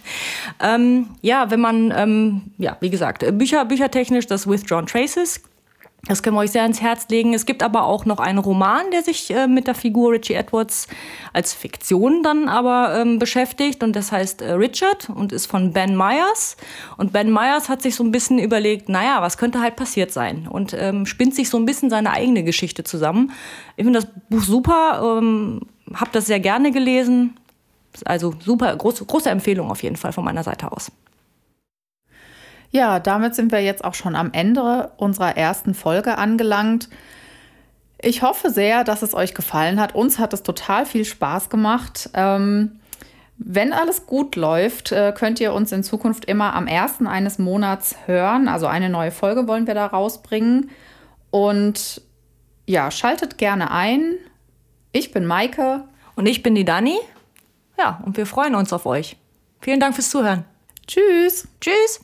ähm, 0.60 1.08
ja, 1.20 1.50
wenn 1.50 1.60
man, 1.60 1.92
ähm, 1.94 2.42
ja, 2.58 2.76
wie 2.80 2.90
gesagt, 2.90 3.24
Bücher, 3.36 3.64
büchertechnisch 3.64 4.26
das 4.26 4.48
Withdrawn 4.48 4.86
Traces 4.86 5.40
das 6.06 6.22
können 6.22 6.36
wir 6.36 6.40
euch 6.40 6.50
sehr 6.50 6.66
ins 6.66 6.82
Herz 6.82 7.08
legen. 7.08 7.32
Es 7.32 7.46
gibt 7.46 7.62
aber 7.62 7.84
auch 7.84 8.04
noch 8.04 8.18
einen 8.18 8.38
Roman, 8.38 8.90
der 8.92 9.02
sich 9.02 9.30
äh, 9.30 9.46
mit 9.46 9.66
der 9.66 9.74
Figur 9.74 10.12
Richie 10.12 10.34
Edwards 10.34 10.86
als 11.32 11.54
Fiktion 11.54 12.22
dann 12.22 12.48
aber 12.48 13.00
ähm, 13.00 13.18
beschäftigt. 13.18 13.82
Und 13.82 13.96
das 13.96 14.12
heißt 14.12 14.42
äh, 14.42 14.52
Richard 14.52 15.08
und 15.08 15.32
ist 15.32 15.46
von 15.46 15.72
Ben 15.72 15.96
Myers. 15.96 16.56
Und 16.98 17.12
Ben 17.12 17.32
Myers 17.32 17.68
hat 17.68 17.80
sich 17.80 17.94
so 17.94 18.04
ein 18.04 18.10
bisschen 18.10 18.38
überlegt, 18.38 18.88
naja, 18.88 19.22
was 19.22 19.38
könnte 19.38 19.60
halt 19.60 19.76
passiert 19.76 20.12
sein? 20.12 20.46
Und 20.46 20.74
ähm, 20.78 21.06
spinnt 21.06 21.34
sich 21.34 21.48
so 21.48 21.56
ein 21.56 21.64
bisschen 21.64 21.88
seine 21.88 22.10
eigene 22.10 22.44
Geschichte 22.44 22.84
zusammen. 22.84 23.32
Ich 23.76 23.84
finde 23.84 24.00
das 24.00 24.08
Buch 24.28 24.42
super, 24.42 25.18
ähm, 25.18 25.62
habe 25.94 26.10
das 26.12 26.26
sehr 26.26 26.40
gerne 26.40 26.70
gelesen. 26.70 27.38
Also 28.04 28.34
super, 28.40 28.74
groß, 28.74 29.06
große 29.06 29.30
Empfehlung 29.30 29.70
auf 29.70 29.82
jeden 29.82 29.96
Fall 29.96 30.12
von 30.12 30.24
meiner 30.24 30.42
Seite 30.42 30.72
aus. 30.72 30.90
Ja, 32.70 32.98
damit 32.98 33.36
sind 33.36 33.52
wir 33.52 33.60
jetzt 33.60 33.84
auch 33.84 33.94
schon 33.94 34.16
am 34.16 34.32
Ende 34.32 34.90
unserer 34.96 35.36
ersten 35.36 35.74
Folge 35.74 36.18
angelangt. 36.18 36.88
Ich 38.02 38.22
hoffe 38.22 38.50
sehr, 38.50 38.82
dass 38.82 39.02
es 39.02 39.14
euch 39.14 39.32
gefallen 39.32 39.80
hat. 39.80 39.94
Uns 39.94 40.18
hat 40.18 40.32
es 40.32 40.42
total 40.42 40.84
viel 40.84 41.04
Spaß 41.04 41.50
gemacht. 41.50 42.10
Ähm, 42.14 42.80
Wenn 43.38 43.72
alles 43.72 44.06
gut 44.06 44.36
läuft, 44.36 44.92
äh, 44.92 45.12
könnt 45.16 45.40
ihr 45.40 45.52
uns 45.52 45.72
in 45.72 45.82
Zukunft 45.82 46.24
immer 46.24 46.54
am 46.54 46.66
ersten 46.66 47.06
eines 47.06 47.38
Monats 47.38 47.96
hören. 48.06 48.48
Also 48.48 48.66
eine 48.66 48.88
neue 48.88 49.10
Folge 49.10 49.46
wollen 49.48 49.66
wir 49.66 49.74
da 49.74 49.86
rausbringen. 49.86 50.70
Und 51.30 52.00
ja, 52.66 52.90
schaltet 52.90 53.38
gerne 53.38 53.70
ein. 53.70 54.14
Ich 54.94 55.10
bin 55.10 55.26
Maike. 55.26 55.82
Und 56.14 56.26
ich 56.26 56.44
bin 56.44 56.54
die 56.54 56.64
Dani. 56.64 56.96
Ja, 57.76 58.00
und 58.06 58.16
wir 58.16 58.26
freuen 58.26 58.54
uns 58.54 58.72
auf 58.72 58.86
euch. 58.86 59.16
Vielen 59.60 59.80
Dank 59.80 59.96
fürs 59.96 60.08
Zuhören. 60.08 60.44
Tschüss. 60.86 61.48
Tschüss. 61.60 62.00